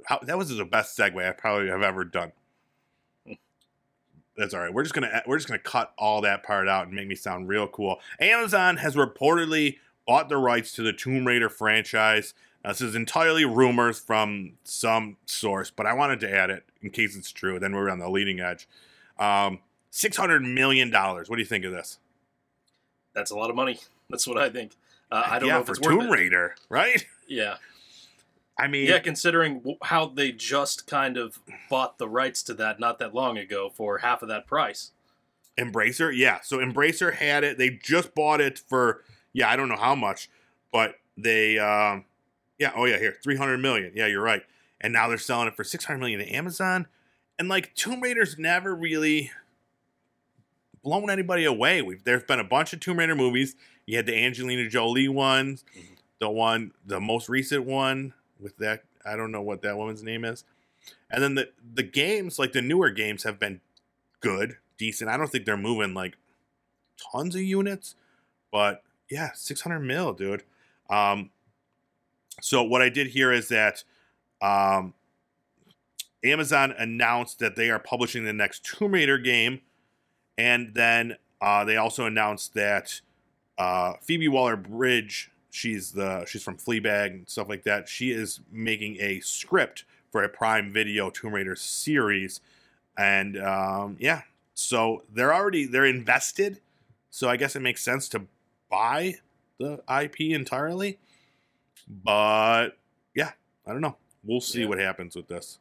How, 0.05 0.19
that 0.23 0.37
was 0.37 0.49
the 0.49 0.65
best 0.65 0.97
segue 0.97 1.25
I 1.25 1.31
probably 1.31 1.69
have 1.69 1.81
ever 1.81 2.03
done. 2.03 2.33
That's 4.35 4.53
all 4.53 4.59
right. 4.59 4.73
We're 4.73 4.83
just 4.83 4.93
gonna 4.93 5.21
we're 5.25 5.37
just 5.37 5.47
gonna 5.47 5.59
cut 5.59 5.93
all 5.97 6.19
that 6.21 6.43
part 6.43 6.67
out 6.67 6.87
and 6.87 6.95
make 6.95 7.07
me 7.07 7.15
sound 7.15 7.47
real 7.47 7.69
cool. 7.69 8.01
Amazon 8.19 8.75
has 8.77 8.95
reportedly 8.95 9.77
bought 10.05 10.27
the 10.27 10.35
rights 10.35 10.73
to 10.73 10.83
the 10.83 10.91
Tomb 10.91 11.25
Raider 11.25 11.47
franchise. 11.47 12.33
Now, 12.65 12.71
this 12.71 12.81
is 12.81 12.95
entirely 12.95 13.45
rumors 13.45 13.99
from 13.99 14.53
some 14.63 15.17
source, 15.25 15.69
but 15.69 15.85
I 15.85 15.93
wanted 15.93 16.19
to 16.21 16.35
add 16.35 16.49
it 16.49 16.63
in 16.81 16.89
case 16.89 17.15
it's 17.15 17.31
true. 17.31 17.59
Then 17.59 17.75
we're 17.75 17.91
on 17.91 17.99
the 17.99 18.09
leading 18.09 18.39
edge. 18.39 18.67
Um, 19.19 19.59
Six 19.91 20.17
hundred 20.17 20.41
million 20.41 20.89
dollars. 20.89 21.29
What 21.29 21.37
do 21.37 21.41
you 21.41 21.47
think 21.47 21.63
of 21.63 21.71
this? 21.71 21.99
That's 23.13 23.31
a 23.31 23.35
lot 23.37 23.49
of 23.49 23.55
money. 23.55 23.79
That's 24.09 24.27
what 24.27 24.37
I 24.37 24.49
think. 24.49 24.73
Uh, 25.09 25.23
I 25.25 25.39
don't 25.39 25.47
yeah, 25.47 25.53
know 25.53 25.59
if 25.61 25.67
for 25.67 25.71
it's 25.71 25.79
Tomb 25.79 25.99
worth 25.99 26.07
it. 26.07 26.11
Raider, 26.11 26.55
right? 26.67 27.05
Yeah, 27.29 27.55
I 28.59 28.67
mean, 28.67 28.89
yeah. 28.89 28.99
Considering 28.99 29.77
how 29.83 30.07
they 30.07 30.33
just 30.33 30.85
kind 30.85 31.15
of 31.15 31.39
bought 31.69 31.97
the 31.97 32.09
rights 32.09 32.43
to 32.43 32.53
that 32.55 32.77
not 32.77 32.99
that 32.99 33.13
long 33.13 33.37
ago 33.37 33.69
for 33.73 33.99
half 33.99 34.21
of 34.21 34.27
that 34.27 34.47
price. 34.47 34.91
Embracer, 35.57 36.11
yeah. 36.13 36.39
So 36.41 36.57
Embracer 36.57 37.13
had 37.13 37.45
it. 37.45 37.57
They 37.57 37.69
just 37.69 38.13
bought 38.13 38.41
it 38.41 38.59
for 38.59 39.01
yeah, 39.31 39.49
I 39.49 39.55
don't 39.55 39.69
know 39.69 39.77
how 39.77 39.95
much, 39.95 40.29
but 40.73 40.95
they 41.15 41.57
um 41.57 42.03
yeah, 42.59 42.71
oh 42.75 42.85
yeah, 42.85 42.97
here, 42.97 43.15
300 43.23 43.57
million. 43.57 43.91
Yeah, 43.95 44.07
you're 44.07 44.21
right. 44.21 44.43
And 44.81 44.93
now 44.93 45.07
they're 45.07 45.17
selling 45.17 45.47
it 45.47 45.55
for 45.55 45.63
600 45.63 45.97
million 45.97 46.19
to 46.19 46.29
Amazon. 46.29 46.87
And 47.39 47.49
like 47.49 47.73
Tomb 47.75 48.01
Raider's 48.01 48.37
never 48.37 48.75
really 48.75 49.31
blown 50.83 51.09
anybody 51.09 51.45
away. 51.45 51.81
We've 51.81 52.03
there's 52.03 52.23
been 52.23 52.39
a 52.39 52.43
bunch 52.43 52.73
of 52.73 52.79
Tomb 52.79 52.99
Raider 52.99 53.15
movies. 53.15 53.55
You 53.85 53.97
had 53.97 54.05
the 54.05 54.15
Angelina 54.15 54.69
Jolie 54.69 55.07
ones, 55.07 55.63
Mhm. 55.75 55.97
the 56.19 56.29
one, 56.29 56.73
the 56.85 56.99
most 56.99 57.29
recent 57.29 57.65
one 57.65 58.13
with 58.39 58.57
that 58.57 58.83
I 59.05 59.15
don't 59.15 59.31
know 59.31 59.41
what 59.41 59.61
that 59.61 59.77
woman's 59.77 60.03
name 60.03 60.25
is. 60.25 60.43
And 61.09 61.21
then 61.23 61.35
the 61.35 61.51
the 61.73 61.83
games, 61.83 62.39
like 62.39 62.51
the 62.53 62.61
newer 62.61 62.89
games, 62.89 63.23
have 63.23 63.39
been 63.39 63.61
good, 64.19 64.57
decent. 64.77 65.09
I 65.09 65.17
don't 65.17 65.31
think 65.31 65.45
they're 65.45 65.57
moving 65.57 65.93
like 65.93 66.17
tons 67.11 67.35
of 67.35 67.41
units, 67.41 67.95
but 68.51 68.83
yeah, 69.09 69.31
600 69.33 69.79
mil, 69.79 70.13
dude. 70.13 70.43
Um, 70.89 71.31
so 72.41 72.63
what 72.63 72.81
I 72.81 72.89
did 72.89 73.07
here 73.07 73.31
is 73.31 73.47
that 73.49 73.83
um, 74.41 74.93
Amazon 76.23 76.73
announced 76.77 77.39
that 77.39 77.55
they 77.55 77.69
are 77.69 77.79
publishing 77.79 78.25
the 78.25 78.33
next 78.33 78.65
Tomb 78.65 78.93
Raider 78.93 79.17
game, 79.17 79.61
and 80.37 80.73
then 80.73 81.17
uh, 81.41 81.63
they 81.63 81.77
also 81.77 82.05
announced 82.05 82.53
that 82.55 83.01
uh, 83.57 83.93
Phoebe 84.01 84.27
Waller-Bridge, 84.27 85.31
she's 85.49 85.91
the 85.91 86.25
she's 86.25 86.43
from 86.43 86.57
Fleabag 86.57 87.07
and 87.07 87.29
stuff 87.29 87.47
like 87.47 87.63
that. 87.63 87.87
She 87.87 88.11
is 88.11 88.41
making 88.51 88.97
a 88.99 89.19
script 89.21 89.85
for 90.11 90.23
a 90.23 90.29
Prime 90.29 90.73
Video 90.73 91.09
Tomb 91.09 91.33
Raider 91.33 91.55
series, 91.55 92.41
and 92.97 93.41
um, 93.41 93.97
yeah, 93.99 94.23
so 94.53 95.03
they're 95.13 95.33
already 95.33 95.65
they're 95.65 95.85
invested. 95.85 96.59
So 97.09 97.29
I 97.29 97.37
guess 97.37 97.55
it 97.55 97.61
makes 97.61 97.81
sense 97.81 98.09
to 98.09 98.23
buy 98.69 99.15
the 99.57 99.81
IP 100.01 100.19
entirely. 100.21 100.97
But 101.87 102.77
yeah, 103.13 103.31
I 103.65 103.71
don't 103.71 103.81
know. 103.81 103.97
We'll 104.23 104.41
see 104.41 104.61
Yeah. 104.61 104.67
what 104.67 104.79
happens 104.79 105.15
with 105.15 105.27
this. 105.27 105.59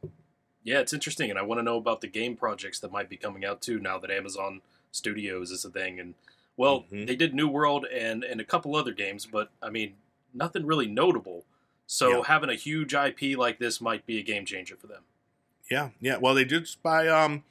Yeah, 0.63 0.81
it's 0.81 0.95
interesting, 0.95 1.29
and 1.29 1.39
I 1.39 1.43
want 1.43 1.59
to 1.59 1.63
know 1.63 1.77
about 1.77 2.01
the 2.01 2.07
game 2.07 2.37
projects 2.37 2.81
that 2.81 2.91
might 2.91 3.09
be 3.11 3.17
coming 3.19 3.45
out 3.45 3.61
too. 3.61 3.79
Now 3.79 3.99
that 3.99 4.11
Amazon 4.11 4.63
Studios 4.93 5.51
is 5.51 5.65
a 5.65 5.71
thing, 5.71 6.01
and 6.01 6.15
well, 6.57 6.85
Mhm. 6.91 7.07
they 7.07 7.17
did 7.17 7.35
New 7.35 7.49
World 7.49 7.85
and 7.87 8.25
and 8.25 8.41
a 8.41 8.45
couple 8.45 8.75
other 8.75 8.93
games, 8.93 9.27
but 9.27 9.51
I 9.63 9.69
mean, 9.71 9.97
nothing 10.33 10.65
really 10.65 10.87
notable. 10.87 11.45
So 11.87 12.19
Yeah. 12.19 12.23
having 12.25 12.49
a 12.49 12.55
huge 12.55 12.95
IP 12.95 13.37
like 13.37 13.59
this 13.59 13.81
might 13.81 14.07
be 14.07 14.19
a 14.19 14.23
game 14.23 14.47
changer 14.47 14.77
for 14.77 14.87
them. 14.87 15.05
Yeah, 15.71 15.91
yeah. 16.01 16.17
Well, 16.17 16.33
they 16.35 16.45
did 16.47 16.67
buy 16.83 17.09
um, 17.09 17.45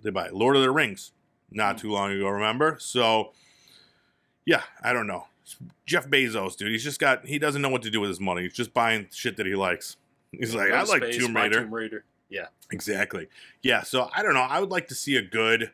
they 0.00 0.10
buy 0.10 0.28
Lord 0.30 0.56
of 0.56 0.62
the 0.62 0.70
Rings 0.70 1.12
not 1.50 1.76
Mm. 1.76 1.80
too 1.80 1.90
long 1.92 2.12
ago. 2.12 2.28
Remember? 2.28 2.78
So 2.80 3.34
yeah, 4.46 4.64
I 4.82 4.94
don't 4.94 5.06
know. 5.06 5.27
Jeff 5.86 6.08
Bezos, 6.08 6.56
dude, 6.56 6.70
he's 6.72 6.84
just 6.84 7.00
got 7.00 7.24
he 7.26 7.38
doesn't 7.38 7.62
know 7.62 7.68
what 7.68 7.82
to 7.82 7.90
do 7.90 8.00
with 8.00 8.08
his 8.10 8.20
money. 8.20 8.42
He's 8.42 8.52
just 8.54 8.74
buying 8.74 9.08
shit 9.12 9.36
that 9.36 9.46
he 9.46 9.54
likes. 9.54 9.96
He's 10.32 10.54
like, 10.54 10.70
I 10.70 10.82
like 10.82 11.02
space, 11.02 11.16
Tomb 11.18 11.34
Raider. 11.36 11.62
Tomb 11.62 11.74
Raider. 11.74 12.04
Yeah, 12.28 12.46
Exactly. 12.70 13.28
Yeah, 13.62 13.82
so 13.82 14.10
I 14.14 14.22
don't 14.22 14.34
know. 14.34 14.40
I 14.40 14.60
would 14.60 14.68
like 14.70 14.88
to 14.88 14.94
see 14.94 15.16
a 15.16 15.22
good 15.22 15.70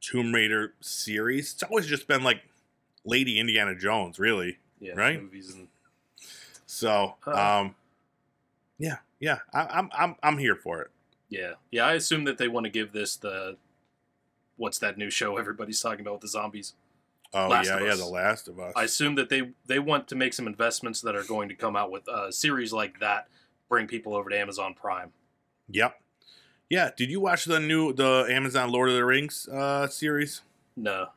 Tomb 0.00 0.34
Raider 0.34 0.74
series. 0.80 1.54
It's 1.54 1.62
always 1.62 1.86
just 1.86 2.06
been 2.06 2.22
like 2.22 2.42
Lady 3.04 3.38
Indiana 3.38 3.74
Jones, 3.74 4.18
really. 4.18 4.58
yeah, 4.80 4.92
Right? 4.94 5.22
Movies 5.22 5.54
and 5.54 5.68
So, 6.66 7.14
Huh. 7.20 7.60
um, 7.60 7.74
yeah, 8.78 8.98
yeah, 9.18 9.38
I, 9.54 9.62
I'm 9.70 9.88
I'm 9.96 10.16
I'm 10.22 10.38
here 10.38 10.54
for 10.54 10.82
it. 10.82 10.90
yeah, 11.30 11.52
yeah. 11.70 11.84
I 11.86 11.94
assume 11.94 12.24
that 12.24 12.36
they 12.38 12.48
want 12.48 12.64
to 12.64 12.70
give 12.70 12.92
this 12.92 13.16
the 13.16 13.56
what's 14.56 14.78
that 14.80 14.98
new 14.98 15.08
show 15.10 15.36
everybody's 15.38 15.80
talking 15.80 16.00
about 16.00 16.14
with 16.14 16.20
the 16.22 16.28
zombies. 16.28 16.74
Oh 17.34 17.48
Last 17.48 17.66
yeah, 17.66 17.84
yeah. 17.84 17.94
The 17.94 18.06
Last 18.06 18.48
of 18.48 18.58
Us. 18.58 18.72
I 18.74 18.84
assume 18.84 19.14
that 19.16 19.28
they 19.28 19.50
they 19.66 19.78
want 19.78 20.08
to 20.08 20.14
make 20.16 20.32
some 20.32 20.46
investments 20.46 21.00
that 21.02 21.14
are 21.14 21.24
going 21.24 21.48
to 21.50 21.54
come 21.54 21.76
out 21.76 21.90
with 21.90 22.08
a 22.08 22.32
series 22.32 22.72
like 22.72 23.00
that, 23.00 23.28
bring 23.68 23.86
people 23.86 24.14
over 24.14 24.30
to 24.30 24.38
Amazon 24.38 24.74
Prime. 24.74 25.12
Yep. 25.68 26.00
Yeah. 26.70 26.90
Did 26.96 27.10
you 27.10 27.20
watch 27.20 27.44
the 27.44 27.60
new 27.60 27.92
the 27.92 28.26
Amazon 28.30 28.70
Lord 28.70 28.88
of 28.88 28.94
the 28.94 29.04
Rings 29.04 29.46
uh, 29.48 29.88
series? 29.88 30.40
No, 30.76 31.08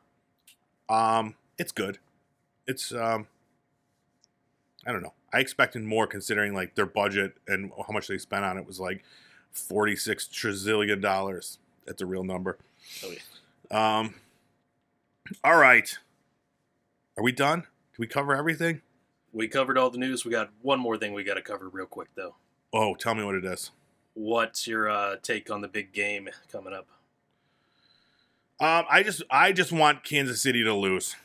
Um, 0.89 1.35
it's 1.57 1.71
good. 1.71 1.99
It's 2.67 2.91
um, 2.93 3.27
I 4.85 4.91
don't 4.91 5.03
know. 5.03 5.13
I 5.31 5.39
expected 5.39 5.83
more 5.83 6.07
considering 6.07 6.53
like 6.53 6.75
their 6.75 6.85
budget 6.85 7.35
and 7.47 7.71
how 7.87 7.93
much 7.93 8.07
they 8.07 8.17
spent 8.17 8.43
on 8.43 8.57
it 8.57 8.65
was 8.65 8.79
like 8.79 9.03
forty 9.53 9.95
six 9.95 10.27
trillion 10.27 10.99
dollars. 10.99 11.59
That's 11.85 12.01
a 12.01 12.05
real 12.05 12.23
number. 12.23 12.57
Oh, 13.05 13.11
yeah. 13.11 13.99
Um. 13.99 14.15
All 15.43 15.57
right. 15.57 15.97
Are 17.17 17.23
we 17.23 17.31
done? 17.31 17.61
Did 17.93 17.99
we 17.99 18.07
cover 18.07 18.35
everything? 18.35 18.81
we 19.33 19.47
covered 19.47 19.77
all 19.77 19.89
the 19.89 19.97
news. 19.97 20.25
We 20.25 20.31
got 20.31 20.49
one 20.61 20.79
more 20.79 20.97
thing 20.97 21.13
we 21.13 21.23
got 21.23 21.35
to 21.35 21.41
cover 21.41 21.69
real 21.69 21.85
quick 21.85 22.09
though. 22.15 22.35
Oh, 22.73 22.95
tell 22.95 23.15
me 23.15 23.23
what 23.23 23.35
it 23.35 23.45
is. 23.45 23.71
What's 24.13 24.67
your 24.67 24.89
uh, 24.89 25.15
take 25.21 25.49
on 25.49 25.61
the 25.61 25.67
big 25.67 25.93
game 25.93 26.29
coming 26.51 26.73
up? 26.73 26.87
Um, 28.59 28.85
I 28.89 29.03
just 29.03 29.23
I 29.29 29.51
just 29.51 29.71
want 29.71 30.03
Kansas 30.03 30.41
City 30.41 30.63
to 30.63 30.73
lose. 30.73 31.15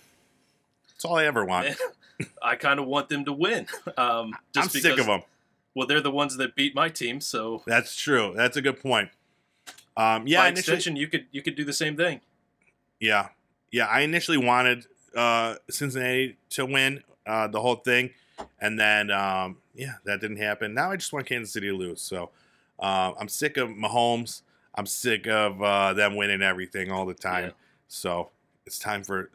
That's 0.89 1.05
all 1.05 1.17
I 1.17 1.27
ever 1.27 1.45
want. 1.45 1.77
I 2.43 2.57
kind 2.57 2.81
of 2.81 2.87
want 2.87 3.09
them 3.09 3.25
to 3.25 3.33
win. 3.33 3.67
Um, 3.99 4.33
just 4.55 4.69
I'm 4.69 4.69
because, 4.69 4.83
sick 4.83 4.99
of 4.99 5.07
them. 5.07 5.23
Well, 5.75 5.87
they're 5.87 6.01
the 6.03 6.11
ones 6.11 6.37
that 6.37 6.55
beat 6.55 6.75
my 6.75 6.91
team, 6.91 7.21
so 7.21 7.63
That's 7.67 7.97
true. 7.97 8.35
That's 8.37 8.57
a 8.57 8.63
good 8.63 8.81
point. 8.81 9.09
Um, 9.97 10.27
yeah, 10.27 10.43
by 10.43 10.49
extension, 10.49 10.97
you 10.97 11.09
could 11.09 11.27
you 11.33 11.41
could 11.43 11.57
do 11.57 11.65
the 11.65 11.73
same 11.73 11.97
thing. 11.97 12.21
yeah, 13.01 13.29
yeah. 13.71 13.87
I 13.87 14.01
initially 14.01 14.39
wanted 14.39 14.87
uh, 15.15 15.57
Cincinnati 15.71 16.37
to 16.51 16.67
win 16.67 17.03
uh, 17.27 17.49
the 17.49 17.61
whole 17.61 17.77
thing, 17.77 18.11
and 18.61 18.79
then 18.79 19.11
um, 19.11 19.59
yeah, 19.75 19.95
that 20.05 20.21
didn't 20.21 20.39
happen. 20.39 20.75
Now 20.75 20.91
I 20.93 20.97
just 20.97 21.13
want 21.13 21.27
Kansas 21.27 21.53
City 21.53 21.69
to 21.69 21.77
lose. 21.77 22.01
So 22.03 22.31
uh, 22.79 23.13
I'm 23.19 23.29
sick 23.29 23.57
of 23.57 23.69
Mahomes. 23.71 24.43
I'm 24.75 24.87
sick 24.87 25.27
of 25.27 25.63
uh, 25.63 25.95
them 25.95 26.17
winning 26.17 26.43
everything 26.43 26.91
all 26.93 27.07
the 27.07 27.15
time. 27.15 27.45
Yeah. 27.45 27.51
So 27.89 28.31
it's 28.67 28.79
time 28.79 29.03
for 29.05 29.31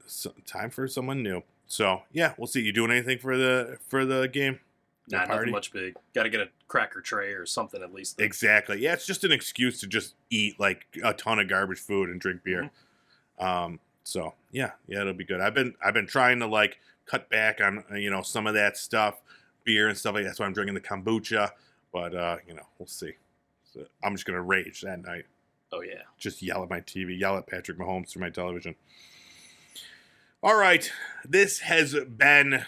time 0.45 0.69
for 0.69 0.87
someone 0.87 1.23
new. 1.23 1.41
So 1.67 2.03
yeah, 2.11 2.33
we'll 2.37 2.47
see. 2.47 2.61
You 2.61 2.71
doing 2.71 2.91
anything 2.91 3.17
for 3.17 3.37
the 3.37 3.77
for 3.89 4.05
the 4.05 4.27
game? 4.27 4.59
The 5.07 5.17
Nah, 5.17 5.25
party? 5.25 5.37
nothing 5.39 5.51
much 5.51 5.73
big. 5.73 5.95
Got 6.13 6.23
to 6.23 6.29
get 6.29 6.41
a 6.41 6.49
cracker 6.67 7.01
tray 7.01 7.33
or 7.33 7.45
something 7.45 7.81
at 7.81 7.91
least. 7.93 8.21
Exactly. 8.21 8.79
Yeah, 8.79 8.93
it's 8.93 9.05
just 9.07 9.23
an 9.23 9.31
excuse 9.31 9.79
to 9.81 9.87
just 9.87 10.13
eat 10.29 10.59
like 10.59 10.85
a 11.03 11.13
ton 11.13 11.39
of 11.39 11.49
garbage 11.49 11.79
food 11.79 12.09
and 12.09 12.21
drink 12.21 12.43
beer. 12.43 12.69
Um. 13.39 13.79
So 14.03 14.33
yeah, 14.51 14.71
yeah, 14.87 15.01
it'll 15.01 15.13
be 15.13 15.25
good. 15.25 15.41
I've 15.41 15.53
been 15.53 15.75
I've 15.83 15.93
been 15.93 16.07
trying 16.07 16.39
to 16.39 16.47
like 16.47 16.79
cut 17.05 17.29
back 17.29 17.61
on 17.61 17.83
uh, 17.91 17.95
you 17.95 18.09
know 18.09 18.21
some 18.21 18.47
of 18.47 18.53
that 18.55 18.77
stuff, 18.77 19.21
beer 19.63 19.87
and 19.87 19.97
stuff 19.97 20.15
like 20.15 20.23
that. 20.23 20.29
That's 20.29 20.39
why 20.39 20.45
I'm 20.45 20.53
drinking 20.53 20.75
the 20.75 20.81
kombucha. 20.81 21.51
But 21.93 22.15
uh, 22.15 22.37
you 22.47 22.53
know, 22.53 22.65
we'll 22.79 22.87
see. 22.87 23.13
So 23.73 23.85
I'm 24.03 24.15
just 24.15 24.25
gonna 24.25 24.41
rage 24.41 24.81
that 24.81 25.01
night. 25.01 25.25
Oh 25.71 25.81
yeah. 25.81 26.01
Just 26.17 26.41
yell 26.41 26.63
at 26.63 26.69
my 26.69 26.81
TV, 26.81 27.17
yell 27.17 27.37
at 27.37 27.47
Patrick 27.47 27.77
Mahomes 27.77 28.09
through 28.09 28.21
my 28.21 28.29
television. 28.29 28.75
All 30.43 30.55
right, 30.55 30.91
this 31.23 31.59
has 31.59 31.93
been 31.93 32.65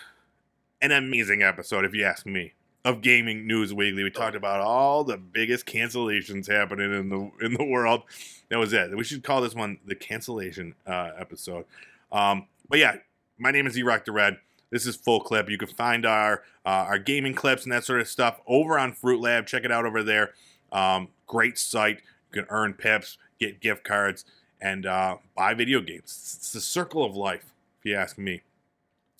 an 0.80 0.92
amazing 0.92 1.42
episode, 1.42 1.86
if 1.86 1.96
you 1.96 2.06
ask 2.06 2.24
me. 2.26 2.54
Of 2.86 3.02
Gaming 3.02 3.48
News 3.48 3.74
Weekly. 3.74 4.04
We 4.04 4.10
talked 4.10 4.36
about 4.36 4.60
all 4.60 5.06
the 5.06 5.18
biggest 5.18 5.66
cancellations 5.66 6.52
happening 6.52 6.94
in 6.94 7.10
the 7.10 7.32
in 7.46 7.54
the 7.54 7.64
world. 7.64 8.04
That 8.50 8.60
was 8.60 8.74
it. 8.74 8.96
We 8.96 9.06
should 9.06 9.24
call 9.24 9.40
this 9.40 9.56
one 9.56 9.80
the 9.86 9.96
cancellation 9.96 10.76
uh, 10.86 11.12
episode. 11.18 11.66
Um, 12.12 12.48
but 12.68 12.80
yeah, 12.80 12.98
my 13.38 13.52
name 13.52 13.68
is 13.68 13.78
Erock 13.78 14.04
the 14.04 14.12
Red. 14.12 14.38
This 14.70 14.86
is 14.86 14.98
full 14.98 15.22
clip. 15.22 15.50
You 15.50 15.58
can 15.58 15.70
find 15.70 16.06
our 16.06 16.44
uh, 16.66 16.86
our 16.90 17.00
gaming 17.00 17.34
clips 17.34 17.64
and 17.64 17.72
that 17.72 17.86
sort 17.86 18.02
of 18.02 18.08
stuff 18.08 18.42
over 18.48 18.78
on 18.78 18.92
Fruitlab. 18.92 19.46
Check 19.46 19.64
it 19.64 19.72
out 19.72 19.86
over 19.86 20.04
there. 20.04 20.34
Um, 20.74 21.08
great 21.26 21.58
site. 21.58 22.02
You 22.32 22.42
can 22.42 22.46
earn 22.50 22.74
pips, 22.74 23.18
get 23.40 23.62
gift 23.62 23.86
cards, 23.86 24.26
and 24.60 24.86
uh, 24.86 25.18
buy 25.38 25.54
video 25.54 25.80
games. 25.80 26.36
It's 26.38 26.52
the 26.52 26.60
circle 26.60 27.06
of 27.06 27.16
life, 27.16 27.54
if 27.80 27.86
you 27.86 27.96
ask 27.96 28.18
me. 28.18 28.42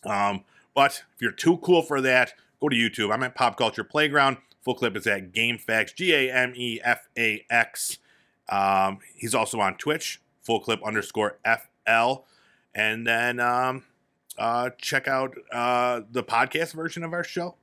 Um, 0.04 0.44
but 0.74 1.04
if 1.16 1.22
you're 1.22 1.32
too 1.32 1.58
cool 1.58 1.82
for 1.82 2.02
that, 2.02 2.34
go 2.64 2.70
to 2.70 2.76
YouTube. 2.76 3.14
I'm 3.14 3.24
at 3.24 3.36
Pop 3.36 3.58
Culture 3.58 3.84
Playground. 3.84 4.38
Full 4.62 4.76
clip 4.76 4.96
is 4.96 5.06
at 5.06 5.34
GameFAQs, 5.34 5.94
G 5.96 6.14
A 6.14 6.32
M 6.32 6.54
E 6.56 6.80
F 6.82 7.10
A 7.18 7.46
X. 7.50 7.98
Um, 8.48 9.00
he's 9.16 9.36
also 9.36 9.60
on 9.60 9.76
Twitch, 9.76 10.22
full 10.42 10.62
clip 10.62 10.82
underscore 10.84 11.38
FL. 11.46 12.24
And 12.74 13.06
then 13.06 13.40
um, 13.42 13.84
uh, 14.38 14.70
check 14.78 15.08
out 15.08 15.36
uh, 15.52 16.02
the 16.10 16.24
podcast 16.24 16.74
version 16.74 17.04
of 17.04 17.12
our 17.12 17.24
show, 17.24 17.56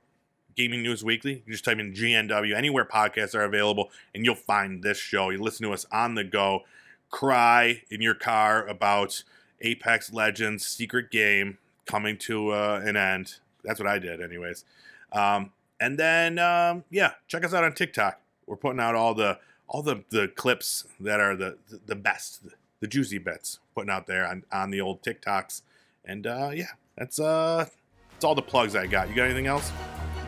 Gaming 0.55 0.83
News 0.83 1.03
Weekly. 1.03 1.41
You 1.45 1.53
just 1.53 1.65
type 1.65 1.79
in 1.79 1.93
GNW 1.93 2.55
anywhere 2.55 2.85
podcasts 2.85 3.33
are 3.33 3.43
available, 3.43 3.89
and 4.13 4.23
you'll 4.23 4.35
find 4.35 4.83
this 4.83 4.99
show. 4.99 5.31
You 5.31 5.41
listen 5.41 5.65
to 5.65 5.73
us 5.73 5.85
on 5.91 6.13
the 6.13 6.23
go, 6.23 6.61
cry 7.09 7.81
in 7.89 8.01
your 8.01 8.15
car 8.15 8.67
about 8.67 9.23
Apex 9.61 10.13
Legends 10.13 10.65
secret 10.67 11.09
game 11.09 11.57
coming 11.87 12.17
to 12.19 12.51
uh, 12.51 12.81
an 12.85 12.95
end. 12.95 13.37
That's 13.63 13.79
what 13.79 13.89
I 13.89 13.97
did, 13.97 14.21
anyways. 14.21 14.63
Um, 15.11 15.51
and 15.79 15.97
then, 15.97 16.39
um, 16.39 16.83
yeah, 16.89 17.13
check 17.27 17.43
us 17.43 17.53
out 17.53 17.63
on 17.63 17.73
TikTok. 17.73 18.19
We're 18.45 18.55
putting 18.55 18.79
out 18.79 18.95
all 18.95 19.13
the 19.13 19.39
all 19.67 19.81
the, 19.81 20.03
the 20.09 20.27
clips 20.27 20.85
that 20.99 21.19
are 21.19 21.35
the 21.35 21.57
the 21.85 21.95
best, 21.95 22.41
the 22.81 22.87
juicy 22.87 23.17
bits, 23.17 23.59
putting 23.73 23.89
out 23.89 24.05
there 24.05 24.27
on, 24.27 24.43
on 24.51 24.69
the 24.69 24.81
old 24.81 25.01
TikToks. 25.01 25.61
And 26.05 26.27
uh, 26.27 26.51
yeah, 26.53 26.71
that's 26.97 27.19
uh, 27.19 27.65
that's 28.11 28.23
all 28.25 28.35
the 28.35 28.41
plugs 28.41 28.75
I 28.75 28.87
got. 28.87 29.09
You 29.09 29.15
got 29.15 29.25
anything 29.25 29.47
else? 29.47 29.71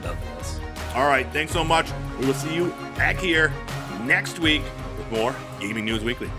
Nothing 0.01 0.29
else. 0.37 0.59
All 0.95 1.07
right, 1.07 1.27
thanks 1.33 1.51
so 1.51 1.63
much. 1.63 1.87
We 2.19 2.25
will 2.25 2.33
see 2.33 2.55
you 2.55 2.69
back 2.95 3.17
here 3.17 3.51
next 4.03 4.39
week 4.39 4.61
with 4.97 5.11
more 5.11 5.35
Gaming 5.59 5.85
News 5.85 6.03
Weekly. 6.03 6.29